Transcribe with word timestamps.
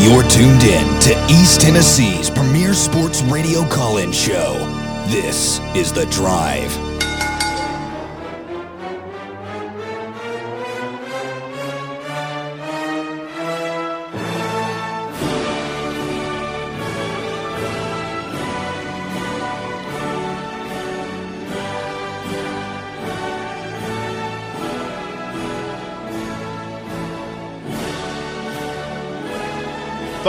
You're 0.00 0.22
tuned 0.22 0.62
in 0.62 1.00
to 1.00 1.26
East 1.28 1.60
Tennessee's 1.60 2.30
premier 2.30 2.72
sports 2.72 3.20
radio 3.20 3.68
call 3.68 3.98
in 3.98 4.12
show. 4.12 4.54
This 5.08 5.60
is 5.76 5.92
The 5.92 6.06
Drive. 6.06 6.89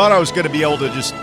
Thought 0.01 0.13
I 0.13 0.17
was 0.17 0.31
going 0.31 0.45
to 0.45 0.49
be 0.49 0.63
able 0.63 0.79
to 0.79 0.89
just 0.89 1.13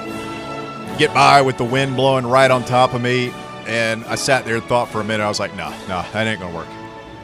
get 1.01 1.13
by 1.13 1.43
with 1.43 1.59
the 1.59 1.65
wind 1.65 1.97
blowing 1.97 2.25
right 2.25 2.49
on 2.49 2.65
top 2.65 2.95
of 2.95 3.03
me. 3.03 3.33
And 3.67 4.05
I 4.05 4.15
sat 4.15 4.45
there 4.45 4.55
and 4.55 4.65
thought 4.67 4.89
for 4.89 5.01
a 5.01 5.05
minute. 5.05 5.25
I 5.25 5.29
was 5.29 5.41
like, 5.41 5.53
no, 5.57 5.71
no, 5.89 6.05
that 6.13 6.29
ain't 6.29 6.39
going 6.39 6.53
to 6.53 6.57
work. 6.57 6.69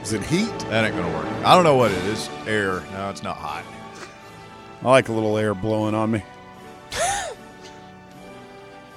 Is 0.02 0.12
it 0.12 0.24
heat? 0.24 0.50
That 0.70 0.84
ain't 0.84 0.96
going 0.96 1.08
to 1.08 1.16
work. 1.16 1.28
I 1.44 1.54
don't 1.54 1.62
know 1.62 1.76
what 1.76 1.92
it 1.92 2.04
is. 2.06 2.28
Air. 2.48 2.82
No, 2.90 3.08
it's 3.08 3.22
not 3.22 3.36
hot. 3.36 3.64
I 4.82 4.90
like 4.90 5.08
a 5.08 5.12
little 5.12 5.38
air 5.38 5.54
blowing 5.54 5.94
on 5.94 6.10
me. 6.10 6.24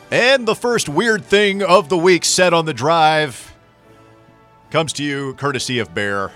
And 0.10 0.48
the 0.48 0.56
first 0.56 0.90
weird 0.90 1.24
thing 1.26 1.62
of 1.62 1.90
the 1.90 1.98
week 1.98 2.26
set 2.26 2.56
on 2.56 2.66
the 2.66 2.74
drive 2.74 3.54
comes 4.72 4.94
to 4.94 5.04
you 5.04 5.36
courtesy 5.36 5.78
of 5.78 5.94
Bear. 5.94 6.32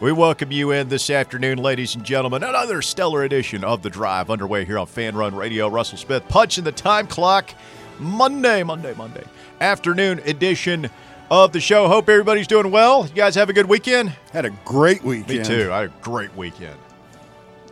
We 0.00 0.12
welcome 0.12 0.52
you 0.52 0.70
in 0.70 0.88
this 0.88 1.10
afternoon, 1.10 1.58
ladies 1.58 1.96
and 1.96 2.04
gentlemen. 2.04 2.44
Another 2.44 2.82
stellar 2.82 3.24
edition 3.24 3.64
of 3.64 3.82
The 3.82 3.90
Drive 3.90 4.30
underway 4.30 4.64
here 4.64 4.78
on 4.78 4.86
Fan 4.86 5.16
Run 5.16 5.34
Radio. 5.34 5.68
Russell 5.68 5.98
Smith 5.98 6.22
punching 6.28 6.62
the 6.64 6.70
time 6.72 7.08
clock. 7.08 7.52
Monday, 7.98 8.62
Monday, 8.62 8.94
Monday 8.94 9.24
afternoon 9.60 10.20
edition 10.24 10.88
of 11.32 11.52
the 11.52 11.58
show. 11.58 11.88
Hope 11.88 12.08
everybody's 12.08 12.46
doing 12.46 12.70
well. 12.70 13.06
You 13.08 13.12
guys 13.14 13.34
have 13.34 13.48
a 13.48 13.52
good 13.52 13.66
weekend? 13.68 14.12
Had 14.32 14.44
a 14.44 14.50
great 14.64 15.02
weekend. 15.02 15.38
Me 15.40 15.44
too. 15.44 15.72
I 15.72 15.80
had 15.80 15.90
a 15.90 15.92
great 16.00 16.34
weekend. 16.36 16.76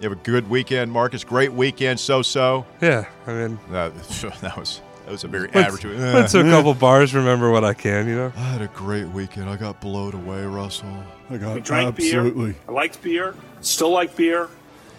You 0.01 0.09
have 0.11 0.19
a 0.19 0.23
good 0.23 0.51
weekend, 0.51 0.91
Marcus. 0.91 1.23
Great 1.23 1.53
weekend, 1.53 2.01
so 2.01 2.23
so. 2.23 2.67
Yeah, 2.83 3.07
I 3.27 3.33
mean, 3.35 3.59
That, 3.71 3.95
that 4.41 4.57
was 4.59 4.81
that 5.07 5.13
was 5.13 5.23
a 5.23 5.29
very 5.29 5.49
went, 5.55 5.69
average. 5.69 5.85
went 5.85 6.29
to 6.31 6.41
a 6.41 6.43
couple 6.43 6.75
bars. 6.75 7.15
Remember 7.15 7.53
what 7.53 7.65
I 7.65 7.75
can, 7.75 8.09
you 8.09 8.17
know. 8.17 8.33
I 8.37 8.41
had 8.41 8.61
a 8.61 8.67
great 8.67 9.07
weekend. 9.07 9.49
I 9.49 9.57
got 9.57 9.81
blowed 9.81 10.15
away, 10.15 10.45
Russell. 10.45 11.05
I 11.31 11.37
got 11.37 11.57
I 11.57 11.61
drank 11.61 11.97
absolutely, 11.97 12.53
beer. 12.53 12.61
I 12.69 12.73
liked 12.73 13.01
beer. 13.03 13.37
Still 13.61 13.91
like 13.91 14.17
beer. 14.17 14.49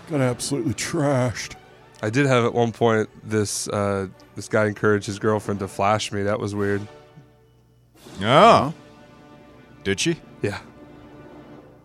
got 0.09 0.21
absolutely 0.21 0.73
trashed. 0.75 1.55
I 2.01 2.09
did 2.09 2.25
have 2.25 2.45
at 2.45 2.53
one 2.53 2.71
point 2.71 3.09
this 3.21 3.67
uh, 3.67 4.07
this 4.37 4.47
guy 4.47 4.67
encouraged 4.67 5.07
his 5.07 5.19
girlfriend 5.19 5.59
to 5.59 5.67
flash 5.67 6.09
me. 6.13 6.23
That 6.23 6.39
was 6.39 6.55
weird. 6.55 6.87
Oh. 8.21 8.73
Did 9.83 9.99
she? 9.99 10.15
Yeah, 10.41 10.59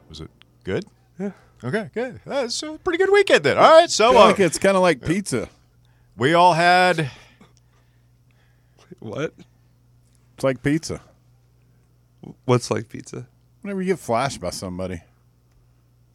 Was 0.09 0.21
it 0.21 0.31
good? 0.63 0.85
Yeah. 1.19 1.33
Okay, 1.65 1.91
good. 1.93 2.21
That's 2.25 2.63
a 2.63 2.79
pretty 2.85 2.99
good 2.99 3.11
weekend 3.11 3.43
then. 3.43 3.57
All 3.59 3.65
right, 3.65 3.85
I 3.85 3.87
so 3.87 4.13
feel 4.13 4.21
uh, 4.21 4.27
like 4.27 4.39
it's 4.39 4.59
kind 4.59 4.77
of 4.77 4.83
like 4.83 5.05
pizza. 5.05 5.49
we 6.17 6.35
all 6.35 6.53
had. 6.53 7.11
What? 9.03 9.35
It's 10.35 10.45
like 10.45 10.63
pizza. 10.63 11.01
What's 12.45 12.71
like 12.71 12.89
pizza? 12.89 13.27
Whenever 13.63 13.83
you 13.83 13.89
get 13.93 13.99
flashed 13.99 14.41
by 14.41 14.51
somebody. 14.51 14.95
I 14.97 15.05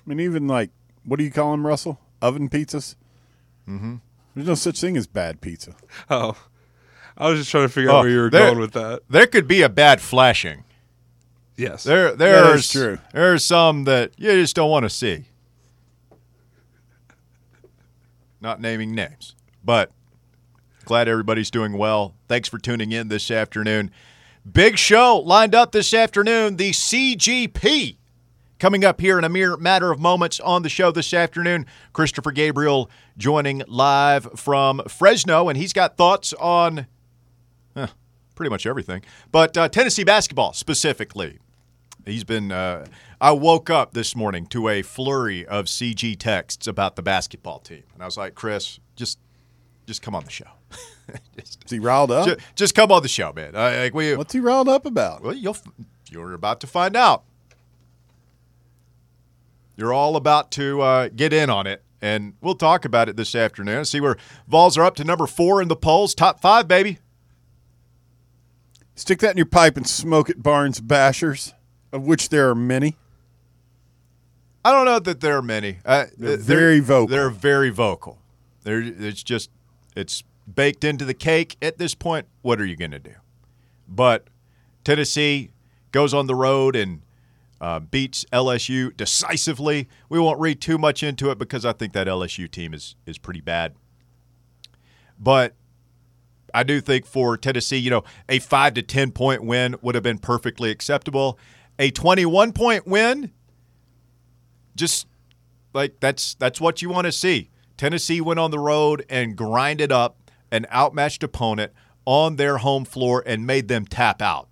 mean, 0.05 0.19
even 0.19 0.47
like, 0.47 0.69
what 1.03 1.17
do 1.17 1.23
you 1.25 1.31
call 1.31 1.51
them, 1.51 1.65
Russell? 1.67 1.99
Oven 2.21 2.49
pizzas? 2.49 2.95
Mm-hmm. 3.67 3.95
There's 4.35 4.47
no 4.47 4.55
such 4.55 4.79
thing 4.79 4.95
as 4.97 5.07
bad 5.07 5.41
pizza. 5.41 5.73
Oh, 6.09 6.37
I 7.17 7.29
was 7.29 7.39
just 7.39 7.51
trying 7.51 7.65
to 7.65 7.69
figure 7.69 7.89
out 7.89 7.95
Oh, 7.97 7.99
where 8.01 8.09
you 8.09 8.19
were 8.19 8.29
there- 8.29 8.47
going 8.47 8.59
with 8.59 8.73
that. 8.73 9.01
There 9.09 9.27
could 9.27 9.47
be 9.47 9.61
a 9.61 9.69
bad 9.69 9.99
flashing. 10.01 10.63
Yes. 11.55 11.83
There, 11.83 12.15
there's 12.15 12.65
is 12.65 12.71
true. 12.71 12.99
There's 13.13 13.43
some 13.43 13.85
that 13.85 14.11
you 14.17 14.31
just 14.33 14.55
don't 14.55 14.69
want 14.69 14.83
to 14.83 14.89
see. 14.89 15.25
Not 18.39 18.61
naming 18.61 18.93
names, 18.93 19.35
but 19.63 19.91
glad 20.87 21.07
everybody's 21.09 21.51
doing 21.51 21.73
well. 21.73 22.15
Thanks 22.29 22.47
for 22.47 22.57
tuning 22.57 22.93
in 22.93 23.09
this 23.09 23.29
afternoon. 23.29 23.91
Big 24.49 24.77
show 24.77 25.17
lined 25.17 25.53
up 25.53 25.73
this 25.73 25.93
afternoon. 25.93 26.55
The 26.55 26.71
CGP 26.71 27.97
coming 28.57 28.85
up 28.85 29.01
here 29.01 29.17
in 29.19 29.25
a 29.25 29.29
mere 29.29 29.57
matter 29.57 29.91
of 29.91 29.99
moments 29.99 30.39
on 30.39 30.63
the 30.63 30.69
show 30.69 30.89
this 30.89 31.13
afternoon. 31.13 31.65
Christopher 31.91 32.31
Gabriel 32.31 32.89
joining 33.17 33.63
live 33.67 34.29
from 34.39 34.81
Fresno, 34.87 35.49
and 35.49 35.57
he's 35.57 35.73
got 35.73 35.97
thoughts 35.97 36.31
on 36.33 36.87
pretty 38.35 38.49
much 38.49 38.65
everything, 38.65 39.01
but 39.31 39.57
uh, 39.57 39.67
Tennessee 39.67 40.05
basketball 40.05 40.53
specifically. 40.53 41.39
He's 42.05 42.23
been. 42.23 42.53
Uh, 42.53 42.85
I 43.19 43.31
woke 43.31 43.69
up 43.69 43.93
this 43.93 44.15
morning 44.15 44.45
to 44.47 44.69
a 44.69 44.81
flurry 44.83 45.45
of 45.45 45.65
CG 45.65 46.17
texts 46.17 46.65
about 46.65 46.95
the 46.95 47.01
basketball 47.01 47.59
team, 47.59 47.83
and 47.93 48.01
I 48.01 48.05
was 48.05 48.15
like, 48.15 48.35
Chris, 48.35 48.79
just, 48.95 49.19
just 49.87 50.01
come 50.01 50.13
on 50.13 50.23
the 50.25 50.29
show. 50.29 50.45
just, 51.39 51.63
Is 51.65 51.71
he 51.71 51.79
riled 51.79 52.11
up? 52.11 52.27
ju- 52.27 52.37
just 52.55 52.75
come 52.75 52.91
on 52.91 53.01
the 53.01 53.07
show, 53.07 53.33
man. 53.33 53.55
I, 53.55 53.83
like 53.83 53.93
we, 53.93 54.15
What's 54.15 54.33
he 54.33 54.39
riled 54.39 54.67
up 54.69 54.85
about? 54.85 55.23
well, 55.23 55.33
you'll, 55.33 55.57
you're 56.11 56.33
about 56.33 56.59
to 56.61 56.67
find 56.67 56.95
out. 56.95 57.23
You're 59.75 59.93
all 59.93 60.15
about 60.15 60.51
to 60.51 60.81
uh, 60.81 61.09
get 61.15 61.33
in 61.33 61.49
on 61.49 61.67
it, 61.67 61.83
and 62.01 62.33
we'll 62.41 62.55
talk 62.55 62.83
about 62.83 63.09
it 63.09 63.15
this 63.15 63.33
afternoon. 63.35 63.85
See 63.85 64.01
where 64.01 64.17
Vols 64.47 64.77
are 64.77 64.83
up 64.83 64.95
to 64.95 65.03
number 65.03 65.27
four 65.27 65.61
in 65.61 65.67
the 65.67 65.75
polls, 65.75 66.13
top 66.13 66.41
five, 66.41 66.67
baby. 66.67 66.97
Stick 68.95 69.19
that 69.19 69.31
in 69.31 69.37
your 69.37 69.45
pipe 69.45 69.77
and 69.77 69.87
smoke 69.87 70.29
it, 70.29 70.41
Barnes 70.41 70.81
Bashers, 70.81 71.53
of 71.91 72.07
which 72.07 72.29
there 72.29 72.49
are 72.49 72.55
many. 72.55 72.97
I 74.65 74.71
don't 74.71 74.85
know 74.85 74.99
that 74.99 75.21
there 75.21 75.37
are 75.37 75.41
many. 75.43 75.77
Uh, 75.85 76.05
They're 76.17 76.35
very 76.37 76.79
vocal. 76.79 77.07
They're 77.07 77.29
very 77.29 77.69
vocal. 77.69 78.17
They're, 78.63 78.81
it's 78.81 79.21
just 79.21 79.51
it's 79.97 80.23
baked 80.53 80.83
into 80.83 81.05
the 81.05 81.13
cake 81.13 81.57
at 81.61 81.77
this 81.77 81.95
point. 81.95 82.27
What 82.41 82.61
are 82.61 82.65
you 82.65 82.75
going 82.75 82.91
to 82.91 82.99
do? 82.99 83.15
But 83.87 84.27
Tennessee 84.83 85.51
goes 85.91 86.13
on 86.13 86.27
the 86.27 86.35
road 86.35 86.75
and 86.75 87.01
uh, 87.59 87.79
beats 87.79 88.25
LSU 88.31 88.95
decisively. 88.95 89.89
We 90.09 90.19
won't 90.19 90.39
read 90.39 90.61
too 90.61 90.77
much 90.77 91.03
into 91.03 91.31
it 91.31 91.37
because 91.37 91.65
I 91.65 91.73
think 91.73 91.93
that 91.93 92.07
LSU 92.07 92.49
team 92.49 92.73
is 92.73 92.95
is 93.05 93.17
pretty 93.17 93.41
bad. 93.41 93.73
But 95.19 95.55
I 96.53 96.63
do 96.63 96.79
think 96.79 97.05
for 97.05 97.35
Tennessee, 97.35 97.77
you 97.77 97.89
know, 97.89 98.03
a 98.29 98.39
five 98.39 98.75
to 98.75 98.83
ten 98.83 99.11
point 99.11 99.43
win 99.43 99.75
would 99.81 99.95
have 99.95 100.03
been 100.03 100.19
perfectly 100.19 100.69
acceptable. 100.69 101.39
A 101.79 101.89
twenty-one 101.91 102.53
point 102.53 102.87
win 102.87 103.31
just 104.75 105.07
like 105.73 105.99
that's 105.99 106.35
that's 106.35 106.61
what 106.61 106.81
you 106.81 106.89
want 106.89 107.05
to 107.05 107.11
see. 107.11 107.49
Tennessee 107.77 108.21
went 108.21 108.39
on 108.39 108.51
the 108.51 108.59
road 108.59 109.05
and 109.09 109.35
grinded 109.35 109.91
up 109.91 110.17
an 110.51 110.65
outmatched 110.73 111.23
opponent 111.23 111.71
on 112.05 112.35
their 112.37 112.57
home 112.57 112.85
floor 112.85 113.23
and 113.25 113.45
made 113.45 113.67
them 113.67 113.85
tap 113.85 114.21
out. 114.21 114.47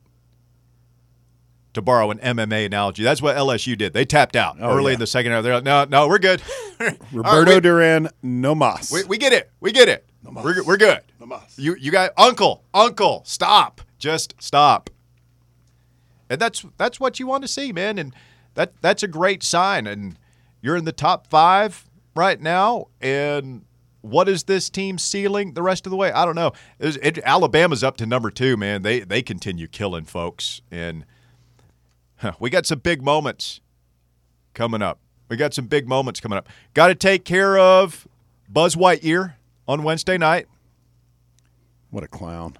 To 1.73 1.81
borrow 1.81 2.09
an 2.09 2.19
MMA 2.19 2.67
analogy, 2.67 3.03
that's 3.03 3.21
what 3.21 3.35
LSU 3.35 3.77
did. 3.77 3.91
They 3.91 4.05
tapped 4.05 4.37
out 4.37 4.55
Oh, 4.61 4.77
early 4.77 4.91
yeah. 4.91 4.93
in 4.93 4.99
the 4.99 5.07
second 5.07 5.33
half. 5.33 5.43
They're 5.43 5.55
like, 5.55 5.65
no, 5.65 5.83
no, 5.83 6.07
we're 6.07 6.19
good. 6.19 6.41
All 6.79 6.87
right, 6.87 6.97
Roberto 7.11 7.55
we- 7.55 7.59
Duran, 7.59 8.09
no 8.23 8.55
mas. 8.55 8.89
we, 8.93 9.03
we 9.03 9.17
get 9.17 9.33
it. 9.33 9.51
We 9.59 9.73
get 9.73 9.89
it. 9.89 10.05
We're, 10.23 10.63
we're 10.63 10.77
good. 10.77 11.01
You 11.57 11.75
you 11.75 11.91
got 11.91 12.11
uncle, 12.17 12.63
uncle, 12.73 13.23
stop. 13.25 13.81
Just 13.99 14.35
stop. 14.41 14.89
And 16.29 16.39
that's 16.39 16.65
that's 16.77 16.99
what 16.99 17.19
you 17.19 17.27
want 17.27 17.43
to 17.43 17.47
see, 17.47 17.71
man. 17.73 17.97
And 17.99 18.15
that 18.55 18.73
that's 18.81 19.03
a 19.03 19.07
great 19.07 19.43
sign. 19.43 19.85
And 19.85 20.17
you're 20.61 20.77
in 20.77 20.85
the 20.85 20.91
top 20.93 21.27
five 21.27 21.84
right 22.15 22.39
now. 22.39 22.87
And 23.01 23.65
what 24.01 24.29
is 24.29 24.43
this 24.43 24.69
team 24.69 24.97
ceiling 24.97 25.53
the 25.53 25.61
rest 25.61 25.85
of 25.85 25.89
the 25.89 25.95
way? 25.95 26.11
I 26.11 26.25
don't 26.25 26.35
know. 26.35 26.53
It, 26.79 26.97
it, 27.01 27.23
Alabama's 27.23 27.83
up 27.83 27.97
to 27.97 28.05
number 28.05 28.29
two, 28.29 28.57
man. 28.57 28.81
They 28.81 29.01
they 29.01 29.21
continue 29.21 29.67
killing 29.67 30.05
folks, 30.05 30.61
and 30.71 31.05
huh, 32.17 32.33
we 32.39 32.49
got 32.49 32.65
some 32.65 32.79
big 32.79 33.01
moments 33.01 33.61
coming 34.53 34.81
up. 34.81 34.99
We 35.27 35.37
got 35.37 35.53
some 35.53 35.65
big 35.65 35.87
moments 35.87 36.19
coming 36.19 36.37
up. 36.37 36.47
Got 36.73 36.87
to 36.87 36.95
take 36.95 37.25
care 37.25 37.57
of 37.57 38.07
Buzz 38.47 38.77
White 38.77 39.01
Whiteyear 39.01 39.33
on 39.67 39.83
Wednesday 39.83 40.17
night. 40.17 40.47
What 41.89 42.03
a 42.03 42.07
clown. 42.07 42.57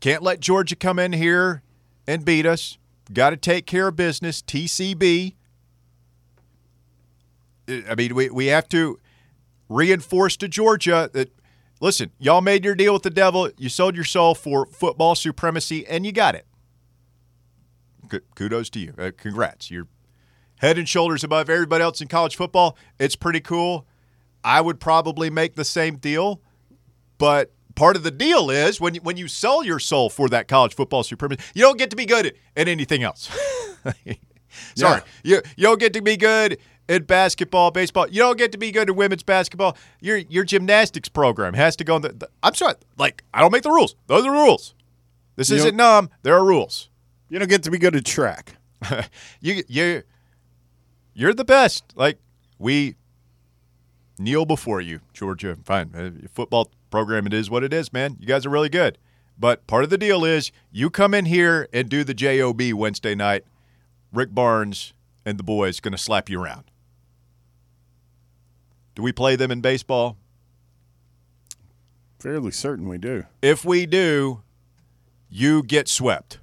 Can't 0.00 0.22
let 0.22 0.38
Georgia 0.38 0.76
come 0.76 0.98
in 0.98 1.12
here 1.12 1.62
and 2.06 2.24
beat 2.24 2.46
us. 2.46 2.78
Got 3.12 3.30
to 3.30 3.36
take 3.36 3.66
care 3.66 3.88
of 3.88 3.96
business. 3.96 4.42
TCB. 4.42 5.34
I 7.68 7.94
mean, 7.94 8.14
we, 8.14 8.30
we 8.30 8.46
have 8.46 8.68
to 8.70 8.98
reinforce 9.68 10.36
to 10.38 10.48
Georgia 10.48 11.10
that, 11.12 11.30
listen, 11.80 12.10
y'all 12.18 12.40
made 12.40 12.64
your 12.64 12.74
deal 12.74 12.92
with 12.92 13.02
the 13.02 13.10
devil. 13.10 13.50
You 13.56 13.68
sold 13.68 13.94
your 13.94 14.04
soul 14.04 14.34
for 14.34 14.66
football 14.66 15.14
supremacy, 15.14 15.86
and 15.86 16.04
you 16.04 16.12
got 16.12 16.34
it. 16.34 16.46
Kudos 18.34 18.70
to 18.70 18.80
you. 18.80 18.94
Uh, 18.98 19.10
congrats. 19.16 19.70
You're 19.70 19.88
head 20.58 20.78
and 20.78 20.88
shoulders 20.88 21.24
above 21.24 21.50
everybody 21.50 21.82
else 21.82 22.00
in 22.00 22.08
college 22.08 22.36
football. 22.36 22.76
It's 22.98 23.16
pretty 23.16 23.40
cool. 23.40 23.86
I 24.44 24.60
would 24.60 24.78
probably 24.78 25.30
make 25.30 25.54
the 25.54 25.64
same 25.64 25.96
deal, 25.96 26.42
but 27.18 27.52
part 27.74 27.96
of 27.96 28.02
the 28.02 28.10
deal 28.10 28.50
is 28.50 28.80
when 28.80 28.94
you, 28.94 29.00
when 29.00 29.16
you 29.16 29.26
sell 29.26 29.64
your 29.64 29.78
soul 29.78 30.10
for 30.10 30.28
that 30.28 30.48
college 30.48 30.74
football 30.74 31.02
supremacy, 31.02 31.42
you 31.54 31.62
don't 31.62 31.78
get 31.78 31.90
to 31.90 31.96
be 31.96 32.04
good 32.04 32.26
at, 32.26 32.34
at 32.56 32.68
anything 32.68 33.02
else. 33.02 33.30
Sorry, 34.76 35.00
you 35.24 35.42
you 35.56 35.64
don't 35.64 35.80
get 35.80 35.92
to 35.94 36.02
be 36.02 36.16
good 36.16 36.58
at 36.88 37.06
basketball, 37.06 37.70
baseball. 37.70 38.08
You 38.08 38.18
don't 38.20 38.36
get 38.38 38.52
to 38.52 38.58
be 38.58 38.70
good 38.70 38.90
at 38.90 38.96
women's 38.96 39.22
basketball. 39.22 39.76
Your 40.00 40.16
your 40.18 40.44
gymnastics 40.44 41.08
program 41.08 41.54
has 41.54 41.76
to 41.76 41.84
go. 41.84 41.96
In 41.96 42.02
the, 42.02 42.08
the- 42.10 42.30
I'm 42.42 42.54
sorry, 42.54 42.74
like 42.98 43.22
I 43.32 43.40
don't 43.40 43.52
make 43.52 43.62
the 43.62 43.70
rules. 43.70 43.94
Those 44.06 44.20
are 44.20 44.30
the 44.30 44.30
rules. 44.30 44.74
This 45.36 45.50
You 45.50 45.56
isn't 45.56 45.76
numb. 45.76 46.10
There 46.22 46.34
are 46.34 46.44
rules. 46.44 46.90
You 47.28 47.38
don't 47.38 47.48
get 47.48 47.62
to 47.64 47.70
be 47.70 47.78
good 47.78 47.96
at 47.96 48.04
track. 48.04 48.56
you 49.40 49.62
you 49.68 50.02
you're 51.14 51.34
the 51.34 51.44
best. 51.44 51.84
Like 51.96 52.18
we 52.58 52.94
kneel 54.18 54.44
before 54.44 54.80
you, 54.80 55.00
Georgia. 55.12 55.56
Fine, 55.64 55.90
Uh, 55.94 56.02
your 56.20 56.28
football 56.32 56.70
program. 56.90 57.26
It 57.26 57.34
is 57.34 57.50
what 57.50 57.64
it 57.64 57.72
is, 57.72 57.92
man. 57.92 58.16
You 58.20 58.26
guys 58.26 58.46
are 58.46 58.50
really 58.50 58.68
good. 58.68 58.98
But 59.36 59.66
part 59.66 59.82
of 59.82 59.90
the 59.90 59.98
deal 59.98 60.24
is 60.24 60.52
you 60.70 60.90
come 60.90 61.12
in 61.14 61.24
here 61.24 61.68
and 61.72 61.88
do 61.88 62.04
the 62.04 62.14
job 62.14 62.60
Wednesday 62.60 63.14
night. 63.16 63.44
Rick 64.12 64.32
Barnes 64.32 64.92
and 65.26 65.38
the 65.38 65.42
boys 65.42 65.80
going 65.80 65.92
to 65.92 65.98
slap 65.98 66.30
you 66.30 66.40
around. 66.40 66.70
Do 68.94 69.02
we 69.02 69.12
play 69.12 69.36
them 69.36 69.50
in 69.50 69.60
baseball? 69.60 70.16
Fairly 72.20 72.52
certain 72.52 72.88
we 72.88 72.98
do. 72.98 73.24
If 73.42 73.64
we 73.64 73.86
do, 73.86 74.42
you 75.28 75.62
get 75.62 75.88
swept. 75.88 76.38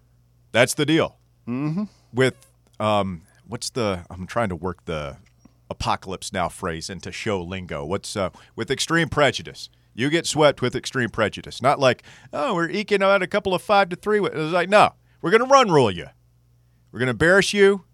That's 0.51 0.73
the 0.73 0.85
deal. 0.85 1.17
Mm-hmm. 1.47 1.85
With 2.13 2.35
um, 2.79 3.23
what's 3.47 3.69
the? 3.69 4.05
I'm 4.09 4.27
trying 4.27 4.49
to 4.49 4.55
work 4.55 4.85
the 4.85 5.17
apocalypse 5.69 6.33
now 6.33 6.49
phrase 6.49 6.89
into 6.89 7.11
show 7.11 7.41
lingo. 7.41 7.85
What's 7.85 8.15
uh, 8.15 8.29
with 8.55 8.69
extreme 8.69 9.09
prejudice? 9.09 9.69
You 9.93 10.09
get 10.09 10.25
swept 10.25 10.61
with 10.61 10.75
extreme 10.75 11.09
prejudice. 11.09 11.61
Not 11.61 11.79
like 11.79 12.03
oh, 12.31 12.53
we're 12.53 12.69
eking 12.69 13.01
out 13.01 13.23
a 13.23 13.27
couple 13.27 13.53
of 13.53 13.61
five 13.61 13.89
to 13.89 13.95
three. 13.95 14.19
It's 14.23 14.53
like 14.53 14.69
no, 14.69 14.93
we're 15.21 15.31
going 15.31 15.43
to 15.43 15.49
run 15.49 15.71
rule 15.71 15.89
you. 15.89 16.07
We're 16.91 16.99
going 16.99 17.07
to 17.07 17.11
embarrass 17.11 17.53
you. 17.53 17.85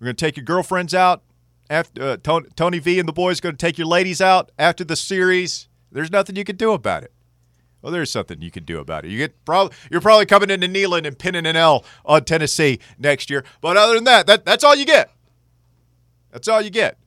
We're 0.00 0.06
going 0.06 0.16
to 0.16 0.24
take 0.24 0.36
your 0.36 0.44
girlfriends 0.44 0.92
out. 0.92 1.22
After 1.70 2.02
uh, 2.02 2.16
Tony, 2.22 2.48
Tony 2.56 2.78
V 2.78 2.98
and 2.98 3.08
the 3.08 3.12
boys 3.12 3.40
going 3.40 3.56
to 3.56 3.66
take 3.66 3.78
your 3.78 3.86
ladies 3.86 4.20
out 4.20 4.52
after 4.58 4.84
the 4.84 4.96
series. 4.96 5.68
There's 5.90 6.10
nothing 6.10 6.36
you 6.36 6.44
can 6.44 6.56
do 6.56 6.72
about 6.72 7.02
it. 7.04 7.12
Well, 7.80 7.92
there's 7.92 8.10
something 8.10 8.40
you 8.40 8.50
can 8.50 8.64
do 8.64 8.78
about 8.78 9.04
it. 9.04 9.10
You 9.10 9.18
get 9.18 9.44
probably 9.44 9.76
you're 9.90 10.00
probably 10.00 10.26
coming 10.26 10.50
into 10.50 10.66
Neyland 10.66 11.06
and 11.06 11.18
pinning 11.18 11.46
an 11.46 11.56
L 11.56 11.84
on 12.04 12.24
Tennessee 12.24 12.80
next 12.98 13.28
year. 13.28 13.44
But 13.60 13.76
other 13.76 13.94
than 13.94 14.04
that, 14.04 14.26
that 14.26 14.44
that's 14.44 14.64
all 14.64 14.74
you 14.74 14.86
get. 14.86 15.10
That's 16.32 16.48
all 16.48 16.62
you 16.62 16.70
get. 16.70 16.98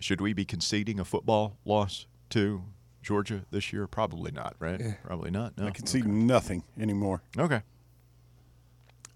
Should 0.00 0.20
we 0.20 0.32
be 0.32 0.44
conceding 0.44 1.00
a 1.00 1.04
football 1.04 1.56
loss 1.64 2.06
to 2.30 2.62
Georgia 3.02 3.42
this 3.50 3.72
year? 3.72 3.86
Probably 3.86 4.32
not, 4.32 4.54
right? 4.58 4.96
Probably 5.04 5.30
not. 5.30 5.56
No. 5.56 5.66
I 5.66 5.70
can 5.70 5.86
see 5.86 6.02
nothing 6.02 6.62
anymore. 6.78 7.22
Okay. 7.38 7.62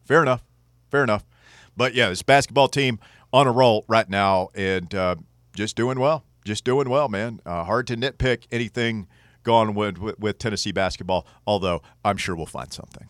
Fair 0.04 0.22
enough. 0.22 0.42
Fair 0.90 1.02
enough. 1.02 1.24
But 1.76 1.94
yeah, 1.94 2.08
this 2.08 2.22
basketball 2.22 2.68
team 2.68 2.98
on 3.32 3.46
a 3.46 3.52
roll 3.52 3.84
right 3.88 4.08
now 4.08 4.48
and 4.54 4.94
uh, 4.94 5.16
just 5.54 5.76
doing 5.76 5.98
well. 5.98 6.24
Just 6.44 6.64
doing 6.64 6.88
well, 6.88 7.08
man. 7.08 7.40
Uh, 7.44 7.64
hard 7.64 7.86
to 7.88 7.96
nitpick 7.96 8.44
anything 8.52 9.08
going 9.42 9.74
with, 9.74 9.98
with, 9.98 10.18
with 10.18 10.38
Tennessee 10.38 10.72
basketball, 10.72 11.26
although 11.46 11.82
I'm 12.04 12.16
sure 12.16 12.34
we'll 12.36 12.46
find 12.46 12.72
something. 12.72 13.08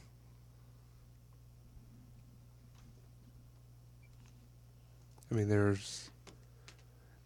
I 5.30 5.34
mean, 5.34 5.48
there's 5.48 6.10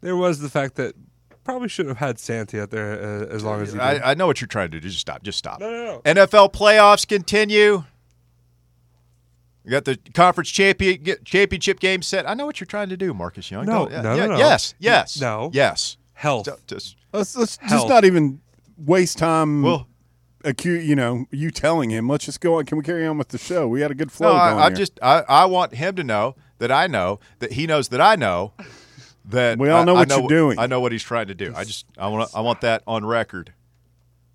there 0.01 0.17
was 0.17 0.41
the 0.41 0.49
fact 0.49 0.77
that 0.77 0.95
probably 1.45 1.69
should 1.69 1.87
have 1.87 1.99
had 1.99 2.19
Santi 2.19 2.59
out 2.59 2.71
there 2.71 2.93
uh, 2.93 3.27
as 3.27 3.45
long 3.45 3.61
as. 3.61 3.75
I, 3.75 3.99
I 3.99 4.15
know 4.15 4.27
what 4.27 4.41
you're 4.41 4.49
trying 4.49 4.71
to 4.71 4.81
do. 4.81 4.89
Just 4.89 5.01
stop. 5.01 5.23
Just 5.23 5.39
stop. 5.39 5.61
No, 5.61 5.71
no, 5.71 5.85
no. 5.85 6.01
NFL 6.15 6.53
playoffs 6.53 7.07
continue. 7.07 7.85
We 9.71 9.77
got 9.77 9.85
the 9.85 9.97
conference 10.15 10.51
champion 10.51 11.05
championship 11.25 11.79
game 11.79 12.03
set. 12.03 12.29
I 12.29 12.35
know 12.35 12.45
what 12.45 12.59
you're 12.59 12.67
trying 12.67 12.89
to 12.89 12.97
do, 12.97 13.15
Marcus 13.15 13.53
Young. 13.53 13.67
No, 13.67 13.87
Don't- 13.89 14.03
no, 14.03 14.15
yeah, 14.17 14.27
no, 14.27 14.33
no. 14.33 14.37
Yes, 14.39 14.75
yes, 14.81 15.21
No. 15.21 15.49
yes. 15.55 15.97
Health. 16.15 16.47
So- 16.47 16.59
just- 16.67 16.97
Let's 17.13 17.37
let's 17.37 17.57
just 17.69 17.87
not 17.89 18.05
even 18.05 18.41
waste 18.77 19.19
time. 19.19 19.63
well, 19.63 19.87
acu- 20.45 20.85
you 20.85 20.97
know, 20.97 21.27
you 21.31 21.53
telling 21.53 21.89
him. 21.91 22.09
Let's 22.09 22.25
just 22.25 22.41
go 22.41 22.59
on. 22.59 22.65
Can 22.65 22.79
we 22.79 22.83
carry 22.85 23.07
on 23.07 23.17
with 23.17 23.29
the 23.29 23.39
show? 23.39 23.69
We 23.69 23.81
had 23.81 23.93
a 23.93 23.95
good 23.95 24.11
flow 24.11 24.33
No, 24.33 24.39
going 24.41 24.59
I, 24.59 24.63
I 24.63 24.69
here. 24.71 24.77
just 24.77 24.99
I, 25.01 25.23
I 25.29 25.45
want 25.45 25.73
him 25.77 25.95
to 25.95 26.03
know 26.03 26.35
that 26.59 26.73
I 26.73 26.89
know 26.89 27.21
that 27.39 27.53
he 27.53 27.69
knows 27.69 27.91
that 27.91 28.01
I 28.01 28.17
know 28.17 28.53
that 29.25 29.57
We 29.59 29.71
all 29.71 29.83
I- 29.83 29.85
know 29.85 29.95
I 29.95 30.01
what 30.01 30.09
you're 30.09 30.27
doing. 30.29 30.59
I 30.59 30.67
know 30.67 30.81
what 30.81 30.91
he's 30.91 31.05
trying 31.05 31.29
to 31.29 31.35
do. 31.37 31.53
I 31.55 31.63
just 31.63 31.87
I 31.97 32.09
want 32.09 32.29
I 32.35 32.41
want 32.41 32.61
that 32.63 32.83
on 32.89 33.05
record 33.05 33.53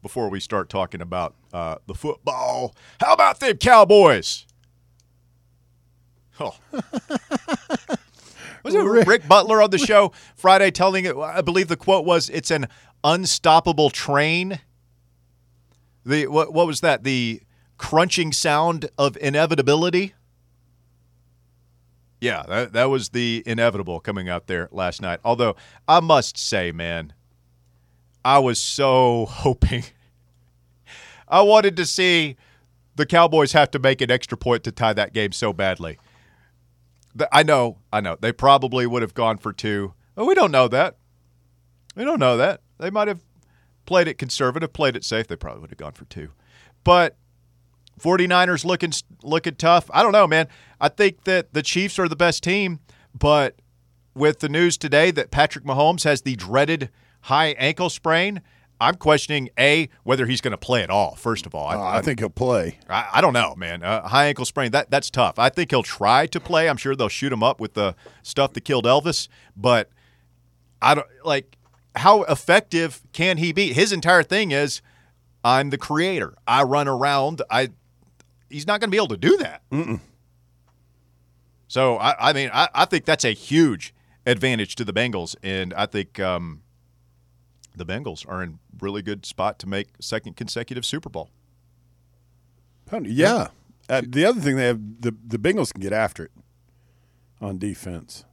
before 0.01 0.29
we 0.29 0.39
start 0.39 0.69
talking 0.69 1.01
about 1.01 1.35
uh, 1.53 1.75
the 1.87 1.93
football. 1.93 2.73
How 3.01 3.11
about 3.13 3.41
them 3.41 3.57
Cowboys? 3.57 4.45
Oh. 6.39 6.55
Was 8.63 8.73
it 8.73 8.79
Rick 8.79 9.27
Butler 9.27 9.61
on 9.61 9.69
the 9.69 9.77
show 9.77 10.11
Friday 10.35 10.71
telling 10.71 11.05
it? 11.05 11.15
I 11.15 11.41
believe 11.41 11.67
the 11.67 11.77
quote 11.77 12.03
was, 12.03 12.29
"It's 12.31 12.49
an 12.49 12.67
unstoppable 13.03 13.91
train." 13.91 14.59
The 16.03 16.27
what? 16.27 16.51
What 16.51 16.65
was 16.65 16.81
that? 16.81 17.03
The 17.03 17.41
crunching 17.77 18.31
sound 18.31 18.89
of 18.97 19.17
inevitability. 19.17 20.15
Yeah, 22.21 22.43
that, 22.47 22.73
that 22.73 22.85
was 22.85 23.09
the 23.09 23.43
inevitable 23.45 23.99
coming 23.99 24.29
out 24.29 24.47
there 24.47 24.67
last 24.71 25.01
night. 25.01 25.19
Although 25.23 25.55
I 25.87 25.99
must 25.99 26.37
say, 26.37 26.71
man, 26.71 27.13
I 28.23 28.39
was 28.39 28.57
so 28.57 29.25
hoping. 29.29 29.83
I 31.27 31.41
wanted 31.41 31.77
to 31.77 31.85
see 31.85 32.35
the 32.95 33.05
Cowboys 33.05 33.51
have 33.51 33.69
to 33.71 33.79
make 33.79 34.01
an 34.01 34.09
extra 34.09 34.37
point 34.37 34.63
to 34.63 34.71
tie 34.71 34.93
that 34.93 35.13
game 35.13 35.31
so 35.33 35.53
badly. 35.53 35.97
I 37.31 37.43
know, 37.43 37.77
I 37.93 38.01
know. 38.01 38.17
They 38.19 38.31
probably 38.31 38.85
would 38.85 39.01
have 39.01 39.13
gone 39.13 39.37
for 39.37 39.53
two. 39.53 39.93
But 40.15 40.25
we 40.25 40.35
don't 40.35 40.51
know 40.51 40.67
that. 40.67 40.97
We 41.95 42.03
don't 42.03 42.19
know 42.19 42.37
that. 42.37 42.61
They 42.77 42.89
might 42.89 43.07
have 43.07 43.21
played 43.85 44.07
it 44.07 44.17
conservative, 44.17 44.73
played 44.73 44.95
it 44.95 45.03
safe. 45.03 45.27
They 45.27 45.35
probably 45.35 45.61
would 45.61 45.69
have 45.69 45.77
gone 45.77 45.93
for 45.93 46.05
two. 46.05 46.31
But 46.83 47.15
49ers 47.99 48.65
looking 48.65 48.91
looking 49.23 49.55
tough. 49.55 49.89
I 49.93 50.03
don't 50.03 50.11
know, 50.11 50.27
man. 50.27 50.47
I 50.81 50.89
think 50.89 51.23
that 51.23 51.53
the 51.53 51.63
Chiefs 51.63 51.97
are 51.97 52.07
the 52.09 52.15
best 52.15 52.43
team, 52.43 52.79
but 53.17 53.55
with 54.13 54.39
the 54.39 54.49
news 54.49 54.77
today 54.77 55.11
that 55.11 55.31
Patrick 55.31 55.65
Mahomes 55.65 56.03
has 56.03 56.21
the 56.21 56.35
dreaded 56.35 56.89
high 57.21 57.55
ankle 57.57 57.89
sprain, 57.89 58.41
I'm 58.79 58.95
questioning 58.95 59.49
a 59.57 59.89
whether 60.03 60.25
he's 60.25 60.41
going 60.41 60.51
to 60.51 60.57
play 60.57 60.83
at 60.83 60.89
all. 60.89 61.15
First 61.15 61.45
of 61.45 61.55
all, 61.55 61.69
Uh, 61.69 61.81
I 61.81 62.01
think 62.01 62.19
he'll 62.19 62.29
play. 62.29 62.79
I, 62.89 63.07
I 63.15 63.21
don't 63.21 63.33
know, 63.33 63.55
man. 63.55 63.83
Uh, 63.83 64.07
high 64.07 64.25
ankle 64.27 64.45
sprain 64.45 64.71
that 64.71 64.91
that's 64.91 65.09
tough. 65.09 65.39
I 65.39 65.49
think 65.49 65.71
he'll 65.71 65.83
try 65.83 66.27
to 66.27 66.39
play. 66.39 66.67
I'm 66.69 66.77
sure 66.77 66.95
they'll 66.95 67.07
shoot 67.07 67.31
him 67.31 67.41
up 67.43 67.59
with 67.59 67.73
the 67.73 67.95
stuff 68.23 68.53
that 68.53 68.61
killed 68.61 68.85
Elvis, 68.85 69.27
but 69.55 69.89
I 70.81 70.93
don't 70.95 71.07
like 71.23 71.57
how 71.95 72.23
effective 72.23 73.01
can 73.13 73.37
he 73.37 73.53
be? 73.53 73.71
His 73.71 73.93
entire 73.93 74.23
thing 74.23 74.51
is 74.51 74.81
I'm 75.43 75.69
the 75.69 75.77
creator. 75.77 76.35
I 76.45 76.63
run 76.63 76.87
around. 76.87 77.41
I 77.49 77.69
he's 78.49 78.67
not 78.67 78.81
going 78.81 78.89
to 78.89 78.91
be 78.91 78.97
able 78.97 79.07
to 79.09 79.17
do 79.17 79.37
that. 79.37 79.61
So 81.67 81.97
I, 81.97 82.29
I 82.29 82.33
mean, 82.33 82.49
I, 82.53 82.67
I 82.73 82.85
think 82.85 83.05
that's 83.05 83.25
a 83.25 83.31
huge 83.31 83.93
advantage 84.25 84.75
to 84.75 84.85
the 84.85 84.93
Bengals, 84.93 85.35
and 85.43 85.73
I 85.73 85.85
think 85.85 86.19
um, 86.19 86.61
the 87.77 87.85
Bengals 87.85 88.27
are 88.27 88.41
in 88.41 88.59
really 88.79 89.01
good 89.01 89.25
spot 89.25 89.59
to 89.59 89.67
make 89.67 89.89
second 89.99 90.35
consecutive 90.35 90.85
Super 90.85 91.09
Bowl. 91.09 91.29
Yeah. 93.13 93.47
Uh, 93.89 94.01
the 94.05 94.25
other 94.25 94.41
thing 94.41 94.55
they 94.55 94.65
have 94.65 94.79
the 95.01 95.15
the 95.25 95.37
Bengals 95.37 95.71
can 95.71 95.81
get 95.81 95.93
after 95.93 96.25
it 96.25 96.31
on 97.39 97.57
defense. 97.57 98.25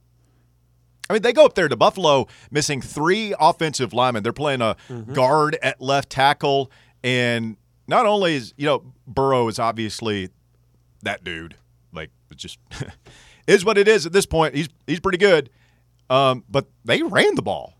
I 1.09 1.13
mean, 1.13 1.21
they 1.21 1.33
go 1.33 1.45
up 1.45 1.53
there 1.53 1.67
to 1.67 1.75
Buffalo 1.75 2.27
missing 2.49 2.81
three 2.81 3.35
offensive 3.39 3.93
linemen. 3.93 4.23
They're 4.23 4.33
playing 4.33 4.61
a 4.61 4.75
guard 5.11 5.57
at 5.61 5.81
left 5.81 6.09
tackle, 6.09 6.71
and 7.03 7.57
not 7.87 8.05
only 8.05 8.35
is 8.35 8.53
you 8.57 8.65
know 8.65 8.93
Burrow 9.05 9.47
is 9.47 9.59
obviously 9.59 10.29
that 11.03 11.23
dude, 11.23 11.55
like 11.93 12.09
it 12.31 12.37
just 12.37 12.57
is 13.47 13.63
what 13.63 13.77
it 13.77 13.87
is 13.87 14.05
at 14.05 14.13
this 14.13 14.25
point. 14.25 14.55
He's 14.55 14.69
he's 14.87 14.99
pretty 14.99 15.17
good, 15.19 15.49
um, 16.09 16.43
but 16.49 16.67
they 16.85 17.03
ran 17.03 17.35
the 17.35 17.41
ball 17.41 17.73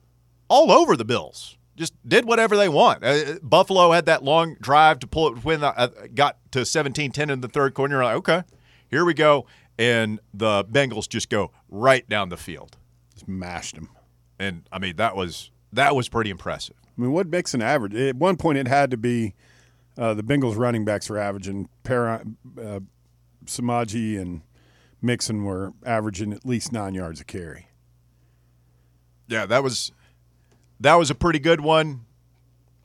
all 0.53 0.71
over 0.71 0.95
the 0.95 1.03
Bills. 1.03 1.57
Just 1.75 1.93
did 2.07 2.25
whatever 2.25 2.55
they 2.55 2.69
want. 2.69 3.03
Uh, 3.03 3.39
Buffalo 3.41 3.91
had 3.91 4.05
that 4.05 4.23
long 4.23 4.55
drive 4.61 4.99
to 4.99 5.07
pull 5.07 5.29
it 5.29 5.43
when 5.43 5.63
uh, 5.63 5.89
got 6.13 6.37
to 6.51 6.59
17-10 6.59 7.31
in 7.31 7.41
the 7.41 7.47
third 7.47 7.73
quarter. 7.73 7.95
You're 7.95 8.03
like, 8.03 8.17
okay, 8.17 8.43
here 8.87 9.03
we 9.03 9.15
go, 9.15 9.47
and 9.79 10.19
the 10.31 10.63
Bengals 10.65 11.09
just 11.09 11.29
go 11.29 11.51
right 11.69 12.07
down 12.07 12.29
the 12.29 12.37
field. 12.37 12.77
Just 13.15 13.27
mashed 13.27 13.73
them. 13.73 13.89
And 14.37 14.67
I 14.71 14.77
mean 14.77 14.97
that 14.97 15.15
was 15.15 15.49
that 15.71 15.95
was 15.95 16.07
pretty 16.09 16.29
impressive. 16.29 16.75
I 16.85 17.01
mean, 17.01 17.11
what 17.11 17.27
makes 17.27 17.55
an 17.55 17.63
average? 17.63 17.95
At 17.95 18.17
one 18.17 18.37
point, 18.37 18.59
it 18.59 18.67
had 18.67 18.91
to 18.91 18.97
be 18.97 19.33
uh, 19.97 20.13
the 20.13 20.23
Bengals 20.23 20.55
running 20.55 20.85
backs 20.85 21.09
were 21.09 21.17
averaging. 21.17 21.69
Para, 21.83 22.23
uh, 22.61 22.79
Samaje 23.45 24.21
and 24.21 24.41
Mixon 25.01 25.43
were 25.43 25.73
averaging 25.83 26.31
at 26.33 26.45
least 26.45 26.71
nine 26.71 26.93
yards 26.93 27.19
a 27.19 27.23
carry. 27.23 27.69
Yeah, 29.27 29.47
that 29.47 29.63
was 29.63 29.91
that 30.79 30.95
was 30.95 31.09
a 31.09 31.15
pretty 31.15 31.39
good 31.39 31.61
one. 31.61 32.05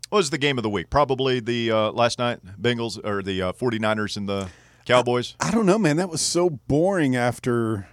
What 0.09 0.19
was 0.19 0.31
the 0.31 0.39
game 0.39 0.59
of 0.59 0.63
the 0.63 0.71
week? 0.71 0.89
Probably 0.89 1.41
the 1.41 1.71
uh, 1.71 1.91
last 1.93 2.19
night 2.19 2.41
Bengals 2.61 2.99
or 3.05 3.23
the 3.23 3.43
uh, 3.43 3.53
49ers 3.53 4.17
and 4.17 4.29
the 4.29 4.49
Cowboys. 4.87 5.35
I 5.41 5.51
don't 5.51 5.67
know, 5.67 5.79
man. 5.79 5.97
That 5.99 6.09
was 6.09 6.23
so 6.23 6.49
boring 6.49 7.15
after. 7.15 7.89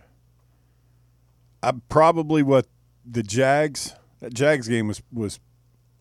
I 1.62 1.74
probably 1.90 2.42
what 2.42 2.68
the 3.06 3.22
Jags. 3.24 3.94
That 4.22 4.34
Jags 4.34 4.68
game 4.68 4.88
was 4.88 5.02
was 5.12 5.40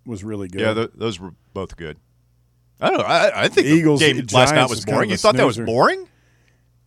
was 0.07 0.23
really 0.23 0.47
good. 0.47 0.61
Yeah, 0.61 0.75
th- 0.75 0.91
those 0.95 1.19
were 1.19 1.35
both 1.53 1.77
good. 1.77 1.99
I 2.81 2.91
don't 2.91 2.99
know. 2.99 3.05
I, 3.05 3.45
I 3.45 3.49
think 3.49 3.67
Eagles, 3.67 4.01
game 4.01 4.17
the 4.17 4.37
last 4.37 4.55
night 4.55 4.63
was 4.63 4.71
was 4.79 4.85
kind 4.85 4.97
boring. 4.97 5.11
of 5.11 5.13
You 5.13 5.17
thought 5.17 5.37
that 5.37 5.47
was 5.47 5.59
boring? 5.59 6.09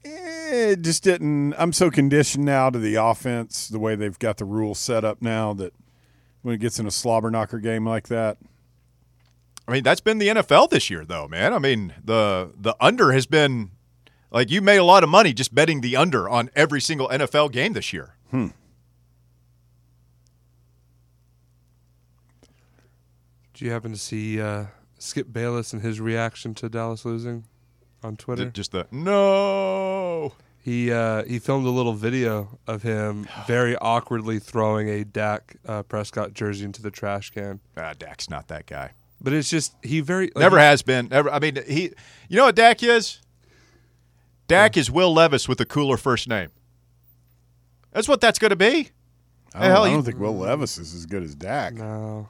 Eh, 0.05 0.71
it 0.71 0.81
just 0.81 1.03
didn't. 1.03 1.53
I'm 1.57 1.73
so 1.73 1.89
conditioned 1.89 2.45
now 2.45 2.69
to 2.69 2.79
the 2.79 2.95
offense, 2.95 3.67
the 3.67 3.79
way 3.79 3.95
they've 3.95 4.17
got 4.19 4.37
the 4.37 4.45
rules 4.45 4.79
set 4.79 5.03
up 5.03 5.21
now 5.21 5.53
that 5.55 5.73
when 6.47 6.55
it 6.55 6.59
gets 6.59 6.79
in 6.79 6.87
a 6.87 6.91
slobber 6.91 7.29
knocker 7.29 7.59
game 7.59 7.85
like 7.85 8.07
that, 8.07 8.37
I 9.67 9.73
mean, 9.73 9.83
that's 9.83 9.99
been 9.99 10.17
the 10.17 10.29
NFL 10.29 10.69
this 10.69 10.89
year, 10.89 11.03
though, 11.03 11.27
man. 11.27 11.53
I 11.53 11.59
mean, 11.59 11.93
the 12.01 12.53
the 12.57 12.73
under 12.79 13.11
has 13.11 13.25
been 13.25 13.71
like 14.31 14.49
you 14.49 14.61
made 14.61 14.77
a 14.77 14.83
lot 14.85 15.03
of 15.03 15.09
money 15.09 15.33
just 15.33 15.53
betting 15.53 15.81
the 15.81 15.97
under 15.97 16.29
on 16.29 16.49
every 16.55 16.79
single 16.79 17.09
NFL 17.09 17.51
game 17.51 17.73
this 17.73 17.91
year. 17.91 18.15
Do 18.31 18.49
you 23.57 23.71
happen 23.71 23.91
to 23.91 23.97
see 23.97 24.39
uh, 24.39 24.67
Skip 24.99 25.33
Bayless 25.33 25.73
and 25.73 25.81
his 25.81 25.99
reaction 25.99 26.53
to 26.55 26.69
Dallas 26.69 27.03
losing 27.03 27.43
on 28.01 28.15
Twitter? 28.15 28.49
Just 28.51 28.71
the 28.71 28.87
no. 28.89 30.31
He 30.67 30.91
uh, 30.91 31.23
he 31.23 31.39
filmed 31.39 31.65
a 31.65 31.69
little 31.69 31.93
video 31.93 32.59
of 32.67 32.83
him 32.83 33.25
very 33.47 33.77
awkwardly 33.77 34.37
throwing 34.37 34.89
a 34.89 35.05
Dak 35.05 35.55
uh, 35.65 35.83
Prescott 35.83 36.33
jersey 36.33 36.65
into 36.65 36.81
the 36.81 36.91
trash 36.91 37.29
can. 37.29 37.61
Ah, 37.77 37.93
Dak's 37.97 38.29
not 38.29 38.49
that 38.49 38.65
guy. 38.65 38.91
But 39.21 39.31
it's 39.31 39.49
just 39.49 39.75
he 39.81 40.01
very 40.01 40.25
like, 40.35 40.41
Never 40.41 40.59
has 40.59 40.81
been. 40.81 41.07
Never. 41.07 41.31
I 41.31 41.39
mean, 41.39 41.57
he. 41.65 41.93
You 42.27 42.35
know 42.35 42.43
what 42.43 42.55
Dak 42.55 42.83
is? 42.83 43.21
Dak 44.49 44.75
is 44.75 44.91
Will 44.91 45.13
Levis 45.13 45.47
with 45.47 45.61
a 45.61 45.65
cooler 45.65 45.95
first 45.95 46.27
name. 46.27 46.49
That's 47.93 48.09
what 48.09 48.19
that's 48.19 48.37
going 48.37 48.49
to 48.49 48.57
be. 48.57 48.89
I 49.55 49.61
don't, 49.61 49.71
hell, 49.71 49.83
I 49.85 49.89
don't 49.91 50.03
think 50.03 50.19
Will 50.19 50.37
Levis 50.37 50.77
is 50.77 50.93
as 50.93 51.05
good 51.05 51.23
as 51.23 51.33
Dak. 51.33 51.75
No, 51.75 52.27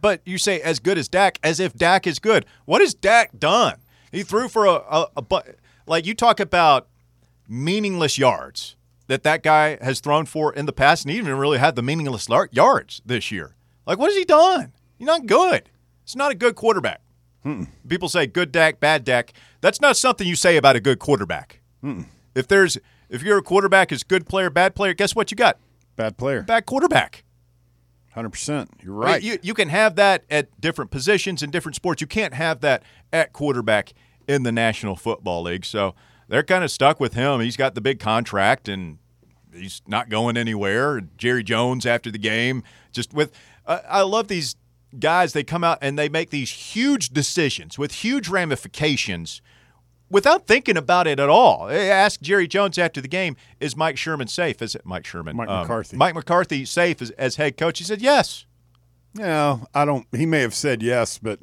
But 0.00 0.20
you 0.24 0.38
say 0.38 0.60
as 0.60 0.78
good 0.78 0.96
as 0.96 1.08
Dak, 1.08 1.40
as 1.42 1.58
if 1.58 1.74
Dak 1.74 2.06
is 2.06 2.20
good. 2.20 2.46
What 2.66 2.80
has 2.82 2.94
Dak 2.94 3.36
done? 3.36 3.78
He 4.12 4.22
threw 4.22 4.46
for 4.48 4.64
a, 4.64 4.74
a, 4.74 5.06
a 5.16 5.22
bu- 5.22 5.40
like 5.88 6.06
you 6.06 6.14
talk 6.14 6.40
about 6.40 6.88
meaningless 7.48 8.18
yards 8.18 8.76
that 9.06 9.22
that 9.22 9.42
guy 9.42 9.78
has 9.82 10.00
thrown 10.00 10.26
for 10.26 10.52
in 10.52 10.66
the 10.66 10.72
past, 10.72 11.04
and 11.04 11.12
he 11.12 11.18
even 11.18 11.34
really 11.36 11.58
had 11.58 11.76
the 11.76 11.82
meaningless 11.82 12.28
lar- 12.28 12.48
yards 12.52 13.00
this 13.06 13.30
year. 13.32 13.56
Like, 13.86 13.98
what 13.98 14.08
has 14.10 14.16
he 14.16 14.24
done? 14.24 14.72
He's 14.98 15.06
not 15.06 15.26
good. 15.26 15.70
He's 16.04 16.16
not 16.16 16.30
a 16.30 16.34
good 16.34 16.54
quarterback. 16.54 17.00
People 17.88 18.10
say 18.10 18.26
good 18.26 18.52
deck, 18.52 18.78
bad 18.78 19.04
deck. 19.04 19.32
That's 19.62 19.80
not 19.80 19.96
something 19.96 20.26
you 20.26 20.36
say 20.36 20.58
about 20.58 20.76
a 20.76 20.80
good 20.80 20.98
quarterback. 20.98 21.60
If 22.34 22.46
there's 22.48 22.76
if 23.08 23.22
you're 23.22 23.38
a 23.38 23.42
quarterback 23.42 23.90
is 23.90 24.02
good 24.02 24.26
player, 24.28 24.50
bad 24.50 24.74
player, 24.74 24.92
guess 24.92 25.16
what 25.16 25.30
you 25.30 25.36
got? 25.36 25.58
Bad 25.96 26.18
player, 26.18 26.42
Bad 26.42 26.66
quarterback. 26.66 27.24
hundred 28.12 28.30
percent. 28.30 28.70
You're 28.82 28.96
I 28.96 28.98
mean, 28.98 29.12
right. 29.14 29.22
You, 29.22 29.38
you 29.42 29.54
can 29.54 29.68
have 29.70 29.96
that 29.96 30.24
at 30.28 30.60
different 30.60 30.90
positions 30.90 31.42
in 31.42 31.50
different 31.50 31.74
sports. 31.76 32.02
You 32.02 32.06
can't 32.06 32.34
have 32.34 32.60
that 32.60 32.82
at 33.14 33.32
quarterback 33.32 33.94
in 34.28 34.44
the 34.44 34.52
National 34.52 34.94
Football 34.94 35.42
League. 35.42 35.64
So 35.64 35.94
they're 36.28 36.44
kind 36.44 36.62
of 36.62 36.70
stuck 36.70 37.00
with 37.00 37.14
him. 37.14 37.40
He's 37.40 37.56
got 37.56 37.74
the 37.74 37.80
big 37.80 37.98
contract 37.98 38.68
and 38.68 38.98
he's 39.52 39.82
not 39.88 40.08
going 40.10 40.36
anywhere. 40.36 41.00
Jerry 41.16 41.42
Jones 41.42 41.86
after 41.86 42.10
the 42.10 42.18
game, 42.18 42.62
just 42.92 43.12
with. 43.12 43.32
Uh, 43.66 43.80
I 43.88 44.02
love 44.02 44.28
these 44.28 44.54
guys. 44.98 45.32
They 45.32 45.42
come 45.44 45.64
out 45.64 45.78
and 45.82 45.98
they 45.98 46.08
make 46.08 46.30
these 46.30 46.50
huge 46.50 47.08
decisions 47.10 47.78
with 47.78 47.92
huge 47.92 48.28
ramifications 48.28 49.40
without 50.10 50.46
thinking 50.46 50.76
about 50.76 51.06
it 51.06 51.20
at 51.20 51.28
all. 51.28 51.66
They 51.66 51.90
asked 51.90 52.22
Jerry 52.22 52.46
Jones 52.48 52.78
after 52.78 53.00
the 53.00 53.08
game, 53.08 53.36
"Is 53.60 53.76
Mike 53.76 53.98
Sherman 53.98 54.28
safe?" 54.28 54.62
Is 54.62 54.74
it 54.74 54.82
Mike 54.86 55.04
Sherman? 55.06 55.36
Mike 55.36 55.48
Um, 55.48 55.60
McCarthy. 55.62 55.96
Mike 55.96 56.14
McCarthy 56.14 56.64
safe 56.64 57.02
as, 57.02 57.10
as 57.12 57.36
head 57.36 57.56
coach? 57.56 57.78
He 57.78 57.84
said 57.84 58.00
yes. 58.00 58.44
no, 59.14 59.66
I 59.74 59.84
don't. 59.84 60.06
He 60.14 60.26
may 60.26 60.40
have 60.40 60.54
said 60.54 60.82
yes, 60.82 61.18
but 61.18 61.40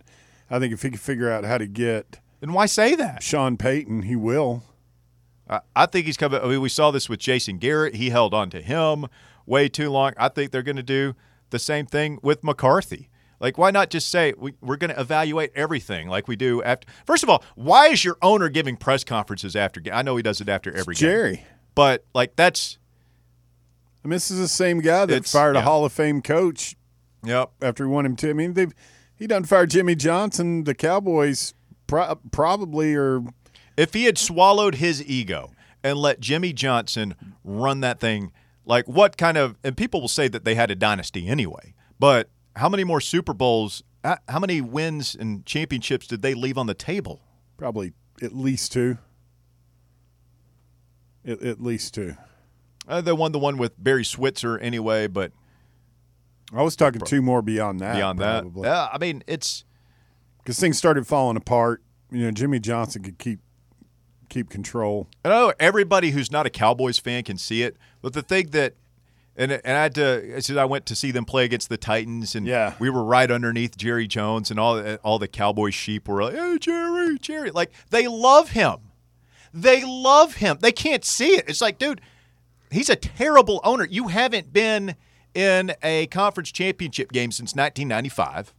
I 0.50 0.60
think 0.60 0.74
if 0.74 0.82
he 0.84 0.92
could 0.92 1.00
figure 1.00 1.32
out 1.32 1.44
how 1.46 1.58
to 1.58 1.68
get 1.68 2.20
Then 2.40 2.54
why 2.54 2.66
say 2.66 2.96
that? 2.96 3.24
Sean 3.24 3.58
Payton, 3.58 4.04
he 4.04 4.16
will. 4.16 4.64
I, 5.50 5.62
I 5.76 5.86
think 5.86 6.06
he's 6.06 6.18
coming. 6.18 6.42
I 6.42 6.48
mean, 6.48 6.62
we 6.62 6.70
saw 6.70 6.92
this 6.92 7.08
with 7.10 7.20
Jason 7.20 7.58
Garrett. 7.58 7.96
He 7.96 8.10
held 8.10 8.34
on 8.34 8.50
to 8.52 8.62
him 8.62 9.06
way 9.46 9.70
too 9.70 9.90
long. 9.90 10.14
I 10.18 10.30
think 10.30 10.52
they're 10.52 10.64
going 10.64 10.76
to 10.76 10.84
do 10.84 11.16
the 11.52 11.60
same 11.60 11.86
thing 11.86 12.20
with 12.22 12.44
McCarthy. 12.44 13.10
Like, 13.40 13.58
why 13.58 13.70
not 13.70 13.90
just 13.90 14.10
say 14.10 14.34
we, 14.38 14.54
we're 14.62 14.78
going 14.78 14.94
to 14.94 15.00
evaluate 15.00 15.52
everything 15.56 16.08
like 16.08 16.28
we 16.28 16.36
do 16.36 16.64
after? 16.64 16.88
First 17.06 17.22
of 17.24 17.30
all, 17.30 17.44
why 17.56 17.88
is 17.88 18.04
your 18.04 18.18
owner 18.22 18.50
giving 18.50 18.76
press 18.78 19.04
conferences 19.04 19.56
after? 19.56 19.80
ga- 19.82 19.92
I 19.92 20.02
know 20.02 20.16
he 20.16 20.24
does 20.24 20.42
it 20.42 20.50
after 20.50 20.72
every 20.76 20.96
game, 20.96 21.10
Jerry. 21.10 21.46
but 21.76 22.06
like 22.14 22.36
that's 22.36 22.78
I 24.04 24.08
mean, 24.08 24.12
this 24.16 24.30
is 24.32 24.40
the 24.40 24.48
same 24.48 24.80
guy 24.82 25.06
that 25.06 25.14
It's- 25.16 25.32
fired 25.32 25.56
a. 25.56 25.62
Hall 25.62 25.84
of 25.84 25.92
Fame 25.92 26.22
coach 26.22 26.76
yep. 27.24 27.52
after 27.62 27.86
he 27.86 27.90
won 27.90 28.06
him 28.06 28.16
to. 28.18 28.30
I 28.30 28.34
mean, 28.34 28.54
they've 28.54 28.74
he 29.16 29.28
done 29.28 29.44
fired 29.44 29.70
Jimmy 29.72 29.96
Johnson. 29.96 30.64
The 30.64 30.74
Cowboys 30.76 31.54
pro- 31.88 32.16
probably 32.32 32.96
or 32.96 33.24
If 33.78 33.94
he 33.94 34.06
had 34.06 34.18
swallowed 34.18 34.76
his 34.76 35.04
ego 35.04 35.52
and 35.84 35.98
let 35.98 36.20
Jimmy 36.20 36.54
Johnson 36.54 37.16
run 37.44 37.82
that 37.82 38.00
thing, 38.00 38.32
like 38.66 38.88
what 38.88 39.18
kind 39.18 39.38
of, 39.38 39.58
and 39.64 39.78
people 39.78 40.02
will 40.02 40.08
say 40.08 40.28
that 40.28 40.46
they 40.46 40.56
had 40.56 40.72
a 40.72 40.76
dynasty 40.76 41.28
anyway, 41.28 41.74
but 42.00 42.30
how 42.56 42.70
many 42.70 42.84
more 42.84 43.02
Super 43.02 43.34
Bowls, 43.34 43.84
how 44.04 44.18
how 44.28 44.40
many 44.40 44.62
wins 44.62 45.16
and 45.16 45.46
championships 45.46 46.08
did 46.08 46.22
they 46.22 46.34
leave 46.34 46.58
on 46.58 46.68
the 46.68 46.74
table? 46.74 47.22
Probably 47.58 47.94
at 48.22 48.36
least 48.36 48.72
two. 48.72 48.98
At, 51.26 51.42
at 51.42 51.62
least 51.62 51.94
two. 51.94 52.16
Uh, 52.88 53.02
they 53.02 53.12
won 53.12 53.32
the 53.32 53.40
one 53.40 53.58
with 53.58 53.74
Barry 53.84 54.06
Switzer 54.06 54.60
anyway, 54.60 55.08
but 55.08 55.32
I 56.54 56.62
was 56.62 56.76
talking 56.76 57.02
two 57.02 57.22
more 57.22 57.42
beyond 57.42 57.80
that. 57.80 57.96
beyond 57.96 58.20
probably. 58.20 58.64
that, 58.64 58.72
uh, 58.72 58.90
I 58.94 58.98
mean, 59.00 59.24
it's 59.26 59.66
because 60.46 60.60
things 60.60 60.78
started 60.78 61.08
falling 61.08 61.36
apart. 61.36 61.82
You 62.12 62.26
know, 62.26 62.32
Jimmy 62.32 62.60
Johnson 62.60 63.02
could 63.04 63.18
keep 63.18 63.40
keep 64.30 64.50
control. 64.50 65.08
I 65.26 65.30
know 65.30 65.54
everybody 65.60 66.12
who's 66.12 66.32
not 66.32 66.46
a 66.46 66.50
Cowboys 66.50 67.00
fan 67.00 67.24
can 67.24 67.38
see 67.38 67.64
it, 67.64 67.76
but 68.02 68.14
the 68.14 68.22
thing 68.22 68.52
that 68.52 68.76
and 69.36 69.52
and 69.52 69.78
I 69.78 69.82
had 69.84 69.96
to 69.96 70.36
I 70.38 70.40
said 70.40 70.58
I 70.58 70.66
went 70.66 70.86
to 70.86 70.96
see 70.96 71.10
them 71.12 71.26
play 71.26 71.46
against 71.46 71.70
the 71.70 71.78
Titans 71.78 72.36
and 72.36 72.46
Yeah. 72.46 72.76
we 72.80 72.90
were 72.92 73.04
right 73.04 73.30
underneath 73.30 73.76
Jerry 73.76 74.08
Jones 74.08 74.52
and 74.52 74.60
all 74.60 74.96
all 75.04 75.18
the 75.20 75.28
Cowboys 75.28 75.74
sheep 75.74 76.08
were 76.08 76.24
like, 76.24 76.36
"Hey 76.36 76.58
Jerry, 76.60 77.18
Jerry." 77.20 77.50
Like 77.52 77.72
they 77.90 78.08
love 78.08 78.52
him. 78.52 78.78
They 79.54 79.84
love 79.84 80.36
him. 80.36 80.58
They 80.62 80.72
can't 80.72 81.04
see 81.04 81.30
it. 81.38 81.46
It's 81.48 81.62
like, 81.62 81.80
dude, 81.80 82.02
he's 82.72 82.90
a 82.90 82.96
terrible 82.96 83.62
owner. 83.64 83.86
You 83.90 84.10
haven't 84.10 84.52
been 84.54 84.96
in 85.34 85.74
a 85.82 86.08
conference 86.08 86.52
championship 86.52 87.12
game 87.12 87.32
since 87.32 87.56
1995. 87.56 88.54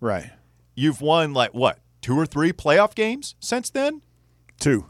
Right. 0.00 0.30
You've 0.80 1.02
won 1.02 1.34
like 1.34 1.52
what? 1.52 1.78
Two 2.00 2.18
or 2.18 2.24
three 2.24 2.54
playoff 2.54 2.94
games 2.94 3.34
since 3.38 3.68
then? 3.68 4.00
Two. 4.58 4.86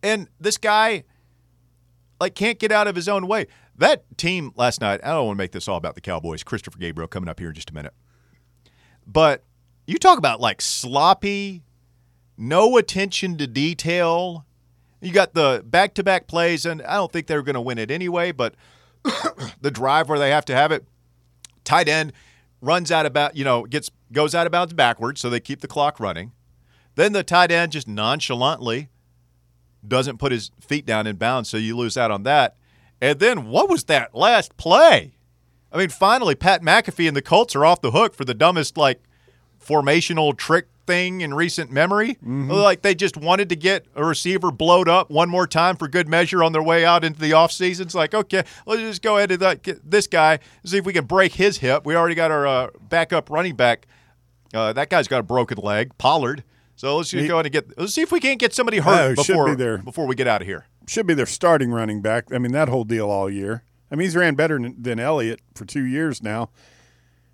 And 0.00 0.28
this 0.38 0.56
guy, 0.58 1.02
like, 2.20 2.36
can't 2.36 2.56
get 2.60 2.70
out 2.70 2.86
of 2.86 2.94
his 2.94 3.08
own 3.08 3.26
way. 3.26 3.48
That 3.76 4.04
team 4.16 4.52
last 4.54 4.80
night, 4.80 5.00
I 5.02 5.08
don't 5.08 5.26
want 5.26 5.36
to 5.36 5.42
make 5.42 5.50
this 5.50 5.66
all 5.66 5.76
about 5.76 5.96
the 5.96 6.00
Cowboys. 6.00 6.44
Christopher 6.44 6.78
Gabriel 6.78 7.08
coming 7.08 7.28
up 7.28 7.40
here 7.40 7.48
in 7.48 7.54
just 7.56 7.68
a 7.68 7.74
minute. 7.74 7.94
But 9.08 9.42
you 9.88 9.98
talk 9.98 10.18
about 10.18 10.40
like 10.40 10.60
sloppy, 10.62 11.64
no 12.38 12.76
attention 12.76 13.36
to 13.38 13.48
detail. 13.48 14.46
You 15.00 15.10
got 15.10 15.34
the 15.34 15.64
back 15.66 15.94
to 15.94 16.04
back 16.04 16.28
plays, 16.28 16.64
and 16.64 16.80
I 16.82 16.94
don't 16.94 17.10
think 17.10 17.26
they're 17.26 17.42
going 17.42 17.54
to 17.54 17.60
win 17.60 17.78
it 17.78 17.90
anyway, 17.90 18.30
but 18.30 18.54
the 19.60 19.72
drive 19.72 20.08
where 20.08 20.20
they 20.20 20.30
have 20.30 20.44
to 20.44 20.54
have 20.54 20.70
it, 20.70 20.86
tight 21.64 21.88
end 21.88 22.12
runs 22.64 22.90
out 22.90 23.06
about, 23.06 23.36
you 23.36 23.44
know, 23.44 23.64
gets 23.64 23.90
goes 24.12 24.34
out 24.34 24.46
of 24.46 24.52
bounds 24.52 24.72
backwards, 24.72 25.20
so 25.20 25.28
they 25.28 25.40
keep 25.40 25.60
the 25.60 25.68
clock 25.68 26.00
running. 26.00 26.32
Then 26.94 27.12
the 27.12 27.24
tight 27.24 27.50
end 27.50 27.72
just 27.72 27.88
nonchalantly 27.88 28.88
doesn't 29.86 30.18
put 30.18 30.32
his 30.32 30.50
feet 30.60 30.86
down 30.86 31.06
in 31.06 31.16
bounds, 31.16 31.48
so 31.48 31.56
you 31.56 31.76
lose 31.76 31.96
out 31.96 32.10
on 32.10 32.22
that. 32.22 32.56
And 33.00 33.18
then 33.18 33.46
what 33.48 33.68
was 33.68 33.84
that 33.84 34.14
last 34.14 34.56
play? 34.56 35.14
I 35.72 35.78
mean, 35.78 35.88
finally, 35.88 36.34
Pat 36.34 36.62
McAfee 36.62 37.08
and 37.08 37.16
the 37.16 37.22
Colts 37.22 37.56
are 37.56 37.66
off 37.66 37.80
the 37.80 37.90
hook 37.90 38.14
for 38.14 38.24
the 38.24 38.34
dumbest 38.34 38.76
like 38.76 39.02
formational 39.64 40.36
trick 40.36 40.66
thing 40.86 41.22
in 41.22 41.32
recent 41.32 41.70
memory. 41.72 42.18
Like 42.22 42.82
they 42.82 42.94
just 42.94 43.16
wanted 43.16 43.48
to 43.48 43.56
get 43.56 43.86
a 43.94 44.04
receiver 44.04 44.50
blowed 44.50 44.88
up 44.88 45.10
one 45.10 45.30
more 45.30 45.46
time 45.46 45.76
for 45.76 45.88
good 45.88 46.08
measure 46.08 46.42
on 46.42 46.52
their 46.52 46.62
way 46.62 46.84
out 46.84 47.04
into 47.04 47.18
the 47.20 47.30
offseason. 47.30 47.80
It's 47.82 47.94
like, 47.94 48.12
okay, 48.14 48.44
let's 48.66 48.82
just 48.82 49.00
go 49.02 49.16
ahead 49.16 49.32
and 49.32 49.42
uh, 49.42 49.54
get 49.54 49.90
this 49.90 50.06
guy, 50.06 50.40
see 50.64 50.76
if 50.76 50.84
we 50.84 50.92
can 50.92 51.06
break 51.06 51.32
his 51.34 51.58
hip. 51.58 51.86
We 51.86 51.96
already 51.96 52.14
got 52.14 52.30
our 52.30 52.46
uh, 52.46 52.68
backup 52.80 53.30
running 53.30 53.56
back. 53.56 53.86
Uh, 54.52 54.72
that 54.74 54.90
guy's 54.90 55.08
got 55.08 55.20
a 55.20 55.22
broken 55.24 55.58
leg, 55.58 55.96
Pollard. 55.98 56.44
So 56.76 56.96
let's 56.96 57.08
just 57.10 57.22
He- 57.22 57.28
go 57.28 57.36
ahead 57.36 57.46
and 57.46 57.52
get. 57.52 57.78
Let's 57.78 57.94
see 57.94 58.02
if 58.02 58.12
we 58.12 58.20
can't 58.20 58.38
get 58.38 58.52
somebody 58.52 58.78
Oh, 58.80 58.82
hurt 58.82 59.18
should 59.20 59.32
before 59.32 59.56
be 59.56 59.82
before 59.82 60.06
we 60.06 60.14
get 60.14 60.26
out 60.26 60.42
of 60.42 60.46
here. 60.46 60.66
Should 60.86 61.06
be 61.06 61.14
their 61.14 61.24
starting 61.24 61.70
running 61.70 62.02
back. 62.02 62.24
I 62.32 62.38
mean, 62.38 62.52
that 62.52 62.68
whole 62.68 62.84
deal 62.84 63.08
all 63.08 63.30
year. 63.30 63.62
I 63.90 63.94
mean, 63.94 64.04
he's 64.06 64.16
ran 64.16 64.34
better 64.34 64.58
than, 64.58 64.82
than 64.82 64.98
Elliott 65.00 65.40
for 65.54 65.64
two 65.64 65.84
years 65.84 66.22
now. 66.22 66.50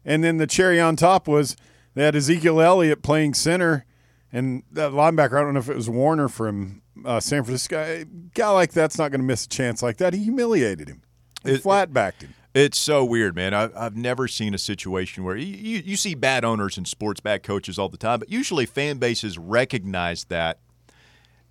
And 0.04 0.22
then 0.22 0.36
the 0.36 0.46
cherry 0.46 0.80
on 0.80 0.94
top 0.96 1.26
was 1.26 1.56
they 2.00 2.06
had 2.06 2.16
Ezekiel 2.16 2.62
Elliott 2.62 3.02
playing 3.02 3.34
center, 3.34 3.84
and 4.32 4.62
that 4.72 4.92
linebacker. 4.92 5.38
I 5.38 5.42
don't 5.42 5.52
know 5.52 5.60
if 5.60 5.68
it 5.68 5.76
was 5.76 5.90
Warner 5.90 6.28
from 6.28 6.80
uh, 7.04 7.20
San 7.20 7.44
Francisco. 7.44 7.78
A 7.78 8.04
guy 8.32 8.48
like 8.48 8.72
that's 8.72 8.96
not 8.96 9.10
going 9.10 9.20
to 9.20 9.26
miss 9.26 9.44
a 9.44 9.48
chance 9.50 9.82
like 9.82 9.98
that. 9.98 10.14
He 10.14 10.24
humiliated 10.24 10.88
him. 10.88 11.02
He 11.44 11.50
It- 11.52 11.60
flat 11.62 11.92
backed 11.92 12.22
him. 12.22 12.32
It's 12.54 12.78
so 12.78 13.04
weird, 13.04 13.36
man. 13.36 13.52
I, 13.52 13.68
I've 13.76 13.96
never 13.96 14.26
seen 14.26 14.54
a 14.54 14.58
situation 14.58 15.24
where 15.24 15.36
you, 15.36 15.44
you, 15.54 15.82
you 15.84 15.96
see 15.96 16.14
bad 16.14 16.42
owners 16.42 16.78
and 16.78 16.88
sports 16.88 17.20
bad 17.20 17.42
coaches 17.42 17.78
all 17.78 17.90
the 17.90 17.98
time, 17.98 18.18
but 18.18 18.30
usually 18.30 18.64
fan 18.64 18.96
bases 18.96 19.36
recognize 19.36 20.24
that. 20.24 20.58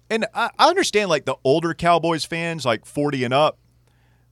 And 0.09 0.25
I, 0.33 0.49
I 0.57 0.67
understand, 0.67 1.09
like 1.11 1.25
the 1.25 1.35
older 1.43 1.75
Cowboys 1.75 2.25
fans, 2.25 2.65
like 2.65 2.85
40 2.87 3.23
and 3.23 3.33
up, 3.35 3.59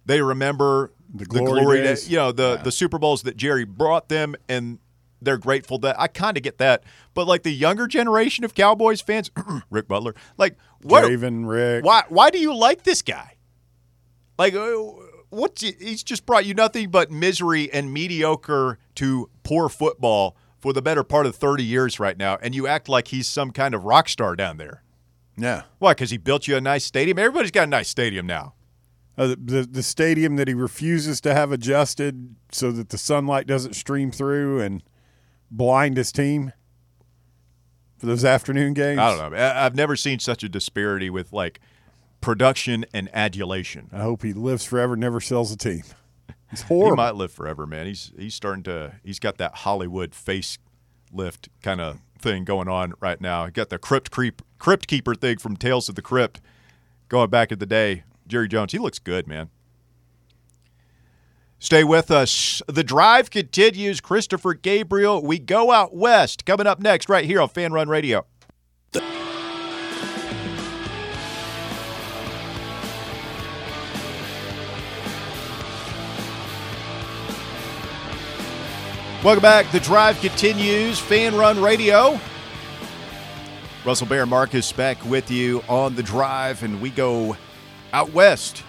they 0.07 0.19
remember 0.21 0.91
The 1.13 1.25
glory 1.25 1.81
days. 1.83 2.05
day- 2.05 2.11
you 2.11 2.17
know, 2.17 2.31
the, 2.31 2.57
the 2.63 2.71
Super 2.71 2.97
Bowls 2.97 3.21
that 3.21 3.37
Jerry 3.37 3.63
brought 3.63 4.09
them, 4.09 4.35
and 4.49 4.79
they're 5.21 5.37
grateful 5.37 5.77
that 5.79 5.99
I 5.99 6.07
kind 6.07 6.37
of 6.37 6.43
get 6.43 6.57
that. 6.59 6.83
But 7.13 7.27
like 7.27 7.43
the 7.43 7.51
younger 7.51 7.87
generation 7.87 8.43
of 8.43 8.53
Cowboys 8.53 9.01
fans, 9.01 9.31
Rick 9.69 9.87
Butler, 9.87 10.15
like, 10.37 10.57
what? 10.83 11.03
Draven, 11.03 11.47
Rick. 11.47 11.85
Why? 11.85 12.03
Why 12.09 12.29
do 12.29 12.39
you 12.39 12.55
like 12.55 12.83
this 12.83 13.01
guy? 13.01 13.37
Like, 14.37 14.53
uh, 14.53 14.77
what's 15.29 15.61
he's 15.61 16.03
just 16.03 16.25
brought 16.25 16.45
you 16.45 16.53
nothing 16.53 16.89
but 16.89 17.11
misery 17.11 17.71
and 17.71 17.91
mediocre 17.91 18.77
to 18.95 19.29
poor 19.43 19.69
football 19.69 20.37
for 20.59 20.73
the 20.73 20.81
better 20.81 21.03
part 21.03 21.25
of 21.25 21.35
thirty 21.35 21.63
years 21.63 21.99
right 21.99 22.17
now, 22.17 22.37
and 22.41 22.53
you 22.53 22.67
act 22.67 22.87
like 22.87 23.07
he's 23.09 23.27
some 23.27 23.51
kind 23.51 23.73
of 23.73 23.83
rock 23.83 24.09
star 24.09 24.35
down 24.35 24.57
there. 24.57 24.83
Yeah. 25.37 25.63
Why? 25.79 25.91
Because 25.91 26.09
he 26.09 26.17
built 26.17 26.47
you 26.47 26.57
a 26.57 26.61
nice 26.61 26.83
stadium. 26.83 27.19
Everybody's 27.19 27.51
got 27.51 27.63
a 27.63 27.67
nice 27.69 27.89
stadium 27.89 28.25
now. 28.25 28.53
Uh, 29.17 29.35
the 29.43 29.67
the 29.69 29.81
stadium 29.81 30.35
that 30.35 30.47
he 30.47 30.53
refuses 30.53 31.19
to 31.21 31.33
have 31.33 31.51
adjusted 31.51 32.35
so 32.51 32.71
that 32.71 32.89
the 32.89 32.97
sunlight 32.97 33.47
doesn't 33.47 33.73
stream 33.73 34.11
through 34.11 34.61
and 34.61 34.83
blind 35.49 35.97
his 35.97 36.11
team 36.11 36.53
for 37.97 38.05
those 38.05 38.25
afternoon 38.25 38.73
games. 38.73 38.99
I 38.99 39.15
don't 39.15 39.31
know. 39.31 39.37
I've 39.37 39.75
never 39.75 39.95
seen 39.95 40.19
such 40.19 40.43
a 40.43 40.49
disparity 40.49 41.09
with 41.09 41.33
like 41.33 41.59
production 42.21 42.85
and 42.93 43.09
adulation. 43.13 43.89
I 43.91 43.99
hope 44.01 44.23
he 44.23 44.33
lives 44.33 44.65
forever, 44.65 44.95
never 44.95 45.19
sells 45.19 45.51
a 45.51 45.57
team. 45.57 45.83
It's 46.49 46.61
He 46.61 46.91
might 46.91 47.15
live 47.15 47.33
forever, 47.33 47.65
man. 47.65 47.87
He's 47.87 48.13
he's 48.17 48.33
starting 48.33 48.63
to. 48.63 48.93
He's 49.03 49.19
got 49.19 49.37
that 49.37 49.53
Hollywood 49.53 50.15
face 50.15 50.57
lift 51.11 51.49
kind 51.61 51.81
of 51.81 51.99
thing 52.19 52.45
going 52.45 52.69
on 52.69 52.93
right 53.01 53.19
now. 53.19 53.45
He 53.47 53.51
got 53.51 53.67
the 53.67 53.77
crypt 53.77 54.11
creep 54.11 54.41
crypt 54.57 54.87
keeper 54.87 55.13
thing 55.13 55.39
from 55.39 55.57
Tales 55.57 55.89
of 55.89 55.95
the 55.95 56.01
Crypt 56.01 56.39
going 57.09 57.29
back 57.29 57.51
in 57.51 57.59
the 57.59 57.65
day. 57.65 58.03
Jerry 58.27 58.47
Jones, 58.47 58.71
he 58.71 58.79
looks 58.79 58.97
good, 58.97 59.27
man. 59.27 59.49
Stay 61.59 61.83
with 61.83 62.11
us. 62.11 62.61
The 62.67 62.83
drive 62.83 63.31
continues. 63.31 63.99
Christopher 63.99 64.53
Gabriel. 64.53 65.23
We 65.23 65.39
go 65.39 65.71
out 65.71 65.95
west. 65.95 66.45
Coming 66.45 66.67
up 66.67 66.79
next, 66.79 67.09
right 67.09 67.25
here 67.25 67.41
on 67.41 67.49
Fan 67.49 67.73
Run 67.73 67.89
Radio. 67.89 68.25
Welcome 79.23 79.41
back. 79.41 79.71
The 79.71 79.79
drive 79.79 80.19
continues. 80.21 80.99
Fan 80.99 81.35
Run 81.35 81.59
Radio. 81.59 82.19
Russell 83.83 84.05
Bear 84.05 84.21
and 84.21 84.29
Marcus 84.29 84.71
back 84.71 85.03
with 85.05 85.31
you 85.31 85.63
on 85.67 85.95
the 85.95 86.03
drive, 86.03 86.61
and 86.61 86.79
we 86.79 86.91
go 86.91 87.35
out 87.93 88.11
west 88.13 88.63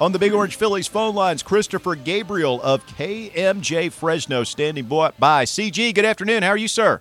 on 0.00 0.12
the 0.12 0.18
Big 0.18 0.32
Orange 0.32 0.56
Phillies 0.56 0.86
phone 0.86 1.14
lines. 1.14 1.42
Christopher 1.42 1.94
Gabriel 1.94 2.60
of 2.62 2.86
KMJ 2.86 3.90
Fresno 3.92 4.44
standing 4.44 4.84
by. 4.86 5.10
CG, 5.44 5.94
good 5.94 6.04
afternoon. 6.04 6.42
How 6.42 6.50
are 6.50 6.56
you, 6.56 6.68
sir? 6.68 7.00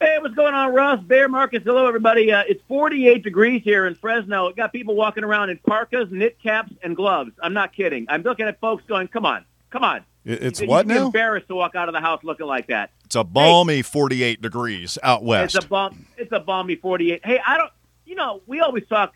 Hey, 0.00 0.18
what's 0.20 0.34
going 0.34 0.52
on, 0.52 0.74
Russ? 0.74 1.00
Bear 1.04 1.26
Marcus, 1.26 1.62
hello, 1.64 1.86
everybody. 1.86 2.30
Uh, 2.30 2.42
it's 2.46 2.62
48 2.68 3.22
degrees 3.22 3.62
here 3.64 3.86
in 3.86 3.94
Fresno. 3.94 4.48
It 4.48 4.56
got 4.56 4.70
people 4.70 4.94
walking 4.94 5.24
around 5.24 5.48
in 5.48 5.56
parkas, 5.66 6.08
knit 6.10 6.38
caps, 6.42 6.70
and 6.82 6.94
gloves. 6.94 7.30
I'm 7.42 7.54
not 7.54 7.72
kidding. 7.74 8.04
I'm 8.10 8.20
looking 8.22 8.46
at 8.46 8.60
folks 8.60 8.84
going, 8.86 9.08
come 9.08 9.24
on, 9.24 9.46
come 9.70 9.84
on. 9.84 10.04
It's 10.26 10.60
You- 10.60 10.66
what 10.68 10.86
you'd 10.86 10.92
be 10.92 10.98
now? 11.00 11.06
embarrassed 11.06 11.48
to 11.48 11.54
walk 11.54 11.74
out 11.76 11.88
of 11.88 11.94
the 11.94 12.00
house 12.00 12.22
looking 12.24 12.46
like 12.46 12.66
that. 12.66 12.90
It's 13.06 13.14
a 13.14 13.24
balmy 13.24 13.80
48 13.80 14.42
degrees 14.42 14.98
out 15.02 15.24
west. 15.24 15.54
It's 15.54 15.64
a 15.64 15.68
bomb. 15.68 16.04
It's 16.18 16.32
a 16.32 16.40
balmy 16.40 16.76
48. 16.76 17.24
Hey, 17.24 17.40
I 17.46 17.56
don't. 17.56 17.70
You 18.04 18.16
know, 18.16 18.42
we 18.46 18.60
always 18.60 18.86
talk 18.88 19.14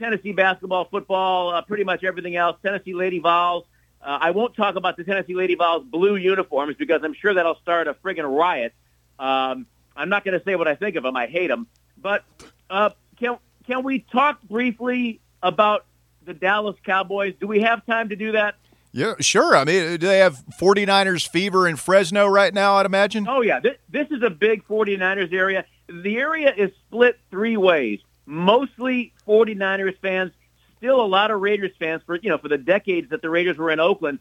Tennessee 0.00 0.32
basketball, 0.32 0.86
football, 0.86 1.50
uh, 1.50 1.62
pretty 1.62 1.84
much 1.84 2.02
everything 2.02 2.34
else. 2.34 2.56
Tennessee 2.64 2.94
Lady 2.94 3.20
Vols. 3.20 3.64
Uh, 4.02 4.18
I 4.20 4.30
won't 4.30 4.56
talk 4.56 4.76
about 4.76 4.96
the 4.96 5.04
Tennessee 5.04 5.34
Lady 5.34 5.54
Vols 5.54 5.84
blue 5.84 6.16
uniforms 6.16 6.74
because 6.78 7.02
I'm 7.04 7.14
sure 7.14 7.34
that'll 7.34 7.56
start 7.56 7.86
a 7.86 7.94
friggin' 7.94 8.24
riot. 8.24 8.72
Um, 9.18 9.66
I'm 9.94 10.08
not 10.08 10.24
going 10.24 10.38
to 10.38 10.44
say 10.44 10.56
what 10.56 10.66
I 10.66 10.74
think 10.74 10.96
of 10.96 11.02
them. 11.02 11.16
I 11.16 11.26
hate 11.26 11.48
them. 11.48 11.66
But 12.00 12.24
uh, 12.70 12.90
can 13.18 13.36
can 13.66 13.84
we 13.84 14.00
talk 14.00 14.42
briefly 14.42 15.20
about 15.42 15.84
the 16.24 16.32
Dallas 16.32 16.76
Cowboys? 16.84 17.34
Do 17.38 17.46
we 17.46 17.60
have 17.60 17.84
time 17.84 18.08
to 18.08 18.16
do 18.16 18.32
that? 18.32 18.54
yeah, 18.92 19.14
sure. 19.20 19.54
I 19.54 19.64
mean, 19.64 19.98
do 19.98 20.06
they 20.06 20.18
have 20.18 20.42
49ers 20.58 21.28
fever 21.28 21.68
in 21.68 21.76
Fresno 21.76 22.26
right 22.26 22.52
now, 22.52 22.76
I'd 22.76 22.86
imagine? 22.86 23.26
Oh 23.28 23.42
yeah, 23.42 23.60
this, 23.60 23.76
this 23.90 24.08
is 24.10 24.22
a 24.22 24.30
big 24.30 24.66
49ers 24.66 25.32
area. 25.32 25.64
The 25.88 26.16
area 26.16 26.52
is 26.56 26.70
split 26.86 27.18
three 27.30 27.56
ways. 27.56 28.00
Mostly 28.30 29.12
49ers 29.26 29.98
fans, 30.00 30.30
still 30.76 31.00
a 31.00 31.04
lot 31.04 31.32
of 31.32 31.40
Raiders 31.40 31.72
fans 31.80 32.00
for 32.06 32.14
you 32.14 32.30
know 32.30 32.38
for 32.38 32.48
the 32.48 32.58
decades 32.58 33.10
that 33.10 33.22
the 33.22 33.28
Raiders 33.28 33.58
were 33.58 33.72
in 33.72 33.80
Oakland, 33.80 34.20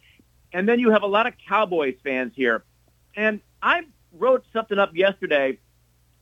and 0.52 0.68
then 0.68 0.80
you 0.80 0.90
have 0.90 1.04
a 1.04 1.08
lot 1.08 1.28
of 1.28 1.34
Cowboys 1.48 1.94
fans 2.04 2.34
here. 2.36 2.64
And 3.16 3.40
I 3.62 3.84
wrote 4.12 4.46
something 4.52 4.80
up 4.80 4.96
yesterday 4.96 5.60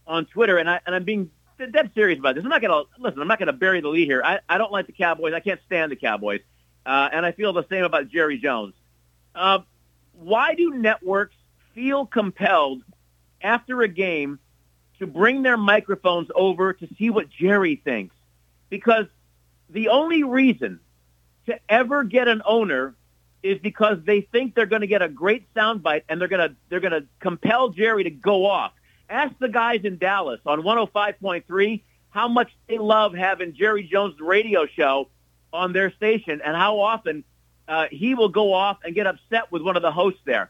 on 0.05 0.25
Twitter, 0.25 0.57
and 0.57 0.69
I 0.69 0.81
and 0.85 0.93
I'm 0.93 1.05
being 1.05 1.31
dead 1.57 1.91
serious 1.95 2.19
about 2.19 2.35
this. 2.35 2.43
I'm 2.43 2.49
not 2.49 2.61
gonna 2.61 2.83
listen. 2.99 3.21
I'm 3.21 3.27
not 3.29 3.39
gonna 3.39 3.53
bury 3.53 3.79
the 3.79 3.87
lead 3.87 4.05
here. 4.05 4.21
I, 4.21 4.39
I 4.49 4.57
don't 4.57 4.73
like 4.73 4.87
the 4.87 4.91
Cowboys. 4.91 5.31
I 5.33 5.39
can't 5.39 5.61
stand 5.65 5.89
the 5.89 5.95
Cowboys, 5.95 6.41
uh, 6.85 7.07
and 7.13 7.25
I 7.25 7.31
feel 7.31 7.53
the 7.53 7.65
same 7.69 7.85
about 7.85 8.09
Jerry 8.09 8.37
Jones. 8.37 8.73
Uh, 9.33 9.59
why 10.11 10.55
do 10.55 10.71
networks 10.71 11.37
feel 11.73 12.05
compelled 12.05 12.83
after 13.41 13.81
a 13.81 13.87
game 13.87 14.39
to 14.99 15.07
bring 15.07 15.43
their 15.43 15.57
microphones 15.57 16.29
over 16.35 16.73
to 16.73 16.87
see 16.97 17.09
what 17.09 17.29
Jerry 17.29 17.81
thinks? 17.83 18.15
Because 18.69 19.05
the 19.69 19.89
only 19.89 20.23
reason 20.23 20.79
to 21.45 21.59
ever 21.69 22.03
get 22.03 22.27
an 22.27 22.41
owner 22.45 22.95
is 23.43 23.59
because 23.59 23.99
they 24.05 24.21
think 24.21 24.55
they're 24.55 24.65
going 24.65 24.81
to 24.81 24.87
get 24.87 25.01
a 25.01 25.09
great 25.09 25.51
soundbite 25.53 26.03
and 26.09 26.19
they're 26.19 26.27
going 26.27 26.49
to 26.49 26.55
they're 26.69 26.79
going 26.79 26.91
to 26.91 27.05
compel 27.19 27.69
Jerry 27.69 28.03
to 28.03 28.09
go 28.09 28.45
off. 28.45 28.73
Ask 29.09 29.33
the 29.39 29.47
guys 29.47 29.81
in 29.83 29.97
Dallas 29.97 30.41
on 30.45 30.61
105.3 30.61 31.81
how 32.09 32.27
much 32.27 32.51
they 32.67 32.77
love 32.77 33.13
having 33.13 33.53
Jerry 33.53 33.83
Jones' 33.83 34.19
radio 34.19 34.65
show 34.65 35.09
on 35.53 35.71
their 35.71 35.91
station 35.91 36.41
and 36.43 36.55
how 36.55 36.79
often 36.79 37.23
uh, 37.67 37.87
he 37.91 38.15
will 38.15 38.29
go 38.29 38.53
off 38.53 38.77
and 38.83 38.95
get 38.95 39.07
upset 39.07 39.51
with 39.51 39.61
one 39.61 39.75
of 39.75 39.81
the 39.81 39.91
hosts 39.91 40.21
there. 40.25 40.49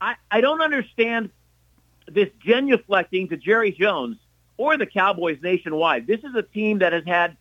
I, 0.00 0.14
I 0.30 0.40
don't 0.40 0.60
understand 0.62 1.30
this 2.10 2.28
genuflecting 2.44 3.28
to 3.30 3.36
Jerry 3.36 3.72
Jones 3.72 4.16
or 4.56 4.76
the 4.76 4.86
Cowboys 4.86 5.38
nationwide. 5.42 6.06
This 6.06 6.20
is 6.20 6.34
a 6.34 6.42
team 6.42 6.78
that 6.78 6.92
has 6.92 7.04
had 7.06 7.36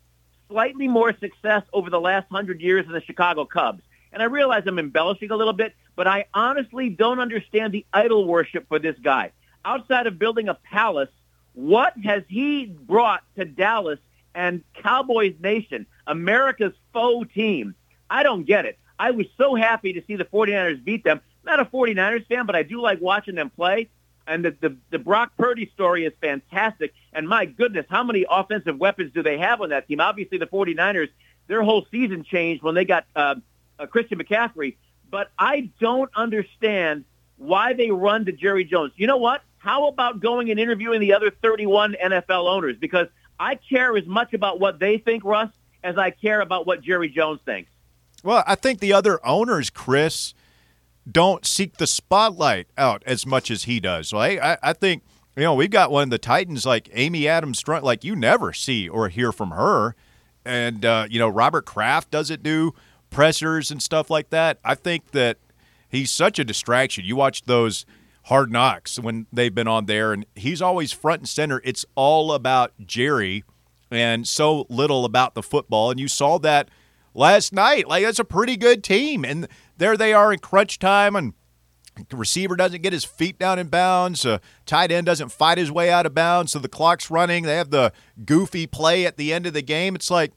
slightly 0.49 0.87
more 0.87 1.13
success 1.17 1.63
over 1.73 1.89
the 1.89 1.99
last 1.99 2.27
hundred 2.29 2.61
years 2.61 2.85
than 2.85 2.93
the 2.93 3.01
Chicago 3.01 3.45
Cubs. 3.45 3.81
And 4.13 4.21
I 4.21 4.25
realize 4.25 4.63
I'm 4.65 4.79
embellishing 4.79 5.31
a 5.31 5.35
little 5.35 5.53
bit, 5.53 5.75
but 5.95 6.07
I 6.07 6.25
honestly 6.33 6.89
don't 6.89 7.19
understand 7.19 7.73
the 7.73 7.85
idol 7.93 8.25
worship 8.25 8.67
for 8.67 8.79
this 8.79 8.95
guy. 9.03 9.31
Outside 9.65 10.07
of 10.07 10.17
building 10.17 10.47
a 10.47 10.53
palace, 10.53 11.09
what 11.53 11.93
has 12.03 12.23
he 12.27 12.65
brought 12.65 13.23
to 13.35 13.43
Dallas 13.43 13.99
and 14.33 14.63
Cowboys 14.75 15.35
Nation, 15.41 15.85
America's 16.05 16.73
faux 16.93 17.31
team? 17.33 17.75
I 18.09 18.23
don't 18.23 18.45
get 18.45 18.65
it. 18.65 18.77
I 18.99 19.11
was 19.11 19.27
so 19.37 19.55
happy 19.55 19.93
to 19.93 20.03
see 20.07 20.15
the 20.15 20.25
49ers 20.25 20.83
beat 20.83 21.03
them. 21.03 21.21
Not 21.43 21.59
a 21.59 21.65
49ers 21.65 22.27
fan, 22.27 22.45
but 22.45 22.55
I 22.55 22.63
do 22.63 22.81
like 22.81 23.01
watching 23.01 23.35
them 23.35 23.49
play. 23.49 23.89
And 24.27 24.43
the, 24.43 24.55
the, 24.59 24.77
the 24.91 24.99
Brock 24.99 25.31
Purdy 25.37 25.71
story 25.73 26.05
is 26.05 26.13
fantastic. 26.19 26.93
And 27.13 27.27
my 27.27 27.45
goodness, 27.45 27.85
how 27.89 28.03
many 28.03 28.25
offensive 28.29 28.77
weapons 28.77 29.13
do 29.13 29.23
they 29.23 29.37
have 29.37 29.61
on 29.61 29.69
that 29.69 29.87
team? 29.87 30.01
Obviously, 30.01 30.37
the 30.37 30.47
49ers, 30.47 31.09
their 31.47 31.63
whole 31.63 31.85
season 31.89 32.23
changed 32.23 32.61
when 32.61 32.75
they 32.75 32.85
got 32.85 33.05
uh, 33.15 33.35
uh, 33.79 33.85
Christian 33.85 34.19
McCaffrey. 34.19 34.75
But 35.09 35.31
I 35.39 35.69
don't 35.79 36.11
understand 36.15 37.05
why 37.37 37.73
they 37.73 37.89
run 37.91 38.25
to 38.25 38.31
Jerry 38.33 38.65
Jones. 38.65 38.91
You 38.97 39.07
know 39.07 39.17
what? 39.17 39.43
How 39.57 39.87
about 39.87 40.19
going 40.19 40.51
and 40.51 40.59
interviewing 40.59 40.99
the 40.99 41.13
other 41.13 41.31
31 41.31 41.95
NFL 42.03 42.49
owners? 42.49 42.77
Because 42.77 43.07
I 43.39 43.55
care 43.55 43.95
as 43.95 44.05
much 44.05 44.33
about 44.33 44.59
what 44.59 44.79
they 44.79 44.97
think, 44.97 45.23
Russ, 45.23 45.49
as 45.83 45.97
I 45.97 46.11
care 46.11 46.41
about 46.41 46.67
what 46.67 46.81
Jerry 46.81 47.09
Jones 47.09 47.39
thinks. 47.45 47.71
Well, 48.23 48.43
I 48.47 48.55
think 48.55 48.79
the 48.79 48.93
other 48.93 49.25
owners, 49.25 49.69
Chris, 49.69 50.33
don't 51.09 51.45
seek 51.45 51.77
the 51.77 51.87
spotlight 51.87 52.67
out 52.77 53.03
as 53.05 53.25
much 53.25 53.49
as 53.51 53.63
he 53.63 53.79
does. 53.79 54.13
I, 54.13 54.27
I, 54.27 54.57
I 54.63 54.73
think 54.73 55.03
you 55.35 55.43
know 55.43 55.53
we've 55.53 55.69
got 55.69 55.91
one 55.91 56.03
of 56.03 56.09
the 56.09 56.17
Titans 56.17 56.65
like 56.65 56.89
Amy 56.93 57.27
Adams 57.27 57.61
Strunk, 57.61 57.83
like 57.83 58.03
you 58.03 58.15
never 58.15 58.53
see 58.53 58.87
or 58.89 59.09
hear 59.09 59.31
from 59.31 59.51
her, 59.51 59.95
and 60.45 60.83
uh, 60.85 61.07
you 61.09 61.19
know 61.19 61.29
Robert 61.29 61.65
Kraft 61.65 62.11
doesn't 62.11 62.43
do 62.43 62.73
pressers 63.09 63.71
and 63.71 63.81
stuff 63.81 64.09
like 64.09 64.29
that. 64.29 64.59
I 64.63 64.75
think 64.75 65.11
that 65.11 65.37
he's 65.89 66.11
such 66.11 66.39
a 66.39 66.43
distraction. 66.43 67.05
You 67.05 67.15
watch 67.15 67.43
those 67.43 67.85
hard 68.23 68.51
knocks 68.51 68.99
when 68.99 69.25
they've 69.31 69.53
been 69.53 69.67
on 69.67 69.85
there, 69.85 70.13
and 70.13 70.25
he's 70.35 70.61
always 70.61 70.91
front 70.91 71.21
and 71.21 71.29
center. 71.29 71.61
It's 71.63 71.85
all 71.95 72.33
about 72.33 72.73
Jerry 72.85 73.43
and 73.89 74.27
so 74.27 74.65
little 74.69 75.05
about 75.05 75.33
the 75.33 75.43
football. 75.43 75.91
And 75.91 75.99
you 75.99 76.07
saw 76.07 76.37
that 76.39 76.69
last 77.13 77.53
night. 77.53 77.87
Like, 77.87 78.03
that's 78.03 78.19
a 78.19 78.25
pretty 78.25 78.57
good 78.57 78.83
team. 78.83 79.23
And 79.23 79.47
there 79.77 79.97
they 79.97 80.13
are 80.13 80.33
in 80.33 80.39
crunch 80.39 80.79
time, 80.79 81.15
and 81.15 81.33
the 82.09 82.17
receiver 82.17 82.55
doesn't 82.55 82.81
get 82.81 82.93
his 82.93 83.03
feet 83.03 83.39
down 83.39 83.59
in 83.59 83.67
bounds. 83.67 84.25
Uh, 84.25 84.39
tight 84.65 84.91
end 84.91 85.05
doesn't 85.05 85.29
fight 85.29 85.57
his 85.57 85.71
way 85.71 85.89
out 85.91 86.05
of 86.05 86.13
bounds. 86.13 86.51
So 86.51 86.59
the 86.59 86.69
clock's 86.69 87.09
running. 87.09 87.43
They 87.43 87.55
have 87.55 87.71
the 87.71 87.91
goofy 88.25 88.67
play 88.67 89.05
at 89.05 89.17
the 89.17 89.33
end 89.33 89.45
of 89.45 89.53
the 89.53 89.61
game. 89.61 89.95
It's 89.95 90.11
like, 90.11 90.33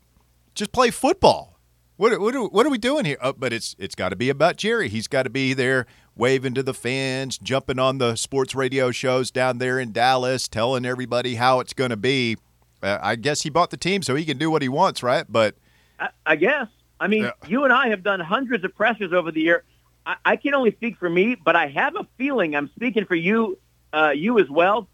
just 0.54 0.72
play 0.72 0.90
football. 0.90 1.58
What, 1.96 2.18
what, 2.18 2.52
what 2.52 2.64
are 2.64 2.70
we 2.70 2.78
doing 2.78 3.04
here? 3.04 3.18
Oh, 3.20 3.34
but 3.34 3.52
it's 3.52 3.76
it's 3.78 3.94
got 3.94 4.08
to 4.08 4.16
be 4.16 4.30
about 4.30 4.56
Jerry. 4.56 4.88
He's 4.88 5.06
got 5.06 5.24
to 5.24 5.30
be 5.30 5.52
there 5.52 5.84
waving 6.16 6.54
to 6.54 6.62
the 6.62 6.72
fans, 6.72 7.36
jumping 7.36 7.78
on 7.78 7.98
the 7.98 8.16
sports 8.16 8.54
radio 8.54 8.90
shows 8.90 9.30
down 9.30 9.58
there 9.58 9.78
in 9.78 9.92
Dallas, 9.92 10.48
telling 10.48 10.86
everybody 10.86 11.34
how 11.34 11.60
it's 11.60 11.74
going 11.74 11.90
to 11.90 11.98
be. 11.98 12.38
Uh, 12.82 12.98
I 13.02 13.16
guess 13.16 13.42
he 13.42 13.50
bought 13.50 13.68
the 13.68 13.76
team 13.76 14.02
so 14.02 14.14
he 14.14 14.24
can 14.24 14.38
do 14.38 14.50
what 14.50 14.62
he 14.62 14.68
wants, 14.68 15.02
right? 15.02 15.26
But 15.28 15.56
I, 15.98 16.08
I 16.24 16.36
guess. 16.36 16.68
I 17.00 17.06
mean, 17.08 17.22
Yeah. 17.24 17.32
you 17.48 17.64
and 17.64 17.72
I 17.72 17.88
have 17.88 18.02
done 18.02 18.20
hundreds 18.20 18.62
of 18.64 18.74
pressers 18.74 19.12
over 19.12 19.32
the 19.32 19.40
year. 19.40 19.64
I, 20.06 20.16
I 20.24 20.36
can 20.36 20.54
only 20.54 20.72
speak 20.72 20.98
for 20.98 21.08
me, 21.08 21.34
but 21.34 21.56
I 21.56 21.68
have 21.68 21.96
a 21.96 22.06
feeling 22.18 22.54
I'm 22.54 22.70
speaking 22.76 23.06
for 23.06 23.14
you, 23.14 23.58
uh, 23.92 24.12
you 24.14 24.38
as 24.38 24.48
well. 24.48 24.86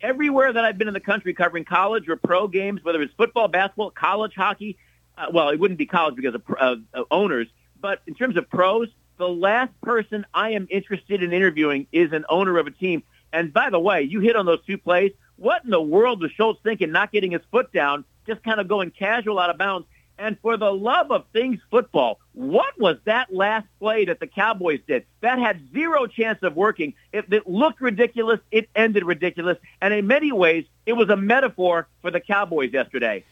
Everywhere 0.00 0.52
that 0.52 0.64
I've 0.64 0.78
been 0.78 0.86
in 0.88 0.94
the 0.94 1.00
country 1.00 1.34
covering 1.34 1.64
college 1.64 2.08
or 2.08 2.16
pro 2.16 2.46
games, 2.46 2.84
whether 2.84 3.02
it's 3.02 3.12
football, 3.14 3.48
basketball, 3.48 3.90
college 3.90 4.34
hockey, 4.36 4.78
uh, 5.16 5.26
well, 5.32 5.48
it 5.48 5.58
wouldn't 5.58 5.78
be 5.78 5.86
college 5.86 6.14
because 6.14 6.36
of, 6.36 6.42
uh, 6.58 6.76
of 6.94 7.06
owners, 7.10 7.48
but 7.80 8.00
in 8.06 8.14
terms 8.14 8.36
of 8.36 8.48
pros, 8.48 8.88
the 9.16 9.28
last 9.28 9.72
person 9.80 10.24
I 10.32 10.50
am 10.50 10.68
interested 10.70 11.24
in 11.24 11.32
interviewing 11.32 11.88
is 11.90 12.12
an 12.12 12.24
owner 12.28 12.58
of 12.58 12.68
a 12.68 12.70
team. 12.70 13.02
And 13.32 13.52
by 13.52 13.70
the 13.70 13.80
way, 13.80 14.02
you 14.02 14.20
hit 14.20 14.36
on 14.36 14.46
those 14.46 14.64
two 14.64 14.78
plays. 14.78 15.10
What 15.34 15.64
in 15.64 15.70
the 15.70 15.82
world 15.82 16.22
was 16.22 16.30
Schultz 16.30 16.60
thinking, 16.62 16.92
not 16.92 17.10
getting 17.10 17.32
his 17.32 17.42
foot 17.50 17.72
down, 17.72 18.04
just 18.26 18.44
kind 18.44 18.60
of 18.60 18.68
going 18.68 18.92
casual 18.92 19.40
out 19.40 19.50
of 19.50 19.58
bounds? 19.58 19.88
And 20.18 20.36
for 20.40 20.56
the 20.56 20.72
love 20.72 21.12
of 21.12 21.24
things 21.32 21.60
football, 21.70 22.18
what 22.32 22.78
was 22.78 22.96
that 23.04 23.32
last 23.32 23.66
play 23.78 24.04
that 24.06 24.18
the 24.18 24.26
Cowboys 24.26 24.80
did? 24.86 25.04
That 25.20 25.38
had 25.38 25.60
zero 25.72 26.06
chance 26.06 26.42
of 26.42 26.56
working. 26.56 26.94
It, 27.12 27.32
it 27.32 27.46
looked 27.48 27.80
ridiculous. 27.80 28.40
It 28.50 28.68
ended 28.74 29.04
ridiculous. 29.04 29.58
And 29.80 29.94
in 29.94 30.06
many 30.08 30.32
ways, 30.32 30.64
it 30.86 30.94
was 30.94 31.08
a 31.08 31.16
metaphor 31.16 31.86
for 32.02 32.10
the 32.10 32.20
Cowboys 32.20 32.72
yesterday. 32.72 33.24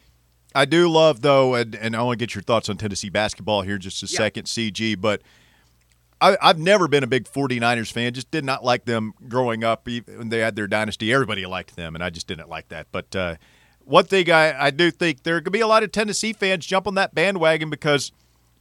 I 0.55 0.63
do 0.63 0.89
love 0.89 1.21
though, 1.21 1.55
and, 1.55 1.75
and 1.75 1.95
I 1.95 2.01
want 2.03 2.19
to 2.19 2.25
get 2.25 2.33
your 2.33 2.41
thoughts 2.41 2.69
on 2.69 2.77
Tennessee 2.77 3.09
basketball 3.09 3.63
here 3.63 3.77
just 3.77 4.01
a 4.01 4.05
Yeah. 4.05 4.17
second, 4.17 4.45
CG. 4.45 4.99
But 4.99 5.21
I, 6.21 6.37
I've 6.41 6.57
never 6.57 6.87
been 6.87 7.03
a 7.03 7.07
big 7.07 7.25
49ers 7.25 7.91
fan. 7.91 8.13
Just 8.13 8.31
did 8.31 8.45
not 8.45 8.63
like 8.63 8.85
them 8.85 9.13
growing 9.27 9.63
up. 9.63 9.87
Even 9.89 10.17
when 10.17 10.29
they 10.29 10.39
had 10.39 10.55
their 10.55 10.67
dynasty, 10.67 11.13
everybody 11.13 11.45
liked 11.45 11.75
them, 11.75 11.95
and 11.95 12.03
I 12.03 12.09
just 12.09 12.27
didn't 12.27 12.49
like 12.49 12.69
that. 12.69 12.87
But 12.91 13.15
uh, 13.15 13.35
one 13.87 14.05
thing 14.05 14.29
I, 14.31 14.65
I 14.65 14.69
do 14.69 14.91
think 14.91 15.23
there 15.23 15.39
could 15.41 15.53
be 15.53 15.61
a 15.61 15.67
lot 15.67 15.83
of 15.83 15.91
Tennessee 15.91 16.33
fans 16.33 16.65
jump 16.65 16.87
on 16.87 16.95
that 16.95 17.15
bandwagon 17.15 17.69
because 17.69 18.11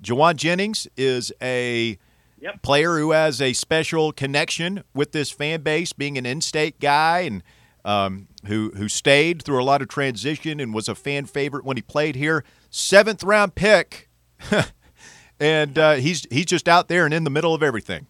Jauan 0.02 0.36
Jennings 0.36 0.86
is 0.96 1.32
a 1.42 1.98
Yep. 2.38 2.60
player 2.62 2.98
who 2.98 3.12
has 3.12 3.40
a 3.40 3.54
special 3.54 4.12
connection 4.12 4.84
with 4.94 5.12
this 5.12 5.30
fan 5.30 5.62
base, 5.62 5.94
being 5.94 6.18
an 6.18 6.26
in-state 6.26 6.78
guy 6.78 7.20
and 7.20 7.42
um, 7.82 8.28
who 8.46 8.72
who 8.76 8.88
stayed 8.90 9.42
through 9.42 9.60
a 9.62 9.64
lot 9.64 9.80
of 9.80 9.88
transition 9.88 10.60
and 10.60 10.74
was 10.74 10.86
a 10.86 10.94
fan 10.94 11.24
favorite 11.24 11.64
when 11.64 11.78
he 11.78 11.82
played 11.82 12.14
here. 12.14 12.44
Seventh 12.68 13.24
round 13.24 13.54
pick, 13.54 14.10
and 15.40 15.78
uh, 15.78 15.94
he's 15.94 16.26
he's 16.30 16.44
just 16.44 16.68
out 16.68 16.88
there 16.88 17.04
and 17.06 17.14
in 17.14 17.24
the 17.24 17.30
middle 17.30 17.54
of 17.54 17.62
everything. 17.62 18.06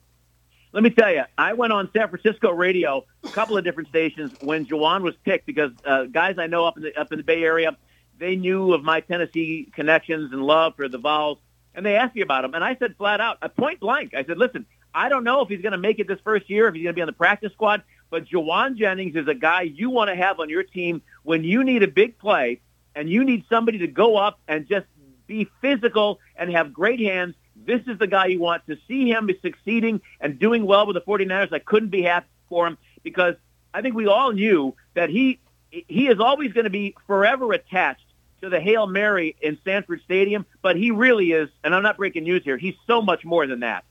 Let 0.77 0.83
me 0.83 0.91
tell 0.91 1.11
you, 1.11 1.23
I 1.39 1.55
went 1.55 1.73
on 1.73 1.89
San 1.97 2.11
Francisco 2.11 2.51
radio, 2.51 3.07
a 3.25 3.29
couple 3.31 3.57
of 3.57 3.65
different 3.65 3.89
stations 3.89 4.31
when 4.43 4.67
Jauan 4.67 5.01
was 5.01 5.15
picked 5.25 5.47
because 5.47 5.71
uh, 5.87 6.05
guys 6.05 6.37
I 6.37 6.49
know 6.49 6.67
up 6.67 6.77
in 6.77 6.83
the 6.83 6.95
up 7.01 7.11
in 7.13 7.17
the 7.17 7.25
Bay 7.25 7.43
Area, 7.43 7.75
they 8.19 8.37
knew 8.37 8.75
of 8.75 8.85
my 8.85 9.01
Tennessee 9.01 9.73
connections 9.75 10.35
and 10.35 10.43
love 10.43 10.77
for 10.77 10.87
the 10.87 10.99
Vols, 10.99 11.39
and 11.75 11.87
they 11.87 11.97
asked 11.97 12.15
me 12.15 12.21
about 12.21 12.45
him, 12.45 12.53
and 12.53 12.63
I 12.63 12.77
said 12.77 12.95
flat 12.99 13.23
out, 13.23 13.39
point 13.57 13.81
blank, 13.81 14.13
I 14.15 14.23
said, 14.25 14.37
listen, 14.37 14.67
I 14.93 15.09
don't 15.09 15.25
know 15.25 15.41
if 15.41 15.49
he's 15.49 15.63
going 15.63 15.73
to 15.73 15.79
make 15.79 15.99
it 15.99 16.09
this 16.09 16.21
first 16.23 16.51
year, 16.51 16.69
if 16.69 16.75
he's 16.75 16.83
going 16.83 16.93
to 16.93 16.97
be 16.99 17.01
on 17.01 17.07
the 17.07 17.15
practice 17.15 17.55
squad, 17.55 17.83
but 18.11 18.27
Jauan 18.27 18.77
Jennings 18.77 19.17
is 19.17 19.29
a 19.29 19.35
guy 19.35 19.63
you 19.63 19.89
want 19.89 20.11
to 20.11 20.15
have 20.15 20.41
on 20.41 20.51
your 20.51 20.63
team 20.63 21.01
when 21.23 21.43
you 21.43 21.65
need 21.65 21.85
a 21.85 21.89
big 21.89 22.19
play 22.19 22.61
and 22.95 23.09
you 23.09 23.25
need 23.25 23.47
somebody 23.49 23.79
to 23.79 23.87
go 23.87 24.19
up 24.19 24.41
and 24.47 24.69
just 24.69 24.85
be 25.27 25.49
physical 25.63 26.21
and 26.37 26.51
have 26.51 26.75
great 26.75 27.01
hands. 27.01 27.35
This 27.67 27.83
is 27.87 27.99
the 27.99 28.07
guy 28.07 28.27
you 28.27 28.41
want 28.41 28.67
to 28.67 28.77
see 28.87 29.09
him 29.11 29.29
succeeding 29.43 30.01
and 30.21 30.39
doing 30.39 30.65
well 30.65 30.87
with 30.87 30.95
the 30.95 31.01
49ers. 31.01 31.53
I 31.53 31.59
couldn't 31.59 31.91
be 31.91 32.03
happy 32.03 32.29
for 32.49 32.67
him 32.67 32.79
because 33.03 33.35
I 33.75 33.83
think 33.83 33.95
we 33.95 34.07
all 34.07 34.33
knew 34.33 34.75
that 34.95 35.11
he 35.11 35.41
he 35.71 36.07
is 36.09 36.21
always 36.21 36.53
going 36.53 36.65
to 36.65 36.71
be 36.71 36.95
forever 37.07 37.53
attached 37.53 38.07
to 38.41 38.49
the 38.49 38.61
Hail 38.61 38.87
Mary 38.87 39.37
in 39.41 39.59
Sanford 39.65 40.01
Stadium, 40.05 40.47
but 40.63 40.77
he 40.77 40.91
really 40.91 41.33
is, 41.33 41.49
and 41.65 41.75
I'm 41.75 41.83
not 41.83 41.97
breaking 41.97 42.25
news 42.25 42.43
here, 42.45 42.57
he's 42.57 42.77
so 42.87 43.03
much 43.03 43.25
more 43.25 43.47
than 43.47 43.61
that. 43.61 43.85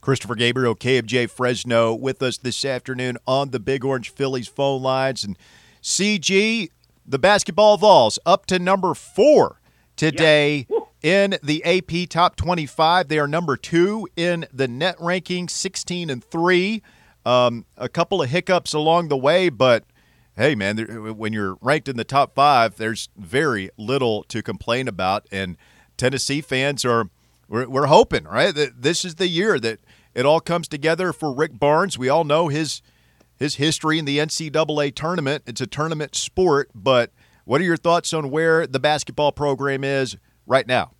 Christopher 0.00 0.34
Gabriel, 0.34 0.74
KMJ 0.74 1.30
Fresno, 1.30 1.94
with 1.94 2.22
us 2.22 2.36
this 2.36 2.64
afternoon 2.64 3.16
on 3.26 3.50
the 3.50 3.60
Big 3.60 3.84
Orange 3.84 4.10
Phillies 4.10 4.48
phone 4.48 4.82
lines. 4.82 5.24
And 5.24 5.38
CG, 5.82 6.68
the 7.06 7.18
basketball 7.18 7.78
Vols, 7.78 8.18
up 8.26 8.44
to 8.46 8.58
number 8.58 8.92
four 8.92 9.60
today. 9.96 10.66
In 11.04 11.36
the 11.42 11.62
AP 11.64 12.08
Top 12.08 12.34
25. 12.34 13.08
They 13.08 13.18
are 13.18 13.28
number 13.28 13.58
two 13.58 14.08
in 14.16 14.46
the 14.50 14.66
net 14.66 14.96
ranking, 14.98 15.48
16 15.48 16.08
and 16.08 16.24
three. 16.24 16.82
Um, 17.26 17.66
a 17.76 17.90
couple 17.90 18.22
of 18.22 18.30
hiccups 18.30 18.72
along 18.72 19.08
the 19.08 19.16
way, 19.16 19.50
but 19.50 19.84
hey, 20.36 20.54
man, 20.54 20.78
when 21.16 21.34
you're 21.34 21.58
ranked 21.60 21.88
in 21.88 21.98
the 21.98 22.04
top 22.04 22.34
five, 22.34 22.76
there's 22.78 23.10
very 23.18 23.68
little 23.76 24.24
to 24.24 24.42
complain 24.42 24.88
about. 24.88 25.26
And 25.30 25.58
Tennessee 25.98 26.40
fans 26.40 26.86
are, 26.86 27.10
we're, 27.48 27.68
we're 27.68 27.86
hoping, 27.86 28.24
right, 28.24 28.54
that 28.54 28.80
this 28.80 29.04
is 29.04 29.16
the 29.16 29.28
year 29.28 29.60
that 29.60 29.80
it 30.14 30.24
all 30.24 30.40
comes 30.40 30.68
together 30.68 31.12
for 31.12 31.34
Rick 31.34 31.58
Barnes. 31.58 31.98
We 31.98 32.08
all 32.08 32.24
know 32.24 32.48
his 32.48 32.80
his 33.36 33.56
history 33.56 33.98
in 33.98 34.04
the 34.04 34.18
NCAA 34.18 34.94
tournament. 34.94 35.42
It's 35.46 35.60
a 35.60 35.66
tournament 35.66 36.14
sport, 36.14 36.70
but 36.72 37.10
what 37.44 37.60
are 37.60 37.64
your 37.64 37.76
thoughts 37.76 38.14
on 38.14 38.30
where 38.30 38.64
the 38.64 38.78
basketball 38.78 39.32
program 39.32 39.82
is 39.82 40.16
right 40.46 40.66
now? 40.66 40.93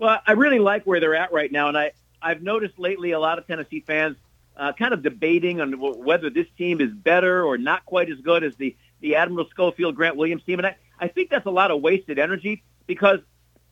Well, 0.00 0.18
I 0.26 0.32
really 0.32 0.60
like 0.60 0.84
where 0.84 0.98
they're 0.98 1.14
at 1.14 1.30
right 1.30 1.52
now, 1.52 1.68
and 1.68 1.76
I 1.76 1.92
I've 2.22 2.42
noticed 2.42 2.78
lately 2.78 3.10
a 3.10 3.20
lot 3.20 3.38
of 3.38 3.46
Tennessee 3.46 3.84
fans 3.86 4.16
uh, 4.56 4.72
kind 4.72 4.94
of 4.94 5.02
debating 5.02 5.60
on 5.60 5.72
w- 5.72 6.02
whether 6.02 6.30
this 6.30 6.46
team 6.56 6.80
is 6.80 6.90
better 6.90 7.44
or 7.44 7.58
not 7.58 7.84
quite 7.84 8.10
as 8.10 8.18
good 8.20 8.42
as 8.42 8.56
the 8.56 8.74
the 9.02 9.16
Admiral 9.16 9.46
Schofield 9.50 9.94
Grant 9.94 10.16
Williams 10.16 10.42
team, 10.44 10.58
and 10.58 10.66
I 10.66 10.76
I 10.98 11.08
think 11.08 11.28
that's 11.28 11.44
a 11.44 11.50
lot 11.50 11.70
of 11.70 11.82
wasted 11.82 12.18
energy 12.18 12.62
because 12.86 13.18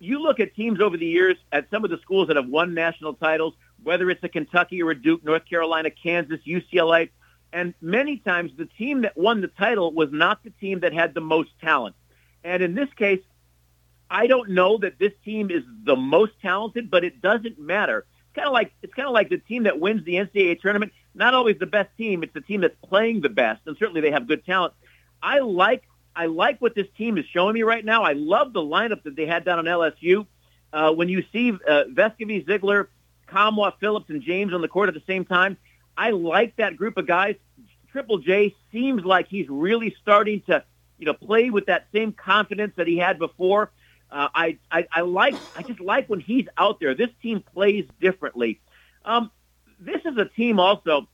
you 0.01 0.21
look 0.21 0.38
at 0.38 0.55
teams 0.55 0.83
over 0.83 0.99
the 0.99 1.07
years 1.07 1.38
at 1.51 1.71
some 1.71 1.83
of 1.83 1.91
the 1.91 1.99
schools 2.03 2.29
that 2.29 2.37
have 2.37 2.47
won 2.47 2.75
national 2.75 3.14
titles, 3.14 3.55
whether 3.83 4.11
it's 4.11 4.23
a 4.23 4.29
Kentucky 4.29 4.83
or 4.83 4.91
a 4.91 4.95
Duke, 5.03 5.25
North 5.25 5.47
Carolina, 5.47 5.88
Kansas, 5.91 6.41
UCLA, 6.47 7.09
and 7.55 7.73
many 7.81 8.19
times 8.19 8.53
the 8.59 8.67
team 8.67 9.01
that 9.01 9.17
won 9.17 9.41
the 9.41 9.49
title 9.49 9.95
was 9.95 10.11
not 10.12 10.45
the 10.45 10.51
team 10.51 10.81
that 10.81 10.93
had 10.93 11.14
the 11.14 11.23
most 11.23 11.51
talent. 11.62 11.97
And 12.45 12.62
in 12.62 12.75
this 12.75 12.93
case, 12.97 13.21
I 14.11 14.27
don't 14.27 14.51
know 14.51 14.79
that 14.79 14.99
this 14.99 15.12
team 15.25 15.51
is 15.51 15.62
the 15.85 15.97
most 15.97 16.33
talented, 16.40 16.90
but 16.90 17.05
it 17.05 17.21
doesn't 17.21 17.59
matter. 17.59 18.07
It's 18.27 18.35
kind 18.35 18.47
of 18.47 18.53
like 18.53 18.73
it's 18.83 18.94
kind 18.94 19.07
of 19.09 19.14
like 19.14 19.29
the 19.29 19.38
team 19.38 19.64
that 19.64 19.79
wins 19.79 20.05
the 20.05 20.14
NCAA 20.14 20.61
tournament. 20.61 20.92
Not 21.14 21.35
always 21.35 21.59
the 21.59 21.66
best 21.66 21.90
team; 21.97 22.23
it's 22.23 22.33
the 22.33 22.40
team 22.40 22.62
that's 22.62 22.77
playing 22.85 23.21
the 23.21 23.29
best, 23.29 23.62
and 23.66 23.77
certainly 23.79 24.01
they 24.01 24.11
have 24.11 24.27
good 24.27 24.44
talent. 24.44 24.75
I 25.23 25.40
like 25.40 25.83
I 26.14 26.27
like 26.27 26.61
what 26.61 26.75
this 26.75 26.87
team 26.97 27.18
is 27.18 27.25
showing 27.33 27.55
me 27.55 27.62
right 27.62 27.85
now. 27.85 28.03
I 28.03 28.12
love 28.12 28.53
the 28.53 28.61
lineup 28.61 29.05
that 29.05 29.14
they 29.14 29.27
had 29.27 29.44
down 29.44 29.59
on 29.59 29.64
LSU. 29.66 30.27
Uh, 30.73 30.92
when 30.92 31.09
you 31.09 31.25
see 31.33 31.53
uh, 31.53 31.85
Vescovi, 31.92 32.44
Ziegler, 32.47 32.90
Nkamhoua, 33.29 33.75
Phillips, 33.79 34.11
and 34.11 34.23
James 34.23 34.53
on 34.53 34.61
the 34.61 34.68
court 34.68 34.88
at 34.88 34.94
the 34.94 35.03
same 35.07 35.25
time, 35.25 35.57
I 35.97 36.11
like 36.11 36.57
that 36.57 36.77
group 36.77 36.97
of 36.97 37.07
guys. 37.07 37.37
Triple 37.92 38.18
J 38.18 38.55
seems 38.73 39.05
like 39.05 39.29
he's 39.29 39.49
really 39.49 39.94
starting 40.03 40.42
to, 40.42 40.64
you 40.99 41.07
know, 41.07 41.14
play 41.14 41.51
with 41.51 41.66
that 41.66 41.87
same 41.92 42.12
confidence 42.12 42.75
that 42.77 42.87
he 42.87 42.99
had 42.99 43.18
before. 43.18 43.71
Uh, 44.11 44.29
I, 44.35 44.59
I 44.71 44.87
I 44.90 45.01
like 45.03 45.35
I 45.55 45.62
just 45.62 45.81
like 45.81 46.09
when 46.09 46.21
he's 46.21 46.47
out 46.57 46.81
there. 46.81 46.94
This 46.94 47.11
team 47.23 47.42
plays 47.55 47.87
differently. 48.01 48.61
Um, 49.05 49.31
this 49.79 50.01
is 50.05 50.16
a 50.16 50.25
team 50.25 50.59
also. 50.59 51.09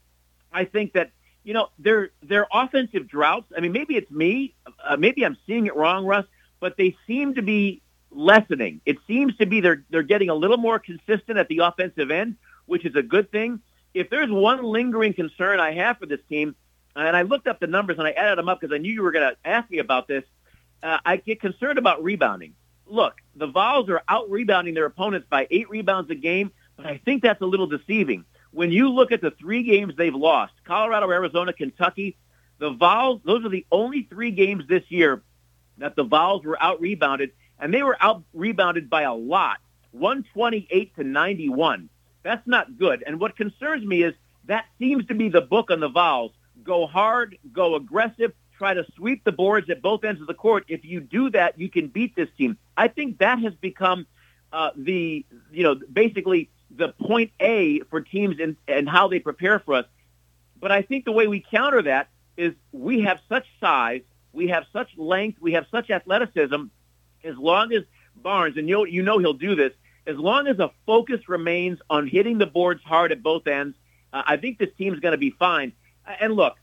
I 0.52 0.64
think 0.64 0.92
that 0.92 1.10
you 1.42 1.54
know 1.54 1.68
their 1.78 2.10
their 2.22 2.46
offensive 2.52 3.08
droughts. 3.08 3.52
I 3.56 3.60
mean, 3.60 3.72
maybe 3.72 3.96
it's 3.96 4.10
me. 4.10 4.54
Uh, 4.82 4.96
maybe 4.96 5.24
I'm 5.24 5.36
seeing 5.46 5.66
it 5.66 5.74
wrong, 5.74 6.06
Russ. 6.06 6.26
But 6.60 6.76
they 6.76 6.96
seem 7.06 7.34
to 7.34 7.42
be 7.42 7.82
lessening. 8.10 8.80
It 8.86 8.98
seems 9.06 9.36
to 9.36 9.46
be 9.46 9.60
they're 9.60 9.84
they're 9.90 10.02
getting 10.02 10.30
a 10.30 10.34
little 10.34 10.56
more 10.56 10.78
consistent 10.78 11.36
at 11.36 11.48
the 11.48 11.58
offensive 11.58 12.10
end, 12.10 12.36
which 12.66 12.84
is 12.86 12.94
a 12.94 13.02
good 13.02 13.30
thing. 13.32 13.60
If 13.92 14.08
there's 14.10 14.30
one 14.30 14.62
lingering 14.62 15.14
concern 15.14 15.60
I 15.60 15.72
have 15.74 15.98
for 15.98 16.06
this 16.06 16.20
team, 16.28 16.54
and 16.96 17.16
I 17.16 17.22
looked 17.22 17.46
up 17.46 17.60
the 17.60 17.66
numbers 17.66 17.98
and 17.98 18.06
I 18.06 18.12
added 18.12 18.38
them 18.38 18.48
up 18.48 18.60
because 18.60 18.74
I 18.74 18.78
knew 18.78 18.92
you 18.92 19.02
were 19.02 19.12
going 19.12 19.30
to 19.30 19.36
ask 19.48 19.70
me 19.70 19.78
about 19.78 20.08
this, 20.08 20.24
uh, 20.82 20.98
I 21.04 21.16
get 21.16 21.40
concerned 21.40 21.78
about 21.78 22.02
rebounding. 22.02 22.54
Look, 22.86 23.14
the 23.36 23.46
Vols 23.46 23.88
are 23.88 24.02
out 24.08 24.30
rebounding 24.30 24.74
their 24.74 24.86
opponents 24.86 25.26
by 25.28 25.46
eight 25.50 25.68
rebounds 25.68 26.10
a 26.10 26.14
game, 26.14 26.52
but 26.76 26.86
I 26.86 27.00
think 27.04 27.22
that's 27.22 27.40
a 27.40 27.46
little 27.46 27.66
deceiving. 27.66 28.24
When 28.50 28.70
you 28.70 28.90
look 28.90 29.12
at 29.12 29.20
the 29.20 29.32
three 29.32 29.62
games 29.62 29.94
they've 29.96 30.14
lost, 30.14 30.52
Colorado, 30.64 31.10
Arizona, 31.10 31.52
Kentucky, 31.52 32.16
the 32.58 32.70
Vols, 32.70 33.20
those 33.24 33.44
are 33.44 33.48
the 33.48 33.66
only 33.72 34.06
three 34.08 34.30
games 34.30 34.64
this 34.68 34.84
year 34.88 35.22
that 35.78 35.96
the 35.96 36.04
Vols 36.04 36.44
were 36.44 36.60
out 36.62 36.80
rebounded, 36.80 37.32
and 37.58 37.74
they 37.74 37.82
were 37.82 37.96
out 38.00 38.22
rebounded 38.32 38.88
by 38.88 39.02
a 39.02 39.14
lot, 39.14 39.58
128 39.90 40.94
to 40.96 41.04
91. 41.04 41.88
That's 42.22 42.46
not 42.46 42.78
good. 42.78 43.02
And 43.06 43.20
what 43.20 43.36
concerns 43.36 43.84
me 43.84 44.02
is 44.02 44.14
that 44.44 44.66
seems 44.78 45.06
to 45.06 45.14
be 45.14 45.28
the 45.28 45.40
book 45.40 45.70
on 45.70 45.80
the 45.80 45.88
Vols. 45.88 46.32
Go 46.62 46.86
hard, 46.86 47.38
go 47.52 47.74
aggressive, 47.74 48.32
try 48.56 48.74
to 48.74 48.84
sweep 48.96 49.24
the 49.24 49.32
boards 49.32 49.68
at 49.70 49.82
both 49.82 50.04
ends 50.04 50.20
of 50.20 50.26
the 50.26 50.34
court. 50.34 50.64
If 50.68 50.84
you 50.84 51.00
do 51.00 51.30
that, 51.30 51.58
you 51.58 51.68
can 51.68 51.88
beat 51.88 52.14
this 52.14 52.28
team. 52.36 52.56
I 52.76 52.88
think 52.88 53.18
that 53.18 53.38
has 53.40 53.54
become 53.54 54.06
uh, 54.52 54.70
the, 54.76 55.24
you 55.52 55.62
know, 55.62 55.74
basically 55.74 56.50
the 56.70 56.88
point 56.88 57.32
A 57.40 57.80
for 57.90 58.00
teams 58.00 58.36
and 58.40 58.56
and 58.66 58.88
how 58.88 59.08
they 59.08 59.18
prepare 59.18 59.58
for 59.58 59.74
us. 59.74 59.86
But 60.60 60.72
I 60.72 60.82
think 60.82 61.04
the 61.04 61.12
way 61.12 61.26
we 61.26 61.44
counter 61.48 61.82
that 61.82 62.08
is 62.36 62.54
we 62.72 63.02
have 63.02 63.20
such 63.28 63.46
size, 63.60 64.02
we 64.32 64.48
have 64.48 64.64
such 64.72 64.88
length, 64.96 65.40
we 65.40 65.52
have 65.52 65.66
such 65.70 65.90
athleticism. 65.90 66.64
As 67.22 67.36
long 67.36 67.72
as 67.72 67.82
Barnes, 68.16 68.56
and 68.56 68.68
you 68.68 68.86
you 68.86 69.02
know 69.02 69.18
he'll 69.18 69.32
do 69.34 69.54
this, 69.54 69.72
as 70.06 70.16
long 70.16 70.46
as 70.46 70.58
a 70.58 70.70
focus 70.86 71.28
remains 71.28 71.78
on 71.88 72.06
hitting 72.06 72.38
the 72.38 72.46
boards 72.46 72.82
hard 72.84 73.12
at 73.12 73.22
both 73.22 73.46
ends, 73.46 73.76
uh, 74.12 74.22
I 74.26 74.36
think 74.36 74.58
this 74.58 74.70
team's 74.76 75.00
going 75.00 75.12
to 75.12 75.18
be 75.18 75.30
fine. 75.30 75.72
And 76.20 76.34
look, 76.34 76.56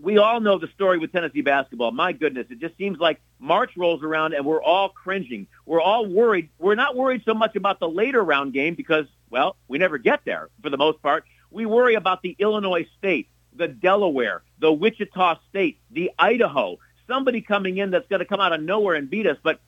we 0.00 0.18
all 0.18 0.40
know 0.40 0.58
the 0.58 0.68
story 0.68 0.98
with 0.98 1.12
Tennessee 1.12 1.42
basketball. 1.42 1.90
My 1.90 2.12
goodness, 2.12 2.46
it 2.50 2.60
just 2.60 2.76
seems 2.76 2.98
like 2.98 3.20
March 3.38 3.72
rolls 3.76 4.02
around 4.02 4.34
and 4.34 4.44
we're 4.44 4.62
all 4.62 4.90
cringing. 4.90 5.46
We're 5.66 5.80
all 5.80 6.06
worried. 6.06 6.50
We're 6.58 6.76
not 6.76 6.96
worried 6.96 7.22
so 7.24 7.34
much 7.34 7.56
about 7.56 7.80
the 7.80 7.88
later 7.88 8.22
round 8.22 8.52
game 8.52 8.74
because, 8.74 9.06
well, 9.30 9.56
we 9.66 9.78
never 9.78 9.98
get 9.98 10.20
there 10.24 10.48
for 10.62 10.70
the 10.70 10.76
most 10.76 11.02
part. 11.02 11.24
We 11.50 11.66
worry 11.66 11.94
about 11.94 12.22
the 12.22 12.36
Illinois 12.38 12.86
State, 12.98 13.28
the 13.54 13.68
Delaware, 13.68 14.42
the 14.60 14.72
Wichita 14.72 15.40
State, 15.48 15.80
the 15.90 16.12
Idaho, 16.18 16.78
somebody 17.06 17.40
coming 17.40 17.78
in 17.78 17.90
that's 17.90 18.06
going 18.08 18.20
to 18.20 18.26
come 18.26 18.40
out 18.40 18.52
of 18.52 18.62
nowhere 18.62 18.94
and 18.94 19.10
beat 19.10 19.26
us. 19.26 19.38
But 19.42 19.60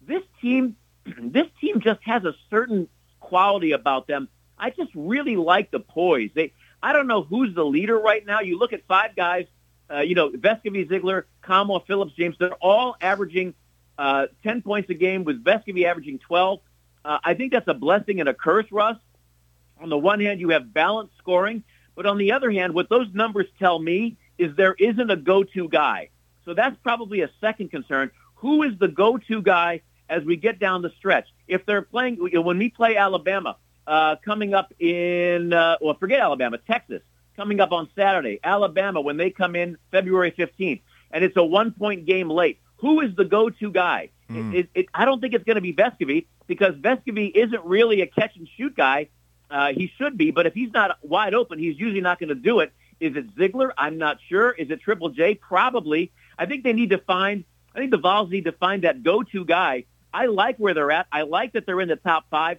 this 0.00 0.22
team, 0.40 0.76
this 1.04 1.46
team 1.60 1.80
just 1.80 2.00
has 2.04 2.24
a 2.24 2.34
certain 2.48 2.88
quality 3.20 3.72
about 3.72 4.06
them. 4.06 4.28
I 4.56 4.70
just 4.70 4.92
really 4.94 5.36
like 5.36 5.70
the 5.70 5.80
poise. 5.80 6.30
They, 6.34 6.52
I 6.82 6.92
don't 6.92 7.06
know 7.06 7.22
who's 7.22 7.54
the 7.54 7.64
leader 7.64 7.98
right 7.98 8.24
now. 8.24 8.40
You 8.40 8.58
look 8.58 8.72
at 8.72 8.86
five 8.86 9.16
guys 9.16 9.46
uh, 9.90 10.00
you 10.00 10.14
know, 10.14 10.30
Vescovi, 10.30 10.88
Ziegler, 10.88 11.26
Nkamhoua, 11.42 11.86
Phillips, 11.86 12.12
James, 12.14 12.36
they're 12.38 12.54
all 12.54 12.96
averaging 13.00 13.54
uh, 13.98 14.26
10 14.42 14.62
points 14.62 14.90
a 14.90 14.94
game 14.94 15.24
with 15.24 15.42
Vescovi 15.44 15.84
averaging 15.84 16.18
12. 16.18 16.60
Uh, 17.04 17.18
I 17.22 17.34
think 17.34 17.52
that's 17.52 17.68
a 17.68 17.74
blessing 17.74 18.20
and 18.20 18.28
a 18.28 18.34
curse, 18.34 18.66
Russ. 18.70 18.96
On 19.80 19.88
the 19.88 19.98
one 19.98 20.20
hand, 20.20 20.40
you 20.40 20.50
have 20.50 20.72
balanced 20.72 21.16
scoring, 21.18 21.64
but 21.94 22.06
on 22.06 22.18
the 22.18 22.32
other 22.32 22.50
hand, 22.50 22.74
what 22.74 22.88
those 22.88 23.08
numbers 23.12 23.46
tell 23.58 23.78
me 23.78 24.16
is 24.38 24.56
there 24.56 24.74
isn't 24.78 25.10
a 25.10 25.16
go-to 25.16 25.68
guy. 25.68 26.10
So 26.44 26.54
that's 26.54 26.76
probably 26.82 27.22
a 27.22 27.30
second 27.40 27.70
concern. 27.70 28.10
Who 28.36 28.62
is 28.62 28.78
the 28.78 28.88
go-to 28.88 29.42
guy 29.42 29.82
as 30.08 30.24
we 30.24 30.36
get 30.36 30.58
down 30.58 30.82
the 30.82 30.90
stretch? 30.98 31.28
If 31.46 31.66
they're 31.66 31.82
playing, 31.82 32.16
when 32.16 32.58
we 32.58 32.70
play 32.70 32.96
Alabama, 32.96 33.56
uh, 33.86 34.16
coming 34.24 34.54
up 34.54 34.72
in, 34.78 35.52
uh, 35.52 35.76
well, 35.80 35.94
forget 35.94 36.20
Alabama, 36.20 36.58
Texas, 36.58 37.02
coming 37.36 37.60
up 37.60 37.72
on 37.72 37.88
Saturday. 37.96 38.40
Alabama, 38.42 39.00
when 39.00 39.16
they 39.16 39.30
come 39.30 39.56
in 39.56 39.76
February 39.90 40.32
15th, 40.32 40.82
and 41.10 41.24
it's 41.24 41.36
a 41.36 41.44
one-point 41.44 42.06
game 42.06 42.28
late. 42.28 42.60
Who 42.78 43.00
is 43.00 43.14
the 43.14 43.24
go-to 43.24 43.70
guy? 43.70 44.10
Mm. 44.28 44.52
It, 44.52 44.58
it, 44.58 44.70
it, 44.74 44.86
I 44.92 45.04
don't 45.04 45.20
think 45.20 45.34
it's 45.34 45.44
going 45.44 45.56
to 45.56 45.60
be 45.60 45.72
Vescovi 45.72 46.26
because 46.46 46.74
Vescovi 46.74 47.30
isn't 47.34 47.64
really 47.64 48.00
a 48.00 48.06
catch-and-shoot 48.06 48.76
guy. 48.76 49.08
Uh, 49.50 49.72
he 49.72 49.90
should 49.96 50.18
be, 50.18 50.30
but 50.30 50.46
if 50.46 50.54
he's 50.54 50.72
not 50.72 50.98
wide 51.02 51.34
open, 51.34 51.58
he's 51.58 51.78
usually 51.78 52.00
not 52.00 52.18
going 52.18 52.30
to 52.30 52.34
do 52.34 52.60
it. 52.60 52.72
Is 53.00 53.16
it 53.16 53.26
Ziegler? 53.38 53.72
I'm 53.76 53.98
not 53.98 54.18
sure. 54.28 54.50
Is 54.50 54.70
it 54.70 54.80
Triple 54.80 55.10
J? 55.10 55.34
Probably. 55.34 56.12
I 56.38 56.46
think 56.46 56.64
they 56.64 56.72
need 56.72 56.90
to 56.90 56.98
find. 56.98 57.44
I 57.74 57.78
think 57.78 57.90
the 57.90 57.98
Vols 57.98 58.30
need 58.30 58.44
to 58.44 58.52
find 58.52 58.82
that 58.82 59.02
go-to 59.02 59.44
guy. 59.44 59.84
I 60.12 60.26
like 60.26 60.56
where 60.58 60.74
they're 60.74 60.92
at. 60.92 61.06
I 61.12 61.22
like 61.22 61.52
that 61.52 61.66
they're 61.66 61.80
in 61.80 61.88
the 61.88 61.96
top 61.96 62.26
five. 62.30 62.58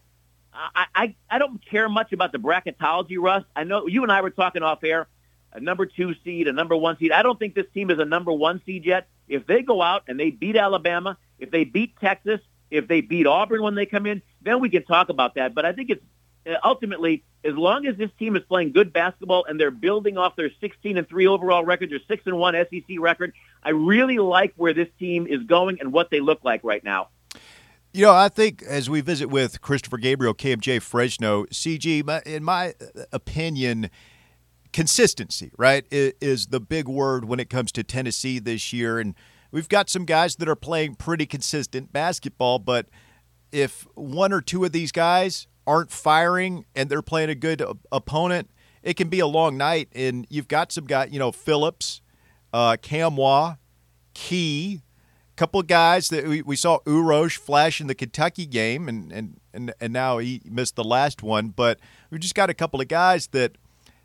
I, 0.56 0.86
I, 0.96 1.15
I 1.30 1.39
don't 1.39 1.63
care 1.65 1.89
much 1.89 2.13
about 2.13 2.32
the 2.32 2.38
bracketology, 2.38 3.18
Russ. 3.20 3.44
I 3.56 3.63
know 3.63 3.88
you 3.88 4.04
and 4.04 4.12
I 4.12 4.22
were 4.22 4.30
talking 4.30 4.63
off 4.63 4.84
air, 4.84 5.08
a 5.54 5.60
number 5.60 5.86
two 5.86 6.13
seed, 6.24 6.48
a 6.48 6.54
number 6.54 6.76
one 6.76 6.98
seed. 6.98 7.12
I 7.12 7.24
don't 7.24 7.38
think 7.38 7.56
this 7.56 7.68
team 7.74 7.89
is 7.89 8.00
a 8.00 8.06
number 8.06 8.32
one 8.32 8.62
seed 8.65 8.86
yet. 8.86 9.08
If 9.28 9.46
they 9.48 9.62
go 9.62 9.82
out 9.82 10.04
and 10.08 10.20
they 10.20 10.32
beat 10.32 10.56
Alabama, 10.56 11.18
if 11.39 11.52
they 11.52 11.63
beat 11.63 12.00
Texas, 12.00 12.39
if 12.72 12.88
they 12.88 13.02
beat 13.02 13.28
Auburn 13.28 13.62
when 13.62 13.76
they 13.76 13.86
come 13.86 14.06
in, 14.06 14.22
then 14.41 14.60
we 14.60 14.70
can 14.70 14.84
talk 14.86 15.10
about 15.10 15.36
that. 15.36 15.54
But 15.54 15.65
I 15.65 15.74
think 15.74 15.89
it's 15.89 16.04
uh, 16.48 16.56
ultimately 16.63 17.24
as 17.44 17.56
long 17.56 17.86
as 17.86 17.96
this 17.96 18.10
team 18.18 18.36
is 18.36 18.44
playing 18.44 18.72
good 18.72 18.91
basketball 18.91 19.46
and 19.46 19.60
they're 19.60 19.72
building 19.72 20.18
off 20.18 20.36
their 20.36 20.52
16 20.62 20.98
and 20.98 21.08
3 21.08 21.28
overall 21.28 21.63
record, 21.63 21.91
their 21.91 22.00
6 22.08 22.24
and 22.26 22.38
1 22.38 22.56
SEC 22.70 22.98
record, 23.00 23.34
I 23.63 23.70
really 23.70 24.18
like 24.18 24.54
where 24.56 24.74
this 24.74 24.89
team 25.00 25.28
is 25.28 25.44
going 25.44 25.80
and 25.80 25.91
what 25.91 26.10
they 26.10 26.20
look 26.20 26.44
like 26.44 26.62
right 26.63 26.84
now. 26.84 27.10
You 27.95 28.01
know, 28.01 28.13
I 28.13 28.27
think 28.27 28.62
as 28.62 28.89
we 28.89 28.99
visit 28.99 29.29
with 29.29 29.62
Christopher 29.62 29.97
Gabriel, 29.97 30.34
KMJ 30.34 30.81
Fresno, 30.81 31.45
CG, 31.45 32.25
in 32.27 32.43
my 32.43 32.73
opinion, 33.13 33.89
consistency, 34.73 35.49
right, 35.58 35.86
is 35.89 36.47
the 36.47 36.60
big 36.60 36.89
word 36.89 37.23
when 37.23 37.39
it 37.39 37.49
comes 37.49 37.71
to 37.71 37.86
Tennessee 37.86 38.38
this 38.38 38.73
year. 38.73 38.99
And 38.99 39.15
we've 39.49 39.69
got 39.69 39.89
some 39.89 40.03
guys 40.03 40.36
that 40.36 40.49
are 40.49 40.58
playing 40.58 40.95
pretty 40.95 41.25
consistent 41.25 41.93
basketball, 41.93 42.60
but 42.60 42.88
if 43.53 43.88
one 43.93 44.34
or 44.34 44.41
two 44.41 44.65
of 44.65 44.73
these 44.73 44.91
guys 44.91 45.47
aren't 45.65 45.89
firing 45.89 46.65
and 46.75 46.89
they're 46.89 47.01
playing 47.01 47.29
a 47.29 47.36
good 47.36 47.63
opponent, 47.93 48.51
it 48.84 48.95
can 48.95 49.08
be 49.08 49.21
a 49.21 49.27
long 49.27 49.55
night. 49.55 49.88
And 49.95 50.27
you've 50.29 50.49
got 50.49 50.73
some 50.73 50.84
guys, 50.84 51.13
you 51.13 51.19
know, 51.19 51.31
Phillips, 51.31 52.01
uh, 52.51 52.75
Nkamhoua, 52.75 53.58
Key, 54.13 54.81
couple 55.36 55.60
of 55.60 55.67
guys 55.67 56.10
that 56.10 56.28
we, 56.28 56.41
we 56.41 56.56
saw 56.56 56.80
Uros 56.86 57.38
flash 57.38 57.82
in 57.82 57.88
the 57.88 57.95
Kentucky 57.95 58.45
game, 58.45 58.88
and, 58.88 59.12
and, 59.12 59.39
and, 59.54 59.74
and 59.80 59.93
now 59.93 60.17
he 60.17 60.41
missed 60.45 60.76
the 60.76 60.84
last 60.84 61.21
one. 61.21 61.50
But 61.50 61.80
we 62.10 62.19
just 62.19 62.36
got 62.36 62.50
a 62.50 62.54
couple 62.54 62.82
of 62.82 62.88
guys 62.88 63.28
that, 63.28 63.58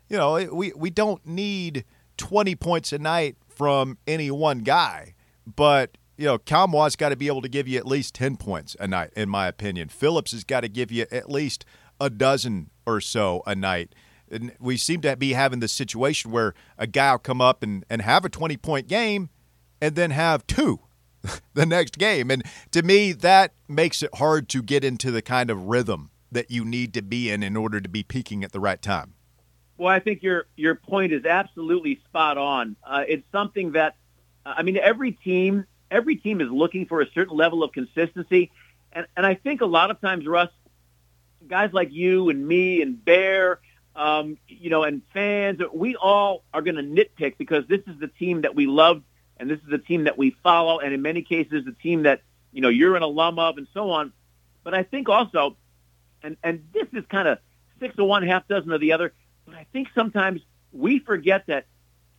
you 0.09 0.17
know, 0.17 0.49
we, 0.53 0.73
we 0.75 0.89
don't 0.89 1.25
need 1.25 1.85
20 2.17 2.55
points 2.55 2.93
a 2.93 2.99
night 2.99 3.37
from 3.47 3.97
any 4.05 4.29
one 4.29 4.59
guy. 4.59 5.13
But, 5.47 5.97
you 6.17 6.25
know, 6.25 6.37
Nkamhoua's 6.37 6.95
got 6.95 7.09
to 7.09 7.15
be 7.15 7.27
able 7.27 7.41
to 7.41 7.49
give 7.49 7.67
you 7.67 7.77
at 7.77 7.87
least 7.87 8.13
10 8.15 8.37
points 8.37 8.75
a 8.79 8.87
night, 8.87 9.11
in 9.15 9.29
my 9.29 9.47
opinion. 9.47 9.89
Phillips 9.89 10.31
has 10.31 10.43
got 10.43 10.61
to 10.61 10.69
give 10.69 10.91
you 10.91 11.05
at 11.11 11.29
least 11.29 11.65
a 11.99 12.09
dozen 12.09 12.69
or 12.85 13.01
so 13.01 13.41
a 13.45 13.55
night. 13.55 13.95
And 14.29 14.53
we 14.59 14.77
seem 14.77 15.01
to 15.01 15.15
be 15.17 15.33
having 15.33 15.59
this 15.59 15.73
situation 15.73 16.31
where 16.31 16.53
a 16.77 16.87
guy 16.87 17.11
will 17.11 17.19
come 17.19 17.41
up 17.41 17.63
and, 17.63 17.85
and 17.89 18.01
have 18.01 18.23
a 18.23 18.29
20 18.29 18.55
point 18.57 18.87
game 18.87 19.29
and 19.81 19.95
then 19.95 20.11
have 20.11 20.45
two 20.47 20.79
the 21.53 21.65
next 21.65 21.97
game. 21.97 22.31
And 22.31 22.43
to 22.71 22.83
me, 22.83 23.11
that 23.13 23.53
makes 23.67 24.01
it 24.03 24.15
hard 24.15 24.49
to 24.49 24.61
get 24.61 24.83
into 24.83 25.11
the 25.11 25.21
kind 25.21 25.49
of 25.49 25.65
rhythm 25.65 26.11
that 26.31 26.49
you 26.49 26.63
need 26.63 26.93
to 26.93 27.01
be 27.01 27.29
in 27.29 27.43
in 27.43 27.57
order 27.57 27.81
to 27.81 27.89
be 27.89 28.03
peaking 28.03 28.43
at 28.43 28.51
the 28.51 28.59
right 28.59 28.81
time. 28.81 29.13
Well, 29.77 29.89
I 29.89 29.99
think 29.99 30.21
your 30.21 30.45
your 30.55 30.75
point 30.75 31.11
is 31.11 31.25
absolutely 31.25 31.99
spot 32.07 32.37
on. 32.37 32.75
Uh, 32.83 33.03
it's 33.07 33.25
something 33.31 33.71
that 33.71 33.95
uh, 34.45 34.53
I 34.57 34.63
mean, 34.63 34.77
every 34.77 35.13
team 35.13 35.65
every 35.89 36.15
team 36.15 36.39
is 36.39 36.49
looking 36.49 36.85
for 36.85 37.01
a 37.01 37.07
certain 37.13 37.35
level 37.35 37.63
of 37.63 37.71
consistency, 37.71 38.51
and 38.93 39.07
and 39.17 39.25
I 39.25 39.35
think 39.35 39.61
a 39.61 39.65
lot 39.65 39.91
of 39.91 39.99
times, 39.99 40.27
Russ, 40.27 40.49
guys 41.47 41.71
like 41.73 41.91
you 41.91 42.29
and 42.29 42.47
me 42.47 42.81
and 42.81 43.03
Bear, 43.03 43.59
um, 43.95 44.37
you 44.47 44.69
know, 44.69 44.83
and 44.83 45.01
fans, 45.13 45.59
we 45.73 45.95
all 45.95 46.43
are 46.53 46.61
going 46.61 46.75
to 46.75 46.83
nitpick 46.83 47.37
because 47.37 47.65
this 47.67 47.81
is 47.87 47.99
the 47.99 48.07
team 48.07 48.41
that 48.41 48.55
we 48.55 48.67
love 48.67 49.01
and 49.41 49.49
this 49.49 49.59
is 49.67 49.73
a 49.73 49.79
team 49.79 50.03
that 50.03 50.19
we 50.19 50.35
follow, 50.43 50.79
and 50.79 50.93
in 50.93 51.01
many 51.01 51.23
cases, 51.23 51.65
the 51.65 51.71
team 51.71 52.03
that 52.03 52.21
you 52.53 52.61
know 52.61 52.69
you're 52.69 52.95
an 52.95 53.01
alum 53.01 53.39
of, 53.39 53.57
and 53.57 53.67
so 53.73 53.89
on. 53.89 54.13
But 54.63 54.75
I 54.75 54.83
think 54.83 55.09
also, 55.09 55.57
and 56.21 56.37
and 56.43 56.63
this 56.73 56.87
is 56.93 57.03
kind 57.09 57.27
of 57.27 57.39
six 57.79 57.97
of 57.97 58.05
one, 58.05 58.21
half 58.21 58.47
dozen 58.47 58.71
of 58.71 58.79
the 58.79 58.93
other. 58.93 59.13
But 59.47 59.55
I 59.55 59.65
think 59.73 59.87
sometimes 59.95 60.41
we 60.71 60.99
forget 60.99 61.47
that 61.47 61.65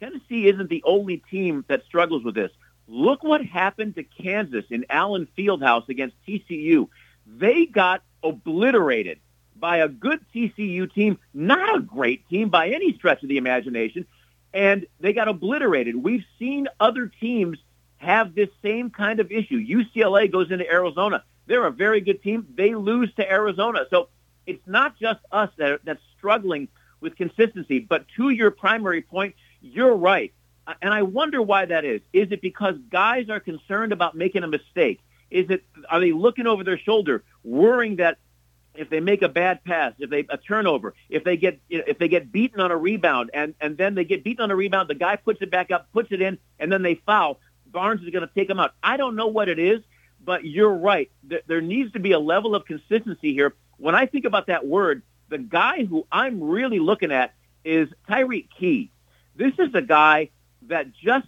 Tennessee 0.01 0.49
isn't 0.49 0.69
the 0.69 0.83
only 0.85 1.19
team 1.31 1.65
that 1.69 1.85
struggles 1.85 2.25
with 2.25 2.35
this. 2.35 2.51
Look 2.89 3.23
what 3.23 3.45
happened 3.45 3.95
to 3.95 4.03
Kansas 4.03 4.65
in 4.71 4.85
Allen 4.91 5.29
Fieldhouse 5.39 5.89
against 5.89 6.17
TCU. 6.27 6.89
They 7.25 7.67
got 7.67 8.03
obliterated 8.25 9.21
by 9.55 9.77
a 9.77 9.89
good 9.89 10.19
TCU 10.35 10.93
team, 10.93 11.21
not 11.33 11.77
a 11.77 11.81
great 11.81 12.29
team 12.29 12.49
by 12.49 12.71
any 12.71 12.95
stretch 12.95 13.23
of 13.23 13.29
the 13.29 13.37
imagination 13.37 14.07
and 14.55 14.87
they 15.01 15.13
got 15.13 15.29
obliterated. 15.29 15.97
We've 15.97 16.25
seen 16.39 16.69
other 16.79 17.07
teams 17.21 17.59
have 17.97 18.35
this 18.35 18.49
same 18.63 18.91
kind 18.91 19.21
of 19.21 19.31
issue. 19.31 19.65
UCLA 19.65 20.31
goes 20.31 20.51
into 20.51 20.69
Arizona. 20.69 21.25
They're 21.47 21.67
a 21.67 21.73
very 21.73 22.01
good 22.01 22.23
team. 22.23 22.47
They 22.55 22.75
lose 22.75 23.13
to 23.15 23.31
Arizona. 23.31 23.87
So 23.91 24.09
it's 24.47 24.67
not 24.67 24.99
just 24.99 25.21
us 25.31 25.51
that 25.57 25.71
are, 25.71 25.81
that's 25.85 26.03
struggling 26.19 26.69
with 27.01 27.17
consistency. 27.17 27.79
But 27.79 28.07
to 28.17 28.31
your 28.31 28.51
primary 28.51 29.03
point, 29.03 29.35
you're 29.61 29.95
right. 29.95 30.33
And 30.81 30.95
I 30.95 31.03
wonder 31.03 31.43
why 31.43 31.65
that 31.67 31.85
is. 31.85 32.01
Is 32.13 32.31
it 32.31 32.41
because 32.41 32.77
guys 32.91 33.29
are 33.29 33.41
concerned 33.41 33.93
about 33.93 34.15
making 34.15 34.45
a 34.45 34.49
mistake? 34.49 35.01
Is 35.31 35.49
it 35.51 35.65
are 35.89 35.99
they 35.99 36.13
looking 36.13 36.47
over 36.47 36.63
their 36.63 36.79
shoulder, 36.79 37.25
worrying 37.43 37.97
that 37.97 38.19
if 38.75 38.89
they 38.91 39.01
make 39.01 39.23
a 39.23 39.29
bad 39.29 39.65
pass, 39.65 39.93
if 39.99 40.11
they 40.11 40.21
a 40.29 40.39
turnover, 40.39 40.95
if 41.09 41.25
they 41.25 41.37
get 41.37 41.61
if 41.69 41.99
they 41.99 42.09
get 42.09 42.33
beaten 42.33 42.61
on 42.61 42.71
a 42.71 42.77
rebound, 42.77 43.31
and 43.35 43.55
and 43.61 43.77
then 43.77 43.95
they 43.95 44.05
get 44.05 44.25
beaten 44.25 44.43
on 44.43 44.51
a 44.51 44.57
rebound, 44.57 44.89
the 44.89 44.95
guy 44.95 45.17
puts 45.17 45.43
it 45.43 45.51
back 45.51 45.71
up, 45.71 45.93
puts 45.93 46.11
it 46.13 46.23
in, 46.23 46.39
and 46.59 46.73
then 46.73 46.83
they 46.83 46.95
foul. 46.95 47.41
Barnes 47.67 48.03
is 48.03 48.11
going 48.11 48.27
to 48.27 48.35
take 48.35 48.49
them 48.49 48.61
out. 48.61 48.75
I 48.83 48.97
don't 48.97 49.17
know 49.17 49.29
what 49.29 49.49
it 49.49 49.59
is, 49.59 49.81
but 50.25 50.45
you're 50.45 50.73
right. 50.73 51.11
There, 51.47 51.61
needs 51.61 51.93
to 51.93 52.01
be 52.01 52.13
a 52.13 52.19
level 52.19 52.55
of 52.55 52.67
consistency 52.67 53.33
here. 53.33 53.55
When 53.79 53.95
I 53.95 54.07
think 54.07 54.27
about 54.27 54.49
that 54.49 54.67
word, 54.67 55.03
the 55.29 55.39
guy 55.39 55.85
who 55.85 56.07
I'm 56.13 56.43
really 56.43 56.79
looking 56.79 57.11
at 57.11 57.35
is 57.65 57.89
Tyreke 58.09 58.49
Key. 58.59 58.91
This 59.35 59.55
is 59.59 59.75
a 59.75 59.83
guy 59.83 60.31
that 60.69 60.93
just 60.93 61.27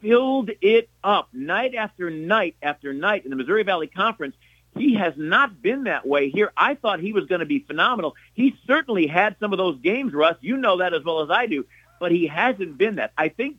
filled 0.00 0.50
it 0.60 0.90
up 1.02 1.28
night 1.32 1.74
after 1.74 2.10
night 2.10 2.56
after 2.62 2.92
night 2.92 3.24
in 3.24 3.30
the 3.30 3.36
Missouri 3.36 3.62
Valley 3.62 3.86
Conference. 3.86 4.36
He 4.76 4.94
has 4.94 5.14
not 5.16 5.62
been 5.62 5.84
that 5.84 6.06
way 6.06 6.30
here. 6.30 6.52
I 6.56 6.74
thought 6.74 7.00
he 7.00 7.12
was 7.12 7.26
going 7.26 7.40
to 7.40 7.46
be 7.46 7.60
phenomenal. 7.60 8.14
He 8.34 8.56
certainly 8.66 9.06
had 9.06 9.36
some 9.40 9.52
of 9.52 9.58
those 9.58 9.78
games, 9.80 10.12
Russ. 10.12 10.36
You 10.40 10.56
know 10.56 10.78
that 10.78 10.94
as 10.94 11.04
well 11.04 11.22
as 11.22 11.30
I 11.30 11.46
do, 11.46 11.66
but 11.98 12.12
he 12.12 12.26
hasn't 12.26 12.78
been 12.78 12.96
that. 12.96 13.12
I 13.16 13.28
think 13.28 13.56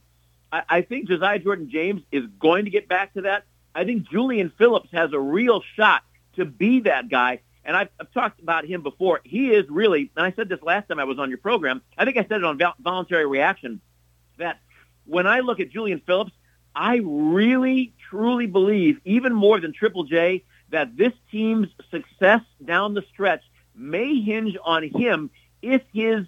I, 0.52 0.64
I 0.70 0.82
think 0.82 1.08
Josiah 1.08 1.40
Jordan 1.40 1.70
James 1.70 2.02
is 2.12 2.26
going 2.40 2.66
to 2.66 2.72
get 2.72 2.88
back 2.88 3.14
to 3.14 3.22
that. 3.22 3.46
I 3.74 3.84
think 3.84 4.10
Julian 4.10 4.52
Phillips 4.58 4.90
has 4.92 5.14
a 5.14 5.20
real 5.20 5.62
shot 5.76 6.04
to 6.36 6.46
be 6.46 6.82
that 6.82 7.10
guy. 7.10 7.42
And 7.64 7.76
I've, 7.76 7.90
I've 8.00 8.12
talked 8.14 8.42
about 8.42 8.66
him 8.66 8.82
before. 8.82 9.20
He 9.24 9.50
is 9.50 9.66
really, 9.70 10.10
and 10.16 10.26
I 10.26 10.32
said 10.32 10.48
this 10.48 10.62
last 10.62 10.88
time 10.88 11.00
I 11.00 11.04
was 11.04 11.20
on 11.20 11.30
your 11.30 11.38
program. 11.38 11.82
I 11.98 12.06
think 12.06 12.16
I 12.18 12.22
said 12.22 12.38
it 12.38 12.44
on 12.44 12.60
voluntary 12.80 13.26
reaction 13.26 13.82
that 14.38 14.60
when 15.06 15.28
I 15.28 15.42
look 15.42 15.60
at 15.60 15.70
Julian 15.70 16.02
Phillips, 16.06 16.32
I 16.74 17.02
really, 17.04 17.94
truly 18.10 18.46
believe, 18.46 19.02
even 19.04 19.34
more 19.34 19.60
than 19.60 19.74
Triple 19.74 20.04
J, 20.04 20.44
that 20.70 20.98
this 20.98 21.14
team's 21.32 21.68
success 21.92 22.42
down 22.64 22.94
the 22.94 23.04
stretch 23.14 23.44
may 23.76 24.20
hinge 24.22 24.58
on 24.64 24.84
him 24.84 25.30
if 25.62 25.82
his 25.94 26.26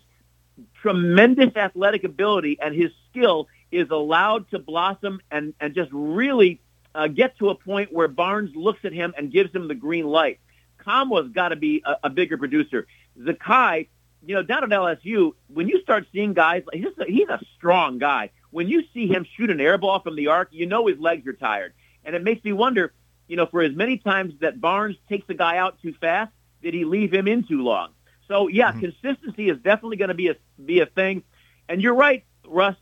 tremendous 0.82 1.56
athletic 1.56 2.04
ability 2.04 2.58
and 2.62 2.75
his 2.75 2.91
skill 3.10 3.47
is 3.71 3.89
allowed 3.89 4.49
to 4.49 4.60
blossom 4.60 5.21
and, 5.32 5.54
and 5.60 5.75
just 5.75 5.89
really 5.91 6.62
uh, 6.95 7.08
get 7.08 7.38
to 7.38 7.49
a 7.49 7.56
point 7.56 7.93
where 7.93 8.08
Barnes 8.08 8.56
looks 8.56 8.80
at 8.84 8.93
him 8.93 9.13
and 9.17 9.32
gives 9.32 9.54
him 9.54 9.67
the 9.67 9.75
green 9.75 10.06
light. 10.06 10.39
Nkamhoua 10.80 11.34
got 11.34 11.49
to 11.49 11.56
be 11.56 11.84
a, 11.86 12.08
a, 12.08 12.10
bigger 12.10 12.38
producer. 12.38 12.88
Zakai, 13.19 13.88
you 14.25 14.36
know, 14.36 14.43
down 14.43 14.63
at 14.63 14.69
LSU, 14.69 15.34
when 15.47 15.67
you 15.67 15.82
start 15.82 16.08
seeing 16.12 16.34
guys, 16.34 16.63
he's 16.73 16.86
a, 16.97 17.06
he's 17.06 17.30
a 17.30 17.39
strong 17.58 17.99
guy. 17.99 18.32
When 18.52 18.67
you 18.67 18.84
see 18.93 19.08
him 19.08 19.25
shoot 19.38 19.49
an 19.49 19.62
air 19.62 19.78
ball 19.78 19.99
from 19.99 20.15
the 20.15 20.28
arc, 20.28 20.49
you 20.52 20.65
know 20.65 20.88
his 20.88 20.97
legs 20.99 21.28
are 21.28 21.34
tired. 21.34 21.73
And 22.04 22.15
it 22.15 22.23
makes 22.23 22.43
me 22.43 22.54
wonder, 22.54 22.93
you 23.30 23.38
know, 23.38 23.46
for 23.46 23.62
as 23.62 23.74
many 23.74 23.98
times 23.98 24.34
that 24.42 24.60
Barnes 24.60 24.98
takes 25.08 25.26
the 25.28 25.34
guy 25.34 25.56
out 25.56 25.82
too 25.82 25.94
fast, 25.94 26.34
did 26.62 26.74
he 26.74 26.84
leave 26.84 27.13
him 27.13 27.30
in 27.30 27.48
too 27.48 27.63
long? 27.63 27.92
So 28.28 28.50
yeah, 28.50 28.72
mm-hmm. 28.72 28.82
consistency 28.82 29.50
is 29.50 29.58
definitely 29.60 29.96
going 29.96 30.10
to 30.10 30.15
be 30.15 30.28
a 30.28 30.36
be 30.63 30.82
a 30.82 30.86
thing. 30.86 31.24
And 31.70 31.82
you're 31.82 31.96
right, 31.96 32.26
Russ 32.46 32.76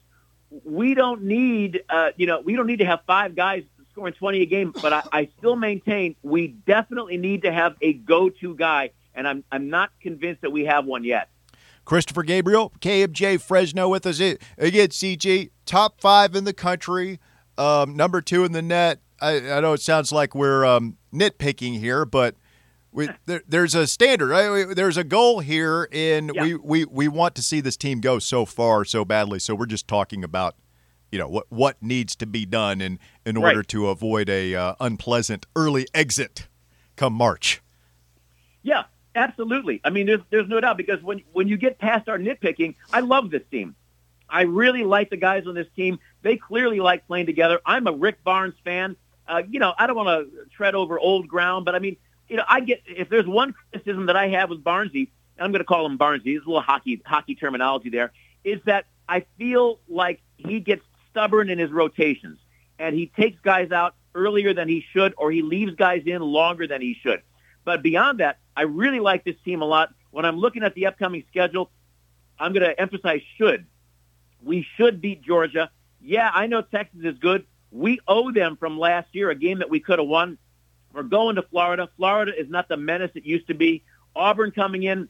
we 0.49 0.93
don't 0.93 1.23
need, 1.23 1.83
uh, 1.89 2.11
you 2.15 2.25
know, 2.25 2.41
we 2.41 2.55
don't 2.55 2.67
need 2.67 2.79
to 2.79 2.85
have 2.85 3.01
five 3.05 3.35
guys 3.35 3.63
scoring 3.91 4.13
20 4.13 4.41
a 4.41 4.45
game, 4.45 4.73
but 4.81 4.93
I, 4.93 5.03
I 5.11 5.29
still 5.37 5.55
maintain 5.55 6.15
we 6.23 6.47
definitely 6.47 7.17
need 7.17 7.41
to 7.43 7.51
have 7.51 7.75
a 7.81 7.93
go-to 7.93 8.55
guy, 8.55 8.91
and 9.15 9.27
I'm 9.27 9.43
I'm 9.51 9.69
not 9.69 9.91
convinced 10.01 10.41
that 10.41 10.51
we 10.51 10.65
have 10.65 10.85
one 10.85 11.03
yet. 11.03 11.29
Christopher 11.83 12.23
Gabriel, 12.23 12.73
KMJ 12.79 13.41
Fresno 13.41 13.87
with 13.89 14.05
us. 14.05 14.19
Again, 14.19 14.89
CG, 14.89 15.51
top 15.65 16.01
five 16.01 16.35
in 16.35 16.43
the 16.43 16.53
country, 16.53 17.19
um, 17.57 17.95
number 17.95 18.21
two 18.21 18.43
in 18.43 18.51
the 18.51 18.61
net. 18.61 18.99
I, 19.21 19.51
I, 19.51 19.59
know 19.59 19.73
it 19.73 19.81
sounds 19.81 20.11
like 20.11 20.35
we're 20.35 20.65
um, 20.65 20.97
nitpicking 21.13 21.79
here, 21.79 22.05
but– 22.05 22.35
we, 22.97 23.09
there, 23.25 23.43
there's 23.47 23.75
a 23.75 23.87
standard, 23.87 24.29
right? 24.29 24.75
There's 24.75 24.97
a 24.97 25.03
goal 25.03 25.39
here, 25.39 25.87
and 25.91 26.31
yeah. 26.33 26.41
we, 26.41 26.55
we, 26.55 26.85
we 26.85 27.07
want 27.07 27.35
to 27.35 27.41
see 27.41 27.61
this 27.61 27.77
team 27.77 28.01
go 28.01 28.19
so 28.19 28.45
far 28.45 28.83
so 28.83 29.05
badly. 29.05 29.39
So 29.39 29.55
we're 29.55 29.67
just 29.67 29.87
talking 29.87 30.23
about, 30.23 30.55
you 31.11 31.19
know, 31.19 31.27
what 31.27 31.45
what 31.49 31.81
needs 31.81 32.15
to 32.17 32.25
be 32.25 32.45
done 32.45 32.81
in 32.81 32.99
in 33.25 33.37
order 33.37 33.59
right. 33.59 33.67
to 33.69 33.87
avoid 33.87 34.29
a 34.29 34.55
uh, 34.55 34.75
unpleasant 34.79 35.45
early 35.55 35.87
exit 35.93 36.47
come 36.95 37.13
March. 37.13 37.61
Yeah, 38.63 38.85
absolutely. 39.15 39.79
I 39.85 39.91
mean, 39.91 40.07
there's 40.07 40.21
there's 40.31 40.49
no 40.49 40.59
doubt 40.59 40.77
because 40.77 41.01
when 41.01 41.21
when 41.31 41.47
you 41.47 41.55
get 41.55 41.77
past 41.77 42.09
our 42.09 42.17
nitpicking, 42.17 42.75
I 42.91 43.01
love 43.01 43.29
this 43.29 43.43
team. 43.51 43.75
I 44.29 44.41
really 44.41 44.83
like 44.83 45.09
the 45.09 45.17
guys 45.17 45.47
on 45.47 45.55
this 45.55 45.67
team. 45.73 45.99
They 46.23 46.35
clearly 46.35 46.81
like 46.81 47.07
playing 47.07 47.27
together. 47.27 47.61
I'm 47.65 47.87
a 47.87 47.93
Rick 47.93 48.25
Barnes 48.25 48.55
fan. 48.65 48.97
Uh, 49.27 49.43
you 49.49 49.59
know, 49.59 49.73
I 49.77 49.87
don't 49.87 49.95
want 49.95 50.07
to 50.07 50.45
tread 50.55 50.75
over 50.75 50.99
old 50.99 51.27
ground, 51.27 51.65
but 51.65 51.75
I 51.75 51.79
mean, 51.79 51.97
you 52.29 52.37
know, 52.37 52.43
I 52.47 52.61
get 52.61 52.81
if 52.85 53.09
there's 53.09 53.27
one 53.27 53.53
criticism 53.53 54.07
that 54.07 54.15
I 54.15 54.29
have 54.29 54.49
with 54.49 54.63
Barnesy, 54.63 55.09
I'm 55.39 55.51
going 55.51 55.59
to 55.59 55.65
call 55.65 55.85
him 55.85 55.97
Barnesy. 55.97 56.33
There's 56.33 56.45
a 56.45 56.49
little 56.49 56.61
hockey 56.61 57.01
hockey 57.05 57.35
terminology 57.35 57.89
there. 57.89 58.11
Is 58.43 58.59
that 58.65 58.85
I 59.07 59.25
feel 59.37 59.79
like 59.87 60.21
he 60.37 60.59
gets 60.59 60.83
stubborn 61.11 61.49
in 61.49 61.59
his 61.59 61.71
rotations, 61.71 62.39
and 62.79 62.95
he 62.95 63.07
takes 63.07 63.39
guys 63.41 63.71
out 63.71 63.95
earlier 64.15 64.53
than 64.53 64.67
he 64.67 64.83
should, 64.93 65.13
or 65.17 65.31
he 65.31 65.41
leaves 65.41 65.75
guys 65.75 66.03
in 66.05 66.21
longer 66.21 66.67
than 66.67 66.81
he 66.81 66.95
should. 67.01 67.21
But 67.63 67.83
beyond 67.83 68.19
that, 68.19 68.39
I 68.55 68.63
really 68.63 68.99
like 68.99 69.23
this 69.23 69.35
team 69.43 69.61
a 69.61 69.65
lot. 69.65 69.93
When 70.11 70.25
I'm 70.25 70.37
looking 70.37 70.63
at 70.63 70.73
the 70.73 70.87
upcoming 70.87 71.23
schedule, 71.29 71.69
I'm 72.39 72.53
going 72.53 72.63
to 72.65 72.79
emphasize 72.79 73.21
should. 73.37 73.65
We 74.41 74.65
should 74.75 75.01
beat 75.01 75.21
Georgia. 75.21 75.69
Yeah, 76.01 76.29
I 76.33 76.47
know 76.47 76.61
Texas 76.61 77.01
is 77.03 77.17
good. 77.19 77.45
We 77.71 77.99
owe 78.07 78.31
them 78.31 78.57
from 78.57 78.79
last 78.79 79.07
year 79.13 79.29
a 79.29 79.35
game 79.35 79.59
that 79.59 79.69
we 79.69 79.79
could 79.79 79.99
have 79.99 80.07
won. 80.07 80.37
We're 80.93 81.03
going 81.03 81.35
to 81.35 81.41
Florida. 81.43 81.89
Florida 81.97 82.31
is 82.37 82.49
not 82.49 82.67
the 82.67 82.77
menace 82.77 83.11
it 83.15 83.25
used 83.25 83.47
to 83.47 83.53
be. 83.53 83.83
Auburn 84.15 84.51
coming 84.51 84.83
in 84.83 85.09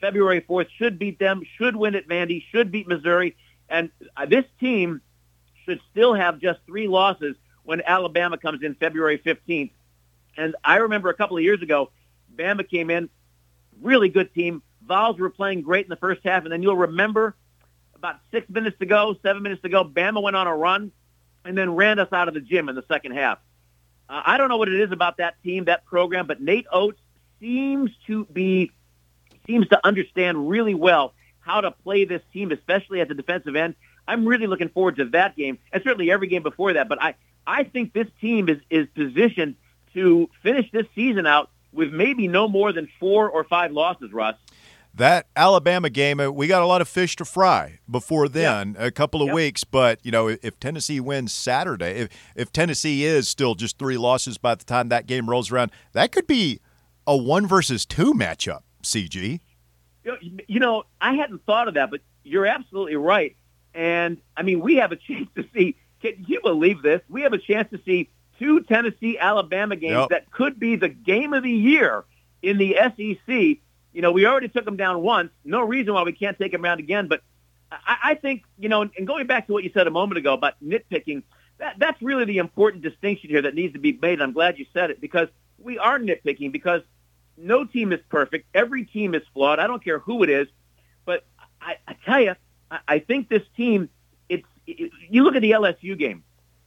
February 0.00 0.40
4th 0.42 0.68
should 0.76 0.98
beat 0.98 1.18
them, 1.18 1.42
should 1.56 1.74
win 1.74 1.94
at 1.94 2.06
Vandy, 2.06 2.42
should 2.50 2.70
beat 2.70 2.86
Missouri. 2.86 3.36
And 3.68 3.90
uh, 4.16 4.26
this 4.26 4.44
team 4.60 5.00
should 5.64 5.80
still 5.90 6.14
have 6.14 6.38
just 6.38 6.60
three 6.66 6.86
losses 6.86 7.34
when 7.64 7.82
Alabama 7.84 8.38
comes 8.38 8.62
in 8.62 8.74
February 8.74 9.18
15th. 9.18 9.72
And 10.36 10.54
I 10.62 10.76
remember 10.76 11.08
a 11.08 11.14
couple 11.14 11.36
of 11.36 11.42
years 11.42 11.62
ago, 11.62 11.90
Bama 12.34 12.68
came 12.68 12.90
in, 12.90 13.08
really 13.80 14.08
good 14.08 14.32
team. 14.34 14.62
Vols 14.86 15.18
were 15.18 15.30
playing 15.30 15.62
great 15.62 15.86
in 15.86 15.90
the 15.90 15.96
first 15.96 16.20
half, 16.24 16.44
and 16.44 16.52
then 16.52 16.62
you'll 16.62 16.76
remember 16.76 17.34
about 17.94 18.20
six 18.30 18.48
minutes 18.48 18.78
to 18.78 18.86
go, 18.86 19.16
seven 19.22 19.42
minutes 19.42 19.62
to 19.62 19.68
go, 19.68 19.84
Bama 19.84 20.22
went 20.22 20.36
on 20.36 20.46
a 20.46 20.54
run 20.54 20.92
and 21.46 21.56
then 21.56 21.74
ran 21.74 21.98
us 21.98 22.12
out 22.12 22.28
of 22.28 22.34
the 22.34 22.40
gym 22.40 22.68
in 22.68 22.74
the 22.74 22.84
second 22.88 23.12
half. 23.12 23.38
Uh, 24.08 24.22
I 24.24 24.36
don't 24.36 24.48
know 24.48 24.56
what 24.56 24.68
it 24.68 24.80
is 24.80 24.92
about 24.92 25.18
that 25.18 25.42
team, 25.42 25.66
that 25.66 25.84
program, 25.84 26.26
but 26.26 26.40
Nate 26.40 26.66
Oats 26.72 27.00
seems 27.40 27.90
to 28.06 28.24
be 28.26 28.70
seems 29.46 29.68
to 29.68 29.86
understand 29.86 30.48
really 30.48 30.74
well 30.74 31.14
how 31.40 31.60
to 31.60 31.70
play 31.70 32.04
this 32.04 32.22
team, 32.32 32.50
especially 32.50 33.00
at 33.00 33.08
the 33.08 33.14
defensive 33.14 33.54
end. 33.54 33.76
I'm 34.08 34.26
really 34.26 34.46
looking 34.46 34.68
forward 34.68 34.96
to 34.96 35.06
that 35.06 35.36
game, 35.36 35.58
and 35.72 35.82
certainly 35.82 36.10
every 36.10 36.26
game 36.28 36.42
before 36.42 36.72
that. 36.74 36.88
But 36.88 37.02
I, 37.02 37.14
I 37.46 37.64
think 37.64 37.92
this 37.92 38.08
team 38.20 38.48
is 38.48 38.58
is 38.70 38.86
positioned 38.94 39.56
to 39.94 40.28
finish 40.42 40.70
this 40.72 40.86
season 40.94 41.26
out 41.26 41.50
with 41.72 41.92
maybe 41.92 42.28
no 42.28 42.48
more 42.48 42.72
than 42.72 42.88
four 42.98 43.28
or 43.28 43.44
five 43.44 43.72
losses, 43.72 44.12
Russ 44.12 44.36
that 44.96 45.26
Alabama 45.36 45.90
game, 45.90 46.20
uh, 46.20 46.30
we 46.30 46.46
got 46.46 46.62
a 46.62 46.66
lot 46.66 46.80
of 46.80 46.88
fish 46.88 47.16
to 47.16 47.24
fry 47.24 47.78
before 47.90 48.28
then, 48.28 48.76
a 48.78 48.90
couple 48.90 49.22
of 49.22 49.26
yep. 49.28 49.34
weeks. 49.34 49.64
But 49.64 50.00
you 50.02 50.10
know, 50.10 50.28
if 50.28 50.58
Tennessee 50.58 51.00
wins 51.00 51.32
Saturday, 51.32 52.00
if 52.00 52.08
if 52.34 52.52
Tennessee 52.52 53.04
is 53.04 53.28
still 53.28 53.54
just 53.54 53.78
three 53.78 53.96
losses 53.96 54.38
by 54.38 54.54
the 54.54 54.64
time 54.64 54.88
that 54.88 55.06
game 55.06 55.28
rolls 55.28 55.50
around, 55.50 55.70
that 55.92 56.12
could 56.12 56.26
be 56.26 56.60
a 57.06 57.16
one 57.16 57.46
versus 57.46 57.86
two 57.86 58.12
matchup. 58.12 58.60
CG. 58.82 59.40
You 60.46 60.60
know, 60.60 60.84
I 61.00 61.14
hadn't 61.14 61.44
thought 61.44 61.66
of 61.68 61.74
that, 61.74 61.90
but 61.90 62.00
you're 62.22 62.46
absolutely 62.46 62.96
right. 62.96 63.36
And 63.74 64.18
I 64.36 64.42
mean, 64.42 64.60
we 64.60 64.76
have 64.76 64.92
a 64.92 64.96
chance 65.08 65.28
to 65.36 65.44
see. 65.54 65.76
Can 66.00 66.24
you 66.26 66.40
believe 66.42 66.82
this? 66.82 67.00
We 67.08 67.22
have 67.22 67.32
a 67.32 67.38
chance 67.38 67.68
to 67.70 67.80
see 67.84 68.10
two 68.38 68.60
Tennessee 68.60 69.18
Alabama 69.18 69.76
games 69.76 69.92
yep. 69.92 70.08
that 70.10 70.30
could 70.30 70.60
be 70.60 70.76
the 70.76 70.88
game 70.88 71.32
of 71.32 71.42
the 71.42 71.50
year 71.50 72.04
in 72.42 72.58
the 72.58 72.76
SEC 72.76 73.58
you 73.96 74.02
know, 74.02 74.12
we 74.12 74.26
already 74.26 74.48
took 74.48 74.66
them 74.66 74.76
down 74.76 75.00
once. 75.00 75.30
No 75.42 75.62
reason 75.62 75.94
why 75.94 76.02
we 76.02 76.12
can't 76.12 76.38
take 76.38 76.52
them 76.52 76.60
down 76.60 76.78
again. 76.78 77.08
But 77.08 77.22
I, 77.72 77.96
I 78.04 78.14
think, 78.14 78.44
you 78.58 78.68
know, 78.68 78.82
and 78.82 79.06
going 79.06 79.26
back 79.26 79.46
to 79.46 79.54
what 79.54 79.64
you 79.64 79.70
said 79.72 79.86
a 79.86 79.90
moment 79.90 80.18
ago 80.18 80.34
about 80.34 80.62
nitpicking, 80.62 81.22
that, 81.56 81.78
that's 81.78 82.02
really 82.02 82.26
the 82.26 82.36
important 82.36 82.82
distinction 82.82 83.30
here 83.30 83.40
that 83.40 83.54
needs 83.54 83.72
to 83.72 83.78
be 83.78 83.92
made. 83.92 84.20
I'm 84.20 84.34
glad 84.34 84.58
you 84.58 84.66
said 84.74 84.90
it 84.90 85.00
because 85.00 85.28
we 85.58 85.78
are 85.78 85.98
nitpicking 85.98 86.52
because 86.52 86.82
no 87.38 87.64
team 87.64 87.90
is 87.90 88.00
perfect. 88.10 88.46
Every 88.54 88.84
team 88.84 89.14
is 89.14 89.22
flawed. 89.32 89.60
I 89.60 89.66
don't 89.66 89.82
care 89.82 89.98
who 89.98 90.22
it 90.24 90.28
is. 90.28 90.46
But 91.06 91.24
I, 91.58 91.76
I 91.88 91.96
tell 92.04 92.20
you, 92.20 92.34
I, 92.70 92.78
I 92.86 92.98
think 92.98 93.30
this 93.30 93.44
team, 93.56 93.88
it's, 94.28 94.46
it, 94.66 94.92
you 95.08 95.24
look 95.24 95.36
at 95.36 95.40
the 95.40 95.52
LSU 95.52 95.98
game. 95.98 96.22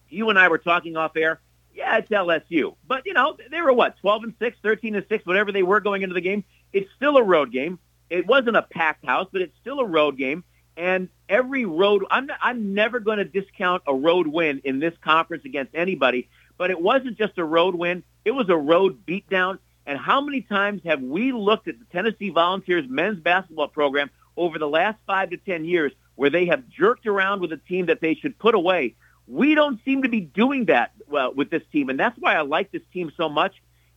You 0.10 0.32
and 0.32 0.40
I 0.40 0.48
were 0.48 0.58
talking 0.58 0.98
off 0.98 1.16
air. 1.16 1.40
Yeah, 1.80 1.96
it's 2.00 2.10
LSU. 2.10 2.76
But, 2.86 3.06
you 3.06 3.14
know, 3.14 3.38
they 3.50 3.62
were 3.62 3.72
what, 3.72 3.96
12 4.02 4.24
and 4.26 4.34
6, 4.38 4.58
13 4.62 4.96
and 4.96 5.06
6, 5.08 5.26
whatever 5.26 5.54
they 5.54 5.64
were 5.64 5.80
going 5.80 6.02
into 6.02 6.14
the 6.14 6.20
game. 6.20 6.44
It's 6.74 6.90
still 6.98 7.16
a 7.16 7.24
road 7.24 7.54
game. 7.54 7.80
It 8.10 8.28
wasn't 8.28 8.58
a 8.58 8.64
packed 8.64 9.06
house, 9.06 9.30
but 9.32 9.42
it's 9.42 9.58
still 9.62 9.80
a 9.80 9.86
road 9.86 10.18
game. 10.18 10.44
And 10.76 11.08
every 11.30 11.64
road, 11.64 12.04
I'm, 12.12 12.30
I'm 12.42 12.74
never 12.74 13.00
going 13.00 13.20
to 13.20 13.24
discount 13.24 13.84
a 13.88 13.96
road 13.96 14.28
win 14.28 14.60
in 14.66 14.80
this 14.80 14.94
conference 15.02 15.46
against 15.46 15.74
anybody. 15.74 16.28
But 16.58 16.70
it 16.70 16.82
wasn't 16.82 17.18
just 17.18 17.38
a 17.38 17.46
road 17.46 17.76
win. 17.76 18.04
It 18.26 18.32
was 18.32 18.50
a 18.50 18.58
road 18.58 19.06
beatdown. 19.06 19.60
And 19.86 19.98
how 19.98 20.20
many 20.20 20.42
times 20.42 20.82
have 20.84 21.02
we 21.02 21.32
looked 21.32 21.70
at 21.70 21.80
the 21.80 21.86
Tennessee 21.94 22.30
Volunteers 22.30 22.84
men's 22.90 23.22
basketball 23.22 23.70
program 23.70 24.10
over 24.36 24.60
the 24.60 24.68
last 24.68 24.98
five 25.08 25.30
to 25.30 25.38
ten 25.38 25.64
years 25.64 25.94
where 26.16 26.30
they 26.30 26.48
have 26.48 26.68
jerked 26.68 27.08
around 27.08 27.40
with 27.40 27.54
a 27.54 27.58
team 27.58 27.86
that 27.86 28.02
they 28.02 28.16
should 28.16 28.38
put 28.38 28.54
away? 28.54 28.96
We 29.30 29.54
don't 29.54 29.80
seem 29.86 30.02
to 30.02 30.10
be 30.10 30.22
doing 30.22 30.66
that 30.66 30.92
well, 31.08 31.34
with 31.36 31.52
this 31.52 31.62
team, 31.72 31.90
and 31.90 32.00
that's 32.00 32.18
why 32.18 32.36
I 32.36 32.42
like 32.42 32.72
this 32.72 32.82
team 32.92 33.12
so 33.16 33.30
much. 33.30 33.54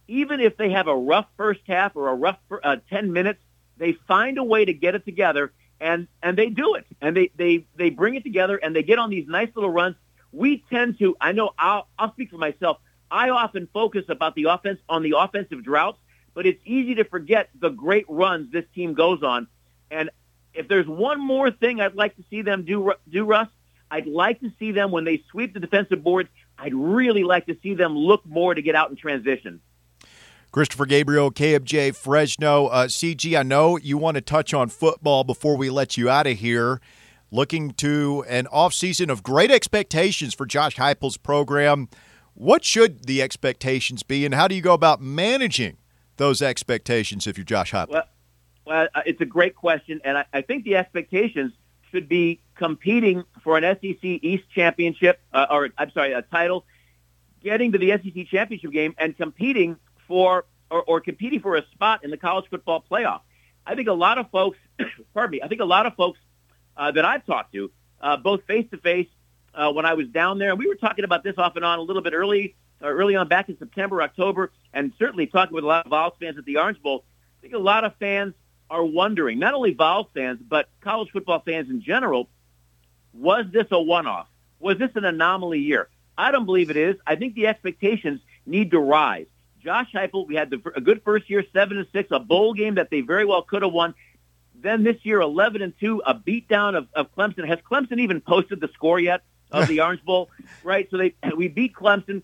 Even 0.07 0.41
if 0.41 0.59
they 0.59 0.71
have 0.71 0.89
a 0.89 0.95
rough 0.95 1.27
first 1.39 1.63
half 1.67 1.97
or 1.97 2.09
a 2.11 2.15
rough 2.15 2.39
uh, 2.63 2.77
10 2.91 3.13
minutes, 3.13 3.41
they 3.79 3.95
find 4.07 4.37
a 4.37 4.45
way 4.45 4.67
to 4.67 4.75
get 4.75 4.95
it 4.95 5.07
together, 5.07 5.51
and, 5.81 6.07
and 6.23 6.37
they 6.37 6.51
do 6.51 6.75
it. 6.75 6.85
And 7.01 7.17
they, 7.17 7.31
they, 7.35 7.65
they 7.77 7.89
bring 7.89 8.15
it 8.15 8.25
together, 8.25 8.59
and 8.59 8.77
they 8.77 8.83
get 8.83 8.99
on 8.99 9.09
these 9.09 9.27
nice 9.27 9.49
little 9.55 9.71
runs. 9.71 9.97
We 10.33 10.65
tend 10.69 10.99
to, 10.99 11.17
I 11.19 11.33
know 11.33 11.53
I'll, 11.59 11.89
I'll 11.99 12.13
speak 12.13 12.31
for 12.31 12.37
myself, 12.37 12.77
I 13.11 13.31
often 13.31 13.69
focus 13.73 14.05
about 14.11 14.35
the 14.35 14.45
offense 14.45 14.81
on 14.87 15.03
the 15.03 15.15
offensive 15.17 15.65
droughts, 15.65 15.99
but 16.35 16.45
it's 16.45 16.61
easy 16.67 16.97
to 16.97 17.05
forget 17.05 17.49
the 17.59 17.71
great 17.71 18.05
runs 18.07 18.53
this 18.53 18.65
team 18.75 18.93
goes 18.93 19.23
on. 19.23 19.47
And 19.91 20.11
if 20.53 20.69
there's 20.69 20.87
one 20.87 21.21
more 21.21 21.51
thing 21.51 21.81
I'd 21.81 21.95
like 21.95 22.17
to 22.17 22.25
see 22.29 22.43
them 22.43 22.65
do, 22.65 22.93
do 23.09 23.25
Russ, 23.25 23.49
I'd 23.93 24.07
like 24.07 24.41
to 24.41 24.51
see 24.59 24.73
them 24.73 24.91
when 24.91 25.05
they 25.05 25.23
sweep 25.31 25.53
the 25.53 25.61
defensive 25.61 26.03
boards. 26.03 26.31
I'd 26.59 26.73
really 26.75 27.25
like 27.25 27.45
to 27.45 27.57
see 27.63 27.75
them 27.75 27.95
look 27.95 28.25
more 28.25 28.55
to 28.55 28.63
get 28.63 28.75
out 28.75 28.89
in 28.89 28.97
transition. 28.97 29.61
Christopher 30.51 30.87
Gabriel, 30.87 31.31
KMJ 31.31 31.95
Fresno. 31.95 32.69
Uh, 32.69 32.87
CG, 32.87 33.39
I 33.39 33.43
know 33.43 33.77
you 33.77 33.99
want 33.99 34.15
to 34.15 34.23
touch 34.23 34.55
on 34.55 34.71
football 34.71 35.25
before 35.25 35.59
we 35.59 35.69
let 35.69 35.99
you 35.99 36.09
out 36.09 36.27
of 36.27 36.39
here. 36.39 36.81
Looking 37.31 37.73
to 37.73 38.25
an 38.29 38.47
offseason 38.47 39.11
of 39.11 39.23
great 39.23 39.51
expectations 39.51 40.33
for 40.33 40.47
Josh 40.47 40.77
Heupel's 40.77 41.19
program. 41.19 41.91
What 42.33 42.65
should 42.65 43.05
the 43.05 43.21
expectations 43.21 44.03
be, 44.03 44.25
and 44.25 44.35
how 44.35 44.49
do 44.49 44.55
you 44.55 44.63
go 44.63 44.73
about 44.73 45.03
managing 45.03 45.77
those 46.17 46.41
expectations 46.41 47.27
if 47.27 47.37
you're 47.37 47.45
Josh 47.45 47.73
Heupel? 47.73 47.89
Well, 47.89 48.05
well 48.65 48.89
uh, 48.95 49.03
it's 49.05 49.21
a 49.21 49.27
great 49.27 49.55
question, 49.55 50.01
and 50.03 50.17
I, 50.17 50.25
I 50.33 50.41
think 50.41 50.65
the 50.65 50.77
expectations 50.77 51.53
should 51.93 52.09
be 52.09 52.41
competing 52.57 53.25
for 53.45 53.59
an 53.59 53.77
SEC 53.81 54.03
East 54.03 54.45
championship, 54.55 55.21
uh, 55.33 55.47
or 55.51 55.69
I'm 55.79 55.91
sorry, 55.93 56.13
a 56.13 56.23
title, 56.23 56.65
getting 57.43 57.73
to 57.73 57.79
the 57.79 57.91
SEC 57.91 58.27
championship 58.29 58.73
game, 58.73 58.95
and 58.99 59.17
competing 59.17 59.77
for 60.09 60.47
or, 60.71 60.83
or 60.83 61.01
competing 61.01 61.41
for 61.41 61.57
a 61.57 61.65
spot 61.73 62.03
in 62.03 62.11
the 62.11 62.17
college 62.17 62.47
football 62.49 62.83
playoff. 62.91 63.21
I 63.67 63.75
think 63.75 63.89
a 63.89 63.93
lot 63.93 64.19
of 64.19 64.31
folks, 64.31 64.59
pardon 65.15 65.33
me, 65.33 65.43
I 65.43 65.49
think 65.49 65.61
a 65.61 65.67
lot 65.67 65.87
of 65.87 65.95
folks 65.95 66.19
uh, 66.77 66.91
that 66.93 67.05
I've 67.05 67.27
talked 67.27 67.53
to, 67.53 67.71
uh, 68.01 68.17
both 68.17 68.45
face 68.47 68.67
to 68.71 68.79
face 68.79 69.09
when 69.55 69.85
I 69.85 69.95
was 69.95 70.09
down 70.09 70.39
there, 70.39 70.51
and 70.51 70.59
we 70.59 70.67
were 70.67 70.75
talking 70.75 71.05
about 71.05 71.23
this 71.23 71.35
off 71.37 71.57
and 71.57 71.65
on 71.65 71.79
a 71.79 71.83
little 71.83 72.03
bit 72.03 72.15
early, 72.15 72.57
uh, 72.83 72.87
early 72.87 73.15
on 73.17 73.29
back 73.29 73.51
in 73.51 73.59
September, 73.59 74.03
October, 74.03 74.51
and 74.73 74.93
certainly 74.99 75.27
talking 75.27 75.55
with 75.55 75.63
a 75.63 75.67
lot 75.67 75.85
of 75.85 75.91
Vols 75.91 76.15
fans 76.19 76.39
at 76.39 76.45
the 76.47 76.57
Orange 76.57 76.81
Bowl. 76.83 77.05
I 77.39 77.43
think 77.43 77.55
a 77.55 77.59
lot 77.59 77.85
of 77.85 77.95
fans 77.97 78.35
are 78.73 78.83
wondering, 78.83 79.39
not 79.39 79.53
only 79.53 79.75
Vols 79.75 80.07
fans, 80.15 80.41
but 80.49 80.69
college 80.81 81.11
football 81.13 81.41
fans 81.41 81.69
in 81.69 81.83
general, 81.83 82.31
was 83.13 83.45
this 83.53 83.67
a 83.71 83.81
one-off? 83.81 84.27
Was 84.59 84.79
this 84.79 84.91
an 84.95 85.05
anomaly 85.05 85.61
year? 85.61 85.91
I 86.17 86.31
don't 86.31 86.47
believe 86.47 86.71
it 86.71 86.79
is. 86.79 86.97
I 87.07 87.17
think 87.17 87.35
the 87.35 87.49
expectations 87.49 88.21
need 88.47 88.71
to 88.71 88.79
rise. 88.79 89.27
Josh 89.63 89.93
Heupel, 89.95 90.27
we 90.27 90.37
had 90.37 90.49
the, 90.49 90.61
a 90.75 90.81
good 90.81 91.03
first 91.05 91.29
year, 91.29 91.45
seven 91.53 91.77
and 91.77 91.87
six, 91.93 92.09
a 92.11 92.19
bowl 92.19 92.55
game 92.55 92.77
that 92.77 92.89
they 92.91 93.03
very 93.03 93.27
well 93.27 93.43
could 93.43 93.61
have 93.63 93.73
won. 93.73 93.95
Then 94.55 94.85
this 94.85 94.97
year, 95.03 95.21
eleven 95.21 95.61
and 95.61 95.75
two, 95.79 96.03
a 96.05 96.15
beatdown 96.15 96.75
of, 96.75 96.89
of 96.95 97.15
Clemson. 97.15 97.47
Has 97.47 97.59
Clemson 97.71 98.01
even 98.01 98.21
posted 98.21 98.61
the 98.61 98.69
score 98.75 98.99
yet 98.99 99.23
of 99.51 99.69
the 99.69 99.81
Orange 99.83 100.03
Bowl? 100.03 100.31
Right. 100.65 100.89
So 100.91 100.97
they 100.97 101.15
we 101.37 101.49
beat 101.49 101.75
Clemson. 101.75 102.23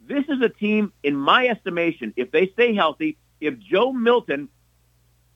This 0.00 0.24
is 0.28 0.40
a 0.42 0.48
team, 0.48 0.92
in 1.02 1.14
my 1.14 1.46
estimation, 1.46 2.14
if 2.16 2.30
they 2.32 2.48
stay 2.48 2.74
healthy, 2.74 3.18
if 3.40 3.58
Joe 3.58 3.92
Milton 3.92 4.48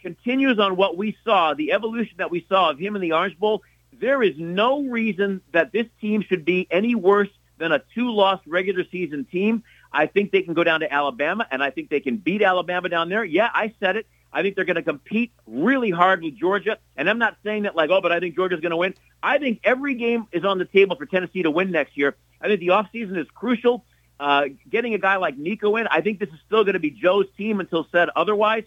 continues 0.04 0.60
on 0.60 0.76
what 0.76 0.96
we 0.96 1.16
saw, 1.24 1.54
the 1.54 1.72
evolution 1.72 2.14
that 2.18 2.30
we 2.30 2.46
saw 2.48 2.70
of 2.70 2.78
him 2.78 2.94
in 2.94 3.02
the 3.02 3.12
Orange 3.12 3.36
Bowl, 3.38 3.62
there 3.98 4.22
is 4.22 4.34
no 4.38 4.82
reason 4.82 5.40
that 5.52 5.72
this 5.72 5.86
team 6.00 6.22
should 6.22 6.44
be 6.44 6.68
any 6.70 6.94
worse 6.94 7.30
than 7.58 7.72
a 7.72 7.82
two-loss 7.94 8.40
regular 8.46 8.84
season 8.92 9.24
team. 9.24 9.64
I 9.92 10.06
think 10.06 10.30
they 10.30 10.42
can 10.42 10.54
go 10.54 10.62
down 10.62 10.80
to 10.80 10.92
Alabama, 10.92 11.46
and 11.50 11.62
I 11.62 11.70
think 11.70 11.88
they 11.88 12.00
can 12.00 12.18
beat 12.18 12.42
Alabama 12.42 12.88
down 12.88 13.08
there. 13.08 13.24
Yeah, 13.24 13.48
I 13.52 13.72
said 13.80 13.96
it. 13.96 14.06
I 14.32 14.42
think 14.42 14.56
they're 14.56 14.64
going 14.64 14.76
to 14.76 14.82
compete 14.82 15.32
really 15.46 15.90
hard 15.90 16.22
with 16.22 16.36
Georgia, 16.36 16.78
and 16.96 17.08
I'm 17.08 17.18
not 17.18 17.36
saying 17.44 17.62
that 17.62 17.76
like, 17.76 17.90
oh, 17.90 18.00
but 18.00 18.12
I 18.12 18.18
think 18.18 18.34
Georgia's 18.34 18.60
going 18.60 18.70
to 18.70 18.76
win. 18.76 18.94
I 19.22 19.38
think 19.38 19.60
every 19.62 19.94
game 19.94 20.26
is 20.32 20.44
on 20.44 20.58
the 20.58 20.64
table 20.64 20.96
for 20.96 21.06
Tennessee 21.06 21.44
to 21.44 21.50
win 21.50 21.70
next 21.70 21.96
year. 21.96 22.16
I 22.40 22.48
think 22.48 22.60
the 22.60 22.68
offseason 22.68 23.16
is 23.16 23.28
crucial. 23.32 23.84
Uh, 24.18 24.44
getting 24.68 24.94
a 24.94 24.98
guy 24.98 25.16
like 25.16 25.38
Nico 25.38 25.76
in, 25.76 25.86
I 25.86 26.00
think 26.00 26.18
this 26.18 26.28
is 26.28 26.40
still 26.46 26.64
going 26.64 26.74
to 26.74 26.80
be 26.80 26.90
Joe's 26.90 27.26
team 27.38 27.60
until 27.60 27.86
said 27.90 28.10
otherwise. 28.14 28.64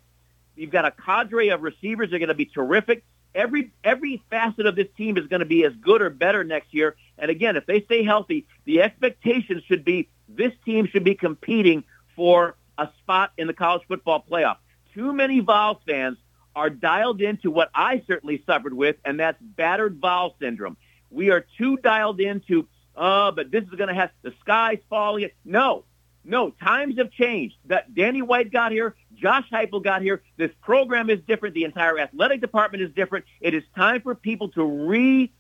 You've 0.58 0.72
got 0.72 0.86
a 0.86 0.92
cadre 0.92 1.50
of 1.50 1.62
receivers 1.62 2.10
that 2.10 2.16
are 2.16 2.20
going 2.20 2.30
to 2.30 2.36
be 2.36 2.46
terrific 2.46 3.04
every 3.38 3.72
every 3.84 4.22
facet 4.30 4.66
of 4.66 4.76
this 4.76 4.88
team 4.98 5.18
is 5.18 5.28
going 5.28 5.40
to 5.40 5.46
be 5.46 5.64
as 5.64 5.74
good 5.80 6.02
or 6.02 6.10
better 6.10 6.44
next 6.44 6.74
year. 6.74 6.96
And 7.18 7.32
again, 7.32 7.56
if 7.56 7.66
they 7.66 7.82
stay 7.84 8.04
healthy, 8.04 8.48
the 8.66 8.82
expectation 8.82 9.62
should 9.68 9.86
be 9.86 10.10
this 10.28 10.52
team 10.66 10.88
should 10.88 11.04
be 11.04 11.16
competing 11.16 11.84
for 12.16 12.56
a 12.78 12.90
spot 13.00 13.32
in 13.38 13.48
the 13.48 13.54
college 13.54 13.84
football 13.88 14.26
playoff. 14.30 14.58
Too 14.94 15.14
many 15.14 15.40
Vols 15.40 15.78
fans 15.88 16.18
are 16.56 16.70
dialed 16.70 17.22
into 17.22 17.52
what 17.52 17.70
I 17.74 18.04
certainly 18.08 18.44
suffered 18.46 18.74
with, 18.74 18.96
and 19.06 19.20
that's 19.20 19.42
battered 19.42 20.00
Vol 20.00 20.36
syndrome. 20.40 20.76
We 21.12 21.30
are 21.30 21.46
too 21.58 21.78
dialed 21.78 22.20
into, 22.20 22.68
oh, 22.96 23.32
but 23.32 23.52
this 23.52 23.64
is 23.64 23.70
going 23.70 23.90
to 23.90 23.96
have 23.96 24.10
the 24.24 24.34
skies 24.42 24.80
falling. 24.90 25.30
No, 25.46 25.86
no, 26.28 26.52
times 26.52 26.98
have 26.98 27.10
changed. 27.12 27.56
That 27.66 27.96
Danny 27.96 28.22
White 28.22 28.52
got 28.52 28.74
here, 28.74 28.96
Josh 29.16 29.46
Heupel 29.52 29.82
got 29.82 30.02
here. 30.02 30.22
This 30.36 30.52
program 30.62 31.10
is 31.10 31.20
different. 31.26 31.56
The 31.56 31.64
entire 31.64 31.98
athletic 31.98 32.42
department 32.42 32.84
is 32.84 32.92
different. 32.94 33.26
It 33.40 33.54
is 33.54 33.64
time 33.76 34.02
for 34.02 34.14
people 34.14 34.50
to 34.50 34.64
re 34.64 35.32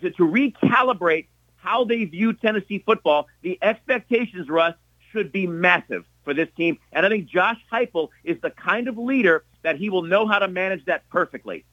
to, 0.00 0.10
to 0.10 0.22
recalibrate 0.22 1.26
how 1.56 1.84
they 1.84 2.04
view 2.04 2.32
Tennessee 2.32 2.82
football. 2.84 3.26
The 3.42 3.58
expectations, 3.60 4.48
Russ, 4.48 4.74
should 5.10 5.32
be 5.32 5.46
massive 5.46 6.04
for 6.24 6.32
this 6.32 6.48
team, 6.56 6.78
and 6.92 7.04
I 7.04 7.08
think 7.08 7.26
Josh 7.26 7.58
Heupel 7.72 8.08
is 8.22 8.40
the 8.40 8.50
kind 8.50 8.88
of 8.88 8.96
leader 8.98 9.44
that 9.62 9.76
he 9.76 9.90
will 9.90 10.02
know 10.02 10.26
how 10.26 10.38
to 10.38 10.48
manage 10.48 10.84
that 10.84 11.08
perfectly. 11.08 11.64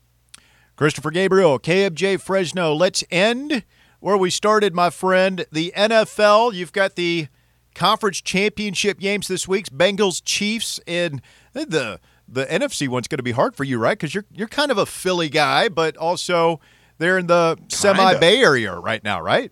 Christopher 0.75 1.11
Gabriel, 1.11 1.59
KMJ 1.59 2.19
Fresno. 2.19 2.73
Let's 2.73 3.03
end 3.11 3.63
where 3.99 4.17
we 4.17 4.31
started, 4.31 4.73
my 4.73 4.89
friend. 4.89 5.45
The 5.51 5.71
NFL. 5.77 6.53
You've 6.55 6.73
got 6.73 6.95
the 6.95 7.27
conference 7.73 8.21
championship 8.21 8.99
games 8.99 9.27
this 9.27 9.47
week. 9.47 9.69
Bengals, 9.69 10.21
Chiefs, 10.23 10.79
and 10.87 11.21
the 11.53 11.99
the 12.27 12.45
NFC 12.45 12.87
one's 12.87 13.07
going 13.07 13.17
to 13.17 13.23
be 13.23 13.31
hard 13.31 13.55
for 13.55 13.63
you, 13.63 13.77
right? 13.77 13.97
Because 13.97 14.13
you're 14.13 14.25
you're 14.31 14.47
kind 14.47 14.71
of 14.71 14.77
a 14.77 14.85
Philly 14.85 15.29
guy, 15.29 15.69
but 15.69 15.97
also 15.97 16.59
they're 16.97 17.17
in 17.17 17.27
the 17.27 17.57
semi 17.67 18.17
Bay 18.19 18.39
Area 18.39 18.73
right 18.73 19.03
now, 19.03 19.21
right? 19.21 19.51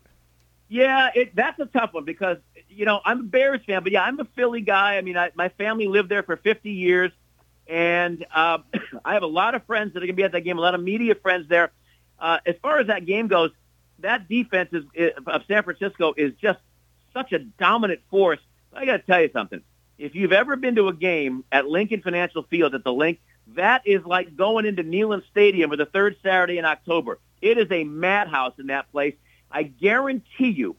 Yeah, 0.70 1.10
it, 1.14 1.36
that's 1.36 1.60
a 1.60 1.66
tough 1.66 1.94
one 1.94 2.06
because 2.06 2.38
you 2.70 2.86
know 2.86 3.02
I'm 3.04 3.20
a 3.20 3.24
Bears 3.24 3.62
fan, 3.66 3.84
but 3.84 3.92
yeah, 3.92 4.04
I'm 4.04 4.20
a 4.20 4.26
Philly 4.36 4.62
guy. 4.62 4.98
I 4.98 5.02
mean, 5.02 5.18
I, 5.18 5.32
my 5.36 5.50
family 5.50 5.88
lived 5.88 6.10
there 6.10 6.24
for 6.24 6.38
50 6.38 6.72
years, 6.72 7.12
and 7.68 8.26
uh, 8.34 8.60
I 9.06 9.14
have 9.14 9.24
a 9.24 9.28
lot 9.28 9.54
of 9.56 9.66
friends 9.66 9.94
that 9.94 10.00
are 10.00 10.06
going 10.06 10.16
to 10.16 10.22
be 10.22 10.24
at 10.24 10.32
that 10.32 10.42
game. 10.42 10.58
A 10.58 10.62
lot 10.62 10.76
of 10.76 10.82
media 10.82 11.16
friends 11.16 11.50
there. 11.50 11.72
Uh, 12.18 12.40
as 12.46 12.56
far 12.62 12.80
as 12.80 12.88
that 12.88 13.06
game 13.06 13.28
goes, 13.28 13.52
that 14.00 14.30
defense 14.30 14.70
is, 14.72 15.12
of 15.26 15.42
San 15.48 15.64
Francisco 15.64 16.14
is 16.16 16.34
just 16.42 16.60
such 17.14 17.32
a 17.34 17.40
dominant 17.40 18.02
force. 18.10 18.40
I 18.74 18.86
got 18.86 18.98
to 18.98 19.04
tell 19.04 19.22
you 19.22 19.30
something. 19.34 19.62
If 19.98 20.16
you've 20.16 20.34
ever 20.34 20.56
been 20.56 20.76
to 20.76 20.88
a 20.88 20.94
game 20.94 21.44
at 21.52 21.68
Lincoln 21.68 22.02
Financial 22.02 22.44
Field 22.44 22.74
at 22.74 22.84
the 22.84 22.94
Link, 22.94 23.20
that 23.56 23.82
is 23.86 24.04
like 24.06 24.36
going 24.36 24.66
into 24.66 24.84
Neyland 24.84 25.24
Stadium 25.30 25.70
for 25.70 25.78
the 25.78 25.86
third 25.86 26.16
Saturday 26.24 26.58
in 26.58 26.66
October. 26.66 27.20
It 27.42 27.58
is 27.58 27.68
a 27.72 27.84
madhouse 27.84 28.54
in 28.60 28.68
that 28.68 28.92
place. 28.92 29.16
I 29.52 29.64
guarantee 29.64 30.50
you, 30.50 30.76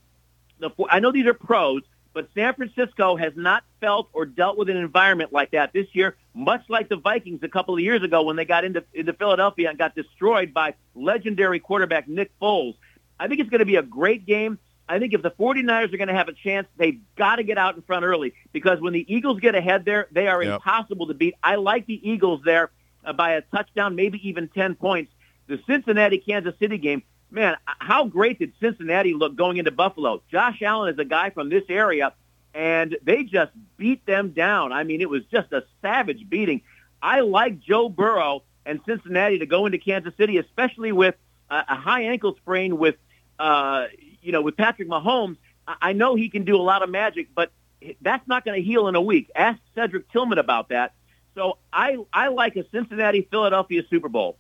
the 0.59 0.71
I 0.89 1.01
know 1.01 1.13
these 1.13 1.27
are 1.27 1.35
pros, 1.35 1.83
but 2.15 2.29
San 2.35 2.55
Francisco 2.55 3.17
has 3.17 3.33
not 3.37 3.65
felt 3.81 4.09
or 4.13 4.27
dealt 4.27 4.59
with 4.59 4.69
an 4.69 4.77
environment 4.77 5.33
like 5.33 5.51
that 5.53 5.73
this 5.73 5.87
year, 5.93 6.17
much 6.35 6.63
like 6.69 6.89
the 6.89 6.97
Vikings 6.97 7.43
a 7.43 7.49
couple 7.49 7.75
of 7.75 7.81
years 7.81 8.03
ago 8.03 8.23
when 8.23 8.37
they 8.37 8.45
got 8.45 8.65
into, 8.65 8.85
into 8.93 9.13
Philadelphia 9.13 9.71
and 9.71 9.79
got 9.79 9.95
destroyed 9.95 10.53
by 10.53 10.75
legendary 10.95 11.59
quarterback 11.59 12.09
Nick 12.09 12.31
Foles. 12.41 12.77
I 13.19 13.29
think 13.29 13.41
it's 13.41 13.51
going 13.51 13.61
to 13.61 13.67
be 13.67 13.77
a 13.77 13.83
great 13.83 14.27
game. 14.27 14.59
I 14.93 14.99
think 14.99 15.15
if 15.15 15.23
the 15.23 15.31
49ers 15.31 15.93
are 15.93 15.97
going 15.97 16.09
to 16.09 16.15
have 16.15 16.29
a 16.29 16.35
chance, 16.35 16.69
they've 16.77 17.01
got 17.17 17.37
to 17.37 17.45
get 17.45 17.57
out 17.57 17.77
in 17.77 17.83
front 17.83 18.05
early 18.05 18.35
because 18.53 18.79
when 18.81 18.93
the 18.93 19.07
Eagles 19.09 19.41
get 19.41 19.55
ahead 19.55 19.87
there, 19.87 20.07
they 20.13 20.29
are 20.29 20.43
yep. 20.43 20.57
impossible 20.57 21.07
to 21.07 21.15
beat. 21.15 21.35
I 21.43 21.57
like 21.57 21.87
the 21.87 21.99
Eagles 22.09 22.43
there 22.45 22.71
uh, 23.05 23.15
by 23.15 23.33
a 23.33 23.41
touchdown, 23.41 23.97
maybe 23.97 24.29
even 24.29 24.49
10 24.49 24.75
points. 24.75 25.11
The 25.47 25.59
Cincinnati-Kansas 25.67 26.55
City 26.59 26.77
game, 26.77 27.03
man, 27.31 27.57
how 27.65 28.05
great 28.05 28.39
did 28.39 28.53
Cincinnati 28.61 29.15
look 29.15 29.35
going 29.35 29.57
into 29.57 29.71
Buffalo? 29.71 30.23
Josh 30.31 30.61
Allen 30.61 30.93
is 30.93 30.99
a 30.99 31.07
guy 31.07 31.31
from 31.31 31.49
this 31.49 31.65
area, 31.71 32.13
and 32.55 32.97
they 33.03 33.25
just 33.25 33.53
beat 33.79 34.05
them 34.05 34.33
down. 34.33 34.73
I 34.73 34.85
mean, 34.85 35.01
it 35.01 35.09
was 35.09 35.25
just 35.33 35.53
a 35.53 35.65
savage 35.81 36.29
beating. 36.29 36.61
I 37.01 37.21
like 37.21 37.61
Joe 37.61 37.89
Burrow 37.89 38.43
and 38.67 38.81
Cincinnati 38.87 39.39
to 39.39 39.47
go 39.47 39.65
into 39.65 39.79
Kansas 39.79 40.15
City, 40.19 40.37
especially 40.37 40.93
with 40.93 41.15
a, 41.51 41.65
a 41.69 41.77
high 41.77 42.03
ankle 42.03 42.37
sprain 42.37 42.77
with, 42.77 42.97
uh, 43.39 43.87
you 44.23 44.33
know, 44.33 44.43
with 44.43 44.57
Patrick 44.57 44.89
Mahomes, 44.89 45.37
I 45.67 45.93
know 45.93 46.15
he 46.15 46.29
can 46.29 46.45
do 46.45 46.57
a 46.57 46.63
lot 46.63 46.83
of 46.83 46.91
magic, 46.91 47.29
but 47.35 47.53
that's 48.01 48.27
not 48.27 48.45
going 48.45 48.61
to 48.61 48.67
heal 48.67 48.89
in 48.89 48.95
a 48.95 49.01
week. 49.01 49.31
Ask 49.35 49.61
Cedric 49.75 50.11
Tillman 50.11 50.39
about 50.39 50.71
that. 50.71 50.95
So 51.35 51.59
I 51.73 51.97
I 52.13 52.29
like 52.29 52.57
a 52.57 52.65
Cincinnati 52.71 53.27
Philadelphia 53.31 53.83
Super 53.89 54.09
Bowl. 54.09 54.37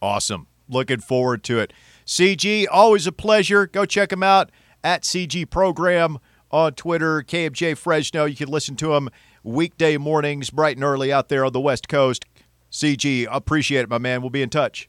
Awesome. 0.00 0.46
Looking 0.68 1.00
forward 1.00 1.42
to 1.44 1.58
it. 1.58 1.72
CG, 2.06 2.66
always 2.70 3.06
a 3.06 3.12
pleasure. 3.12 3.66
Go 3.66 3.84
check 3.84 4.12
him 4.12 4.22
out 4.22 4.50
at 4.82 5.02
CG 5.02 5.48
Program 5.50 6.18
on 6.50 6.72
Twitter, 6.74 7.22
KMJ 7.22 7.76
Fresno. 7.76 8.24
You 8.24 8.36
can 8.36 8.48
listen 8.48 8.76
to 8.76 8.94
him 8.94 9.10
weekday 9.42 9.96
mornings, 9.96 10.50
bright 10.50 10.76
and 10.76 10.84
early 10.84 11.12
out 11.12 11.28
there 11.28 11.44
on 11.44 11.52
the 11.52 11.60
West 11.60 11.88
Coast. 11.88 12.24
CG, 12.70 13.26
appreciate 13.30 13.82
it, 13.82 13.88
my 13.90 13.98
man. 13.98 14.20
We'll 14.20 14.30
be 14.30 14.42
in 14.42 14.50
touch. 14.50 14.88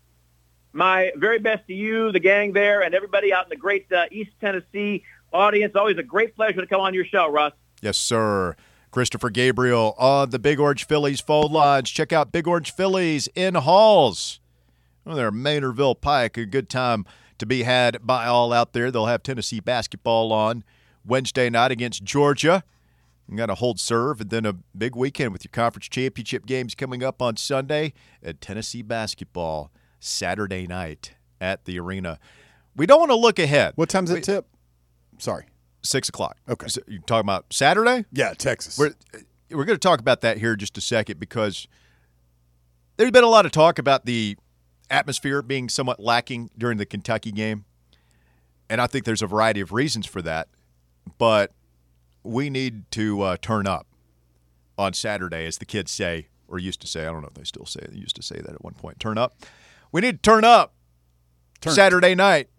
My 0.75 1.13
very 1.15 1.39
best 1.39 1.65
to 1.67 1.73
you, 1.73 2.11
the 2.11 2.19
gang 2.19 2.51
there, 2.51 2.81
and 2.81 2.93
everybody 2.93 3.31
out 3.31 3.45
in 3.45 3.49
the 3.49 3.55
great 3.55 3.89
uh, 3.93 4.07
East 4.11 4.31
Tennessee 4.41 5.05
audience. 5.31 5.73
Always 5.73 5.97
a 5.97 6.03
great 6.03 6.35
pleasure 6.35 6.59
to 6.59 6.67
come 6.67 6.81
on 6.81 6.93
your 6.93 7.05
show, 7.05 7.31
Russ. 7.31 7.53
Yes, 7.81 7.97
sir. 7.97 8.57
Christopher 8.91 9.29
Gabriel 9.29 9.95
on 9.97 10.31
the 10.31 10.39
Big 10.39 10.59
Orange 10.59 10.85
Phillies 10.85 11.21
phone 11.21 11.53
Lodge. 11.53 11.93
Check 11.93 12.11
out 12.11 12.33
Big 12.33 12.45
Orange 12.45 12.73
Phillies 12.73 13.29
in 13.35 13.55
Halls. 13.55 14.41
Well, 15.05 15.15
they're 15.15 15.31
Maynardville 15.31 16.01
Pike. 16.01 16.35
A 16.35 16.45
good 16.45 16.67
time 16.67 17.05
to 17.37 17.45
be 17.45 17.63
had 17.63 18.05
by 18.05 18.25
all 18.25 18.51
out 18.51 18.73
there. 18.73 18.91
They'll 18.91 19.05
have 19.05 19.23
Tennessee 19.23 19.61
basketball 19.61 20.33
on 20.33 20.65
Wednesday 21.05 21.49
night 21.49 21.71
against 21.71 22.03
Georgia. 22.03 22.65
You 23.29 23.37
got 23.37 23.45
to 23.45 23.55
hold 23.55 23.79
serve, 23.79 24.19
and 24.19 24.29
then 24.29 24.45
a 24.45 24.57
big 24.77 24.93
weekend 24.93 25.31
with 25.31 25.45
your 25.45 25.51
conference 25.53 25.87
championship 25.87 26.45
games 26.45 26.75
coming 26.75 27.01
up 27.01 27.21
on 27.21 27.37
Sunday, 27.37 27.93
at 28.21 28.41
Tennessee 28.41 28.81
basketball 28.81 29.71
Saturday 30.05 30.67
night 30.67 31.13
at 31.41 31.65
the 31.65 31.79
arena. 31.79 32.19
We 32.75 32.85
don't 32.85 32.99
want 32.99 33.11
to 33.11 33.15
look 33.15 33.39
ahead. 33.39 33.73
What 33.75 33.89
time's 33.89 34.11
it 34.11 34.23
tip? 34.23 34.47
Sorry. 35.17 35.45
Six 35.81 36.09
o'clock. 36.09 36.37
Okay. 36.49 36.67
So 36.67 36.81
you 36.87 36.99
talking 36.99 37.25
about 37.25 37.45
Saturday? 37.51 38.05
Yeah, 38.11 38.33
Texas. 38.33 38.77
We're 38.77 38.93
we're 39.51 39.65
going 39.65 39.75
to 39.75 39.87
talk 39.87 39.99
about 39.99 40.21
that 40.21 40.37
here 40.37 40.55
just 40.55 40.77
a 40.77 40.81
second 40.81 41.19
because 41.19 41.67
there's 42.97 43.11
been 43.11 43.23
a 43.23 43.29
lot 43.29 43.45
of 43.45 43.51
talk 43.51 43.77
about 43.79 44.05
the 44.05 44.37
atmosphere 44.89 45.41
being 45.41 45.69
somewhat 45.69 45.99
lacking 45.99 46.49
during 46.57 46.77
the 46.77 46.85
Kentucky 46.85 47.31
game, 47.31 47.65
and 48.69 48.81
I 48.81 48.87
think 48.87 49.05
there's 49.05 49.21
a 49.21 49.27
variety 49.27 49.61
of 49.61 49.71
reasons 49.71 50.05
for 50.05 50.21
that. 50.23 50.47
But 51.17 51.51
we 52.23 52.49
need 52.49 52.89
to 52.91 53.21
uh, 53.21 53.37
turn 53.39 53.67
up 53.67 53.85
on 54.77 54.93
Saturday, 54.93 55.45
as 55.45 55.59
the 55.59 55.65
kids 55.65 55.91
say 55.91 56.27
or 56.47 56.57
used 56.59 56.81
to 56.81 56.87
say. 56.87 57.01
I 57.01 57.11
don't 57.11 57.21
know 57.21 57.27
if 57.27 57.35
they 57.35 57.43
still 57.43 57.65
say 57.65 57.81
it. 57.83 57.91
They 57.91 57.99
used 57.99 58.15
to 58.15 58.23
say 58.23 58.37
that 58.37 58.53
at 58.53 58.63
one 58.63 58.73
point. 58.73 58.99
Turn 58.99 59.17
up. 59.17 59.35
We 59.95 60.01
need 60.01 60.21
to 60.21 60.29
turn 60.29 60.43
up 60.43 60.73
Turn. 61.61 61.71
Saturday 61.71 62.15
night 62.15 62.49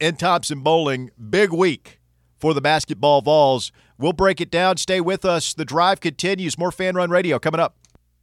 in 0.00 0.16
Thompson 0.16 0.60
Boling. 0.60 1.10
Big 1.28 1.52
week 1.52 2.00
for 2.38 2.54
the 2.54 2.62
basketball 2.62 3.20
Vols. 3.20 3.70
We'll 3.98 4.14
break 4.14 4.40
it 4.40 4.50
down. 4.50 4.78
Stay 4.78 4.98
with 4.98 5.26
us. 5.26 5.52
The 5.52 5.66
drive 5.66 6.00
continues. 6.00 6.56
More 6.56 6.72
Fan 6.72 6.94
Run 6.94 7.10
Radio 7.10 7.38
coming 7.38 7.60
up. 7.60 7.76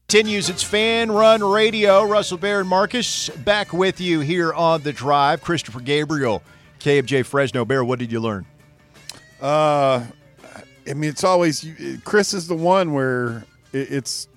Continues. 0.08 0.50
It's 0.50 0.64
Fan 0.64 1.12
Run 1.12 1.44
Radio. 1.44 2.02
Russell 2.04 2.40
Bear 2.40 2.62
and 2.62 2.68
Marcus 2.68 3.30
back 3.30 3.74
with 3.74 4.02
you 4.02 4.22
here 4.22 4.52
on 4.56 4.82
the 4.82 4.92
drive. 4.92 5.44
Christopher 5.44 5.80
Gabriel, 5.82 6.42
KMJ 6.80 7.28
Fresno 7.28 7.64
Bear. 7.64 7.86
What 7.86 8.00
did 8.00 8.12
you 8.12 8.20
learn? 8.20 8.48
Uh, 9.40 10.04
I 10.90 10.94
mean, 10.96 11.12
it's 11.12 11.24
always 11.24 11.64
Chris 12.04 12.34
is 12.34 12.48
the 12.48 12.56
one 12.56 12.94
where 12.94 13.46
it's 13.72 14.26
it- 14.26 14.37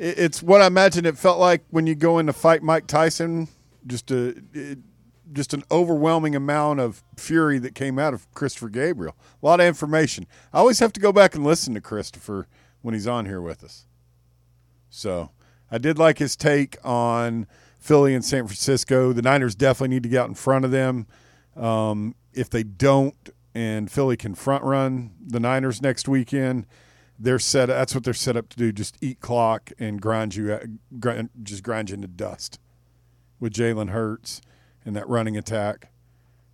it's 0.00 0.42
what 0.42 0.62
I 0.62 0.66
imagine 0.66 1.04
it 1.04 1.18
felt 1.18 1.38
like 1.38 1.62
when 1.68 1.86
you 1.86 1.94
go 1.94 2.18
in 2.18 2.26
to 2.26 2.32
fight 2.32 2.62
Mike 2.62 2.86
Tyson. 2.86 3.48
Just 3.86 4.10
a 4.10 4.34
it, 4.52 4.78
just 5.32 5.54
an 5.54 5.62
overwhelming 5.70 6.34
amount 6.34 6.80
of 6.80 7.04
fury 7.16 7.58
that 7.60 7.74
came 7.74 7.98
out 7.98 8.14
of 8.14 8.32
Christopher 8.32 8.68
Gabriel. 8.68 9.14
A 9.42 9.46
lot 9.46 9.60
of 9.60 9.66
information. 9.66 10.26
I 10.52 10.58
always 10.58 10.80
have 10.80 10.92
to 10.94 11.00
go 11.00 11.12
back 11.12 11.34
and 11.34 11.44
listen 11.44 11.74
to 11.74 11.80
Christopher 11.80 12.48
when 12.82 12.94
he's 12.94 13.06
on 13.06 13.26
here 13.26 13.40
with 13.40 13.62
us. 13.62 13.86
So 14.88 15.30
I 15.70 15.78
did 15.78 15.98
like 15.98 16.18
his 16.18 16.34
take 16.34 16.76
on 16.82 17.46
Philly 17.78 18.14
and 18.14 18.24
San 18.24 18.46
Francisco. 18.46 19.12
The 19.12 19.22
Niners 19.22 19.54
definitely 19.54 19.94
need 19.94 20.02
to 20.02 20.08
get 20.08 20.22
out 20.22 20.28
in 20.28 20.34
front 20.34 20.64
of 20.64 20.70
them. 20.70 21.06
Um, 21.56 22.14
if 22.32 22.50
they 22.50 22.62
don't, 22.62 23.14
and 23.54 23.90
Philly 23.90 24.16
can 24.16 24.34
front 24.34 24.64
run 24.64 25.12
the 25.24 25.40
Niners 25.40 25.82
next 25.82 26.08
weekend, 26.08 26.66
they're 27.20 27.38
set. 27.38 27.66
That's 27.66 27.94
what 27.94 28.02
they're 28.02 28.14
set 28.14 28.36
up 28.36 28.48
to 28.48 28.56
do: 28.56 28.72
just 28.72 28.96
eat 29.00 29.20
clock 29.20 29.70
and 29.78 30.00
grind 30.00 30.34
you, 30.34 30.78
grind, 30.98 31.30
just 31.42 31.62
grind 31.62 31.90
you 31.90 31.94
into 31.94 32.08
dust 32.08 32.58
with 33.38 33.52
Jalen 33.52 33.90
Hurts 33.90 34.40
and 34.84 34.96
that 34.96 35.08
running 35.08 35.36
attack. 35.36 35.90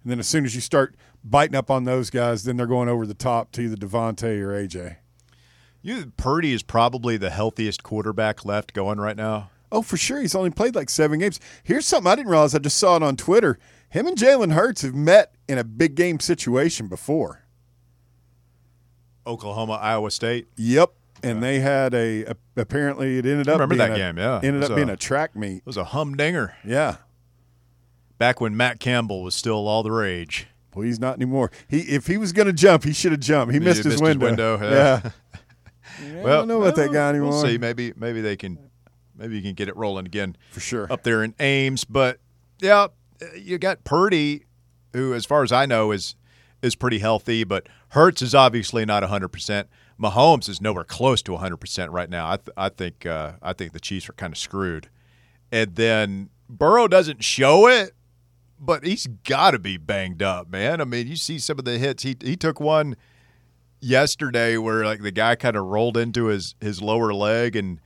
And 0.02 0.10
then 0.10 0.18
as 0.18 0.26
soon 0.26 0.44
as 0.44 0.54
you 0.54 0.60
start 0.60 0.96
biting 1.24 1.56
up 1.56 1.70
on 1.70 1.84
those 1.84 2.10
guys, 2.10 2.44
then 2.44 2.56
they're 2.56 2.66
going 2.66 2.88
over 2.88 3.06
the 3.06 3.14
top 3.14 3.52
to 3.52 3.62
either 3.62 3.76
DeVonta 3.76 4.40
or 4.40 4.50
AJ. 4.50 4.96
You 5.82 6.12
Purdy 6.16 6.52
is 6.52 6.62
probably 6.62 7.16
the 7.16 7.30
healthiest 7.30 7.82
quarterback 7.82 8.44
left 8.44 8.72
going 8.72 8.98
right 8.98 9.16
now. 9.16 9.50
Oh, 9.70 9.82
for 9.82 9.96
sure. 9.96 10.20
He's 10.20 10.34
only 10.34 10.50
played 10.50 10.74
like 10.74 10.90
seven 10.90 11.18
games. 11.18 11.40
Here's 11.62 11.86
something 11.86 12.10
I 12.10 12.16
didn't 12.16 12.30
realize. 12.30 12.54
I 12.54 12.58
just 12.58 12.76
saw 12.76 12.96
it 12.96 13.02
on 13.02 13.16
Twitter. 13.16 13.58
Him 13.88 14.06
and 14.06 14.16
Jalen 14.16 14.52
Hurts 14.52 14.82
have 14.82 14.94
met 14.94 15.34
in 15.48 15.58
a 15.58 15.64
big 15.64 15.94
game 15.94 16.20
situation 16.20 16.88
before. 16.88 17.45
Oklahoma, 19.26 19.74
Iowa 19.74 20.10
State. 20.10 20.48
Yep. 20.56 20.92
And 21.22 21.42
they 21.42 21.60
had 21.60 21.94
a, 21.94 22.24
a- 22.26 22.36
apparently 22.56 23.18
it 23.18 23.26
ended 23.26 23.48
up 23.48 23.54
remember 23.58 23.74
being 23.74 23.88
that 23.90 23.94
a- 23.94 23.98
game, 23.98 24.18
yeah. 24.18 24.40
ended 24.42 24.62
up 24.70 24.76
being 24.76 24.90
a- 24.90 24.94
a 24.94 24.96
track 24.96 25.34
meet. 25.34 25.58
It 25.58 25.66
was 25.66 25.76
a 25.78 25.84
humdinger 25.84 26.54
Yeah. 26.64 26.96
back 28.18 28.40
when 28.40 28.56
Matt 28.56 28.80
Campbell 28.80 29.22
was 29.22 29.34
still 29.34 29.66
all 29.66 29.82
the 29.82 29.90
rage. 29.90 30.46
Well, 30.74 30.84
he's 30.84 31.00
not 31.00 31.14
anymore. 31.16 31.50
He 31.68 31.80
if 31.80 32.06
he 32.06 32.18
was 32.18 32.32
going 32.32 32.46
to 32.48 32.52
jump, 32.52 32.84
he 32.84 32.92
should 32.92 33.12
have 33.12 33.20
jumped. 33.20 33.54
He 33.54 33.58
missed, 33.60 33.78
his, 33.78 33.86
missed 33.86 33.92
his 33.94 34.02
window. 34.02 34.26
window, 34.26 34.58
yeah. 34.60 35.10
Yeah. 36.02 36.22
well, 36.22 36.34
I 36.34 36.36
don't 36.40 36.48
know 36.48 36.60
about 36.60 36.76
that 36.76 36.92
guy 36.92 37.08
anymore. 37.08 37.30
We'll 37.30 37.42
see. 37.42 37.56
Maybe 37.56 37.94
maybe 37.96 38.20
they 38.20 38.36
can 38.36 38.58
maybe 39.16 39.36
you 39.36 39.42
can 39.42 39.54
get 39.54 39.68
it 39.68 39.76
rolling 39.76 40.04
again 40.04 40.36
For 40.50 40.60
sure. 40.60 40.92
up 40.92 41.02
there 41.02 41.24
in 41.24 41.34
Ames. 41.40 41.84
But 41.84 42.18
yeah, 42.60 42.88
you 43.34 43.56
got 43.56 43.84
Purdy, 43.84 44.44
who, 44.92 45.14
as 45.14 45.24
far 45.24 45.42
as 45.42 45.50
I 45.50 45.64
know, 45.64 45.92
is 45.92 46.14
is 46.60 46.74
pretty 46.74 46.98
healthy. 46.98 47.42
But 47.44 47.66
Hurts 47.91 48.22
is 48.22 48.34
obviously 48.34 48.84
not 48.84 49.03
hundred 49.05 49.28
percent. 49.28 49.68
Mahomes 50.01 50.49
is 50.49 50.61
nowhere 50.61 50.84
close 50.84 51.22
to 51.22 51.37
hundred 51.37 51.59
percent 51.59 51.91
right 51.91 52.11
now. 52.11 52.30
I 52.30 52.37
th- 52.37 52.55
I 52.57 52.68
think 52.68 53.07
uh, 53.07 53.32
I 53.43 53.53
think 53.53 53.72
the 53.72 53.80
Chiefs 53.80 54.09
are 54.09 54.14
kind 54.14 54.32
of 54.32 54.39
screwed. 54.39 54.89
And 55.53 55.76
then 55.76 56.30
Burrow 56.49 56.89
doesn't 56.89 57.22
show 57.22 57.68
it, 57.68 57.93
but 58.59 58.84
he's 58.84 59.07
got 59.07 59.53
to 59.53 59.59
be 59.59 59.76
banged 59.76 60.22
up, 60.22 60.51
man. 60.51 60.80
I 60.80 60.84
mean, 60.84 61.07
you 61.07 61.16
see 61.16 61.39
some 61.39 61.59
of 61.59 61.64
the 61.64 61.78
hits. 61.78 62.03
He 62.03 62.16
he 62.20 62.37
took 62.37 62.61
one 62.61 62.97
yesterday 63.80 64.57
where 64.57 64.84
like 64.84 65.03
the 65.03 65.12
guy 65.12 65.37
kind 65.37 65.57
of 65.57 65.64
rolled 65.64 65.97
into 65.97 66.26
his 66.26 66.55
his 66.61 66.82
lower 66.82 67.14
leg 67.14 67.57
and 67.57 67.80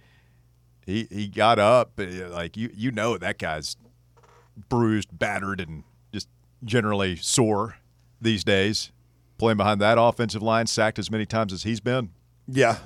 he 0.86 1.06
he 1.10 1.28
got 1.28 1.58
up 1.58 1.92
like 1.98 2.56
you 2.56 2.70
you 2.74 2.90
know 2.90 3.18
that 3.18 3.38
guy's 3.38 3.76
bruised, 4.68 5.16
battered, 5.18 5.60
and 5.60 5.84
just 6.12 6.28
generally 6.64 7.16
sore 7.16 7.76
these 8.20 8.44
days. 8.44 8.92
Playing 9.40 9.56
behind 9.56 9.80
that 9.80 9.96
offensive 9.98 10.42
line, 10.42 10.66
sacked 10.66 10.98
as 10.98 11.10
many 11.10 11.24
times 11.24 11.54
as 11.54 11.62
he's 11.62 11.80
been. 11.80 12.10
Yeah. 12.46 12.76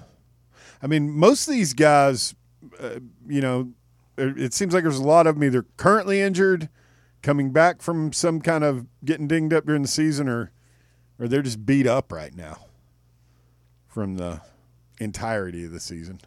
I 0.81 0.87
mean, 0.87 1.11
most 1.11 1.49
of 1.49 1.53
these 1.53 1.75
guys, 1.75 2.33
uh, 2.79 3.01
you 3.27 3.41
know, 3.41 3.73
it 4.17 4.41
it 4.41 4.55
seems 4.55 4.73
like 4.73 4.85
there's 4.85 5.01
a 5.01 5.03
lot 5.03 5.27
of 5.27 5.35
them 5.35 5.43
either 5.43 5.67
currently 5.77 6.21
injured, 6.21 6.69
coming 7.23 7.51
back 7.51 7.83
from 7.83 8.13
some 8.13 8.41
kind 8.41 8.63
of 8.63 8.87
getting 9.05 9.27
dinged 9.27 9.53
up 9.53 9.67
during 9.67 9.83
the 9.83 9.89
season, 9.89 10.29
or 10.29 10.53
or 11.19 11.27
they're 11.27 11.43
just 11.43 11.67
beat 11.67 11.89
up 11.89 12.13
right 12.13 12.37
now 12.37 12.67
from 13.89 14.15
the 14.15 14.41
entirety 15.01 15.65
of 15.65 15.73
the 15.73 15.81
season. 15.81 16.21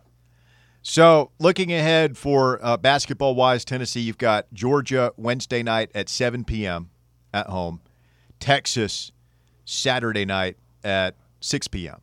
So, 0.82 1.32
looking 1.40 1.72
ahead 1.72 2.18
for 2.18 2.60
uh, 2.62 2.76
basketball 2.76 3.34
wise, 3.34 3.64
Tennessee, 3.64 4.02
you've 4.02 4.18
got 4.18 4.48
Georgia 4.52 5.14
Wednesday 5.16 5.64
night 5.64 5.90
at 5.96 6.10
7 6.10 6.44
p.m. 6.44 6.90
at 7.34 7.48
home, 7.48 7.80
Texas 8.42 9.14
Saturday 9.70 10.24
night 10.26 10.56
at 10.84 11.14
6 11.42 11.68
p.m. 11.68 12.00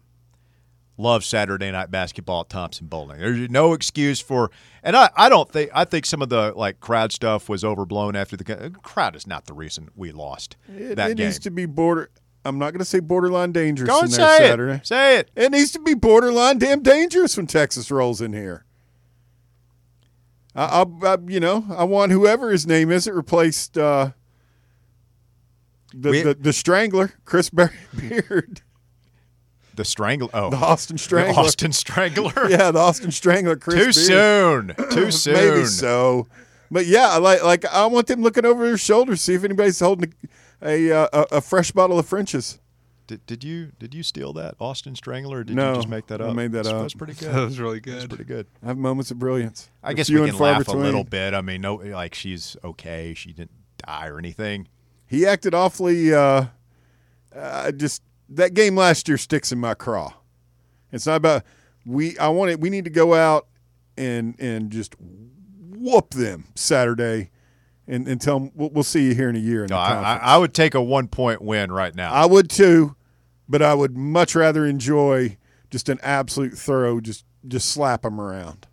Love 0.99 1.25
Saturday 1.25 1.73
night 1.73 1.91
basketball 1.91 2.43
at 2.43 2.51
Thompson 2.51 2.87
Boling. 2.87 3.19
There's 3.19 3.49
no 3.51 3.73
excuse 3.73 4.21
for, 4.21 4.51
and 4.83 4.95
I, 4.95 5.09
I 5.17 5.29
don't 5.29 5.51
think 5.51 5.71
I 5.75 5.85
think 5.85 6.07
some 6.07 6.23
of 6.23 6.29
the 6.29 6.53
like 6.55 6.79
crowd 6.79 7.11
stuff 7.11 7.49
was 7.49 7.65
overblown 7.65 8.15
after 8.15 8.37
the 8.37 8.71
crowd 8.83 9.17
is 9.17 9.27
not 9.27 9.47
the 9.47 9.55
reason 9.55 9.89
we 9.97 10.13
lost 10.13 10.57
It, 10.69 10.95
that 10.97 11.11
it 11.13 11.17
game. 11.17 11.27
needs 11.27 11.41
to 11.41 11.51
be 11.51 11.67
border. 11.67 12.11
I'm 12.45 12.59
not 12.59 12.73
going 12.73 12.79
to 12.81 12.85
say 12.85 13.01
borderline 13.01 13.51
dangerous 13.53 13.89
Go 13.89 14.01
in 14.01 14.05
and 14.05 14.13
there 14.13 14.39
say 14.39 14.49
Saturday. 14.49 14.73
it. 14.75 14.87
Say 14.87 15.19
it. 15.19 15.31
It 15.35 15.51
needs 15.51 15.71
to 15.73 15.79
be 15.81 15.95
borderline 15.95 16.59
damn 16.59 16.83
dangerous 16.83 17.37
when 17.39 17.47
Texas 17.47 17.91
rolls 17.91 18.21
in 18.21 18.33
here. 18.35 18.65
I, 20.55 20.65
I'll, 20.67 20.99
I, 21.03 21.17
you 21.27 21.41
know, 21.41 21.65
I 21.77 21.85
want 21.85 22.13
whoever 22.13 22.51
his 22.53 22.67
name 22.67 22.93
is, 22.93 23.07
it 23.09 23.15
replaced 23.15 23.77
uh, 23.79 24.11
the, 25.95 26.11
We- 26.11 26.23
the 26.23 26.35
the 26.35 26.53
Strangler, 26.53 27.13
Chris 27.25 27.51
Ber- 27.51 27.73
Beard, 27.97 28.63
The 29.75 29.85
Strangler. 29.85 30.29
Oh, 30.35 30.51
the 30.51 30.57
Austin 30.57 30.97
the 30.97 31.03
Strangler. 31.03 31.41
Austin 31.43 31.73
Strangler. 31.73 32.33
Yeah, 32.51 32.71
the 32.71 32.79
Austin 32.79 33.11
Strangler, 33.11 33.57
Chris. 33.57 34.07
Too 34.07 34.09
Beard. 34.13 34.77
soon. 34.79 34.91
Too 34.91 35.11
soon. 35.11 35.35
Maybe 35.35 35.65
so, 35.67 36.27
but 36.71 36.87
yeah, 36.87 37.17
like 37.17 37.43
like 37.43 37.65
I 37.67 37.87
want 37.87 38.07
them 38.07 38.23
looking 38.23 38.45
over 38.45 38.67
their 38.67 38.79
shoulders, 38.79 39.21
see 39.21 39.35
if 39.35 39.45
anybody's 39.45 39.81
holding 39.81 40.13
a 40.63 40.91
a, 40.91 41.03
uh, 41.05 41.09
a, 41.31 41.37
a 41.37 41.41
fresh 41.41 41.71
bottle 41.73 41.99
of 41.99 42.07
French's. 42.07 42.59
Did, 43.07 43.27
did 43.27 43.45
you 43.45 43.73
did 43.79 43.93
you 43.93 44.03
steal 44.03 44.33
that 44.35 44.55
Austin 44.59 44.95
Strangler? 44.97 45.41
Or 45.41 45.45
did 45.45 45.57
No, 45.57 45.71
you 45.71 45.77
just 45.77 45.89
make 45.89 46.07
that 46.07 46.23
up? 46.23 46.31
I 46.31 46.33
made 46.33 46.53
that 46.53 46.65
that's, 46.65 46.69
up. 46.69 46.81
That's 46.83 46.95
pretty 46.95 47.13
good. 47.19 47.35
That 47.35 47.45
was 47.45 47.61
really 47.61 47.81
good. 47.81 47.95
That's 47.97 48.05
good. 48.07 48.17
pretty 48.17 48.25
good. 48.25 48.47
I 48.63 48.69
have 48.69 48.79
moments 48.79 49.11
of 49.11 49.19
brilliance. 49.19 49.69
I 49.83 49.93
guess 49.93 50.07
few 50.09 50.23
we 50.23 50.29
can 50.31 50.39
far 50.39 50.53
laugh 50.53 50.69
a 50.69 50.73
little 50.73 51.05
bit. 51.05 51.35
I 51.35 51.43
mean, 51.43 51.61
no, 51.61 51.75
like 51.75 52.15
she's 52.15 52.57
okay. 52.65 53.13
She 53.13 53.33
didn't 53.35 53.51
die 53.87 54.07
or 54.07 54.19
anything. 54.19 54.69
He 55.15 55.27
acted 55.27 55.55
awfully. 55.55 56.13
Uh, 56.13 56.47
uh, 57.35 57.73
just 57.73 58.03
that 58.29 58.55
game 58.55 58.77
last 58.77 59.09
year 59.09 59.19
sticks 59.19 59.53
in 59.53 59.59
my 59.59 59.75
craw. 59.75 60.13
It's 60.93 61.07
not 61.07 61.17
about 61.17 61.43
we. 61.85 62.19
I 62.19 62.29
want 62.29 62.51
it. 62.51 62.61
We 62.61 62.71
need 62.71 62.85
to 62.85 62.91
go 62.91 63.15
out 63.15 63.47
and 63.97 64.35
and 64.39 64.71
just 64.71 64.95
whoop 64.99 66.11
them 66.11 66.47
Saturday, 66.55 67.31
and 67.87 68.07
and 68.07 68.21
tell 68.21 68.39
them 68.41 68.53
we'll, 68.55 68.71
we'll 68.71 68.85
see 68.85 69.05
you 69.09 69.15
here 69.15 69.29
in 69.29 69.37
a 69.37 69.41
year. 69.41 69.65
In 69.65 69.71
No, 69.71 69.77
I. 69.77 70.19
I 70.23 70.39
would 70.39 70.55
take 70.55 70.75
a 70.75 70.83
one 70.83 71.09
point 71.09 71.43
win 71.43 71.73
right 71.73 71.95
now. 71.95 72.13
I 72.13 72.27
would 72.27 72.49
too, 72.49 72.95
but 73.49 73.63
I 73.63 73.75
would 73.75 73.97
much 73.97 74.35
rather 74.35 74.65
enjoy 74.65 75.37
just 75.71 75.89
an 75.89 75.99
absolute 76.03 76.55
thorough. 76.55 77.01
Just 77.01 77.25
just 77.47 77.69
slap 77.71 78.03
them 78.03 78.21
around. 78.21 78.67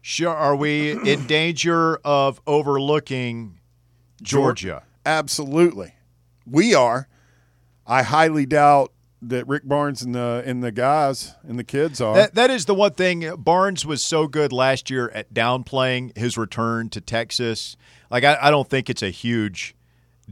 sure. 0.00 0.34
Are 0.34 0.56
we 0.56 0.92
in 0.92 1.26
danger 1.26 1.96
of 2.04 2.40
overlooking 2.46 3.58
Georgia? 4.22 4.84
Absolutely, 5.06 5.94
we 6.44 6.74
are. 6.74 7.08
I 7.86 8.02
highly 8.02 8.44
doubt 8.44 8.92
that 9.22 9.46
Rick 9.46 9.62
Barnes 9.64 10.02
and 10.02 10.14
the 10.14 10.42
and 10.44 10.62
the 10.62 10.72
guys 10.72 11.34
and 11.46 11.58
the 11.58 11.64
kids 11.64 12.00
are. 12.00 12.14
That, 12.16 12.34
that 12.34 12.50
is 12.50 12.64
the 12.64 12.74
one 12.74 12.92
thing. 12.92 13.32
Barnes 13.36 13.86
was 13.86 14.04
so 14.04 14.26
good 14.26 14.52
last 14.52 14.90
year 14.90 15.08
at 15.10 15.32
downplaying 15.32 16.16
his 16.18 16.36
return 16.36 16.88
to 16.90 17.00
Texas. 17.00 17.76
Like, 18.10 18.24
I, 18.24 18.36
I 18.40 18.50
don't 18.50 18.68
think 18.68 18.90
it's 18.90 19.02
a 19.02 19.10
huge 19.10 19.74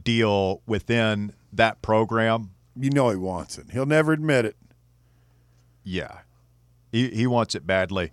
deal 0.00 0.60
within 0.66 1.32
that 1.52 1.80
program. 1.80 2.50
you 2.76 2.90
know 2.90 3.10
he 3.10 3.16
wants 3.16 3.58
it. 3.58 3.66
He'll 3.72 3.86
never 3.86 4.12
admit 4.12 4.44
it. 4.44 4.56
Yeah, 5.84 6.18
he, 6.90 7.10
he 7.10 7.26
wants 7.26 7.54
it 7.54 7.66
badly. 7.66 8.10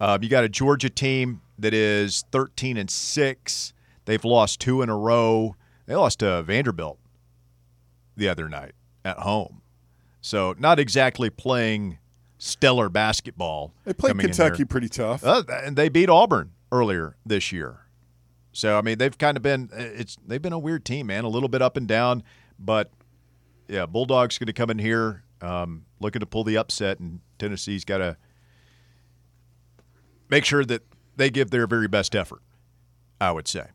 Um, 0.00 0.22
you 0.22 0.28
got 0.28 0.44
a 0.44 0.48
Georgia 0.48 0.90
team 0.90 1.40
that 1.58 1.74
is 1.74 2.24
13 2.30 2.76
and 2.76 2.90
6. 2.90 3.72
They've 4.04 4.24
lost 4.24 4.60
two 4.60 4.82
in 4.82 4.88
a 4.88 4.96
row. 4.96 5.56
They 5.86 5.94
lost 5.94 6.20
to 6.20 6.42
Vanderbilt 6.42 6.98
the 8.16 8.28
other 8.28 8.48
night 8.48 8.72
at 9.04 9.18
home. 9.18 9.62
So, 10.20 10.54
not 10.58 10.78
exactly 10.78 11.28
playing 11.28 11.98
stellar 12.38 12.88
basketball. 12.88 13.74
They 13.84 13.92
played 13.92 14.18
Kentucky 14.18 14.64
pretty 14.64 14.88
tough. 14.88 15.24
Uh, 15.24 15.42
and 15.48 15.76
they 15.76 15.88
beat 15.88 16.08
Auburn 16.08 16.52
earlier 16.72 17.16
this 17.24 17.52
year. 17.52 17.80
So 18.52 18.78
I 18.78 18.82
mean, 18.82 18.98
they've 18.98 19.16
kind 19.16 19.36
of 19.36 19.42
been 19.42 19.68
it's 19.72 20.16
they've 20.26 20.40
been 20.40 20.52
a 20.52 20.58
weird 20.58 20.84
team, 20.84 21.08
man, 21.08 21.24
a 21.24 21.28
little 21.28 21.48
bit 21.48 21.60
up 21.60 21.76
and 21.76 21.88
down, 21.88 22.22
but 22.58 22.90
yeah, 23.66 23.84
Bulldogs 23.84 24.38
going 24.38 24.46
to 24.46 24.52
come 24.52 24.70
in 24.70 24.78
here 24.78 25.24
um, 25.40 25.86
looking 25.98 26.20
to 26.20 26.26
pull 26.26 26.44
the 26.44 26.56
upset, 26.56 27.00
and 27.00 27.20
Tennessee's 27.38 27.84
got 27.84 27.98
to 27.98 28.16
make 30.28 30.44
sure 30.44 30.64
that 30.64 30.82
they 31.16 31.30
give 31.30 31.50
their 31.50 31.66
very 31.66 31.88
best 31.88 32.14
effort. 32.14 32.42
I 33.20 33.32
would 33.32 33.48
say. 33.48 33.68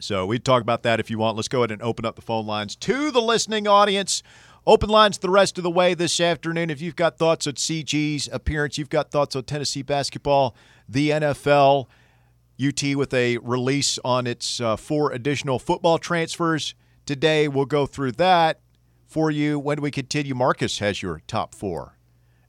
So 0.00 0.26
we 0.26 0.38
talk 0.38 0.62
about 0.62 0.82
that 0.84 1.00
if 1.00 1.10
you 1.10 1.18
want. 1.18 1.36
Let's 1.36 1.48
go 1.48 1.60
ahead 1.60 1.72
and 1.72 1.82
open 1.82 2.04
up 2.04 2.16
the 2.16 2.22
phone 2.22 2.46
lines 2.46 2.76
to 2.76 3.10
the 3.10 3.20
listening 3.20 3.66
audience. 3.66 4.22
Open 4.66 4.88
lines 4.88 5.18
the 5.18 5.30
rest 5.30 5.58
of 5.58 5.64
the 5.64 5.70
way 5.70 5.94
this 5.94 6.20
afternoon. 6.20 6.70
If 6.70 6.80
you've 6.80 6.96
got 6.96 7.18
thoughts 7.18 7.46
on 7.46 7.54
CG's 7.54 8.28
appearance, 8.30 8.78
you've 8.78 8.90
got 8.90 9.10
thoughts 9.10 9.34
on 9.34 9.44
Tennessee 9.44 9.82
basketball, 9.82 10.54
the 10.88 11.10
NFL, 11.10 11.86
UT 12.62 12.82
with 12.96 13.14
a 13.14 13.38
release 13.38 13.98
on 14.04 14.26
its 14.26 14.60
uh, 14.60 14.76
four 14.76 15.12
additional 15.12 15.58
football 15.58 15.98
transfers 15.98 16.74
today. 17.06 17.48
We'll 17.48 17.64
go 17.64 17.86
through 17.86 18.12
that 18.12 18.60
for 19.06 19.30
you 19.30 19.58
when 19.58 19.80
we 19.80 19.90
continue. 19.90 20.34
Marcus 20.34 20.78
has 20.80 21.02
your 21.02 21.22
top 21.26 21.54
four 21.54 21.96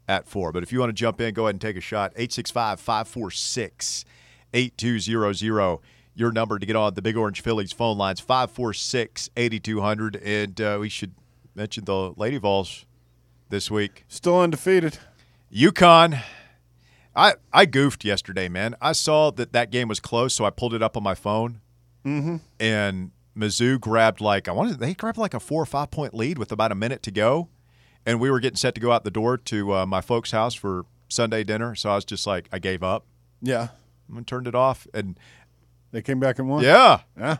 at 0.07 0.27
four. 0.27 0.51
But 0.51 0.63
if 0.63 0.73
you 0.73 0.79
want 0.79 0.89
to 0.89 0.93
jump 0.93 1.21
in, 1.21 1.33
go 1.33 1.43
ahead 1.43 1.55
and 1.55 1.61
take 1.61 1.77
a 1.77 1.81
shot. 1.81 2.11
865 2.15 2.79
546 2.79 4.05
8200. 4.53 5.79
Your 6.15 6.31
number 6.31 6.59
to 6.59 6.65
get 6.65 6.75
on 6.75 6.93
the 6.95 7.01
Big 7.01 7.15
Orange 7.15 7.41
Phillies 7.41 7.71
phone 7.71 7.97
lines 7.97 8.19
546 8.19 9.29
8200. 9.37 10.15
And 10.17 10.59
uh, 10.59 10.77
we 10.79 10.89
should 10.89 11.13
mention 11.55 11.85
the 11.85 12.13
Lady 12.17 12.37
Vols 12.37 12.85
this 13.49 13.71
week. 13.71 14.05
Still 14.07 14.39
undefeated. 14.41 14.97
UConn. 15.53 16.21
I, 17.15 17.33
I 17.51 17.65
goofed 17.65 18.05
yesterday, 18.05 18.49
man. 18.49 18.75
I 18.81 18.91
saw 18.91 19.31
that 19.31 19.51
that 19.53 19.71
game 19.71 19.87
was 19.87 19.99
close, 19.99 20.33
so 20.35 20.45
I 20.45 20.51
pulled 20.51 20.73
it 20.73 20.81
up 20.83 20.95
on 20.95 21.03
my 21.03 21.15
phone. 21.15 21.61
Mm-hmm. 22.05 22.37
And 22.59 23.11
Mizzou 23.35 23.79
grabbed 23.79 24.21
like 24.21 24.47
I 24.47 24.51
wanted 24.51 24.79
they 24.79 24.93
grabbed 24.93 25.17
like 25.17 25.33
a 25.33 25.39
four 25.39 25.61
or 25.61 25.65
five 25.65 25.91
point 25.91 26.13
lead 26.13 26.37
with 26.37 26.51
about 26.51 26.71
a 26.71 26.75
minute 26.75 27.03
to 27.03 27.11
go, 27.11 27.49
and 28.05 28.19
we 28.19 28.29
were 28.29 28.39
getting 28.39 28.57
set 28.57 28.75
to 28.75 28.81
go 28.81 28.91
out 28.91 29.03
the 29.03 29.11
door 29.11 29.37
to 29.37 29.73
uh, 29.73 29.85
my 29.85 30.01
folks' 30.01 30.31
house 30.31 30.53
for 30.53 30.85
Sunday 31.09 31.43
dinner. 31.43 31.75
So 31.75 31.89
I 31.89 31.95
was 31.95 32.05
just 32.05 32.25
like, 32.27 32.47
I 32.51 32.59
gave 32.59 32.83
up 32.83 33.05
Yeah, 33.41 33.69
and 34.13 34.25
turned 34.25 34.47
it 34.47 34.55
off. 34.55 34.87
And 34.93 35.19
they 35.91 36.01
came 36.01 36.19
back 36.19 36.39
and 36.39 36.49
won. 36.49 36.63
yeah, 36.63 37.01
yeah. 37.17 37.37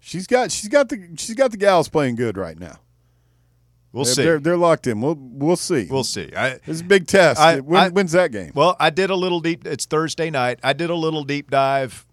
She's 0.00 0.26
got 0.26 0.50
she's 0.50 0.68
got 0.68 0.88
the 0.88 1.08
she's 1.16 1.36
got 1.36 1.50
the 1.50 1.56
gals 1.56 1.88
playing 1.88 2.16
good 2.16 2.36
right 2.36 2.58
now. 2.58 2.78
we'll 3.92 4.04
they're, 4.04 4.14
see. 4.14 4.22
They're, 4.22 4.40
they're 4.40 4.56
locked 4.56 4.86
in. 4.86 5.00
We'll 5.00 5.16
we'll 5.18 5.56
see. 5.56 5.86
we'll 5.90 6.02
see. 6.04 6.30
I, 6.36 6.54
this 6.54 6.76
is 6.76 6.80
a 6.80 6.84
big 6.84 7.06
test. 7.06 7.40
I- 7.40 7.60
when, 7.60 7.80
I- 7.80 7.88
when's 7.90 8.12
that 8.12 8.32
game? 8.32 8.52
Well, 8.54 8.76
I 8.80 8.90
did 8.90 9.10
a 9.10 9.14
little 9.14 9.40
deep. 9.40 9.66
It's 9.66 9.86
Thursday 9.86 10.30
night. 10.30 10.58
I 10.62 10.72
did 10.72 10.90
a 10.90 10.94
little 10.94 11.22
deep 11.24 11.50
dive, 11.50 12.04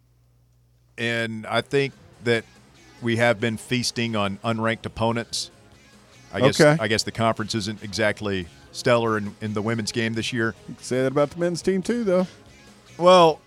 and 0.98 1.46
I 1.48 1.62
think 1.62 1.94
that 2.24 2.44
we 3.02 3.16
have 3.18 3.40
been 3.40 3.58
feasting 3.58 4.16
on 4.16 4.38
unranked 4.44 4.86
opponents. 4.86 5.50
I 6.32 6.42
guess. 6.42 6.62
Okay. 6.62 6.78
I 6.80 6.88
guess 6.88 7.02
the 7.04 7.12
conference 7.12 7.56
isn't 7.56 7.82
exactly 7.84 8.46
stellar 8.72 9.18
in, 9.18 9.36
in 9.42 9.54
the 9.56 9.64
women's 9.64 9.92
game 9.92 10.14
this 10.14 10.32
year. 10.32 10.54
You 10.68 10.76
can 10.76 10.84
say 10.84 11.02
that 11.02 11.12
about 11.12 11.32
the 11.32 11.40
men's 11.40 11.64
team 11.64 11.82
too, 11.82 12.04
though. 12.04 12.28
Well, 13.00 13.40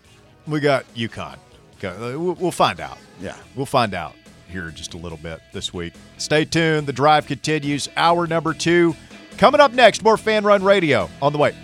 we 0.48 0.58
got 0.58 0.92
UConn. 0.94 1.36
We'll 1.82 2.34
we'll 2.34 2.50
find 2.50 2.80
out. 2.80 2.98
Yeah. 3.20 3.36
We'll 3.54 3.66
find 3.66 3.94
out 3.94 4.14
here 4.48 4.68
in 4.68 4.74
just 4.74 4.94
a 4.94 4.98
little 4.98 5.18
bit 5.18 5.40
this 5.52 5.72
week. 5.72 5.94
Stay 6.18 6.44
tuned. 6.44 6.86
The 6.86 6.92
drive 6.92 7.26
continues. 7.26 7.88
Hour 7.96 8.26
number 8.26 8.54
two 8.54 8.94
coming 9.38 9.60
up 9.60 9.72
next. 9.72 10.02
More 10.02 10.16
fan 10.16 10.44
run 10.44 10.62
radio 10.62 11.08
on 11.20 11.32
the 11.32 11.38
way. 11.38 11.54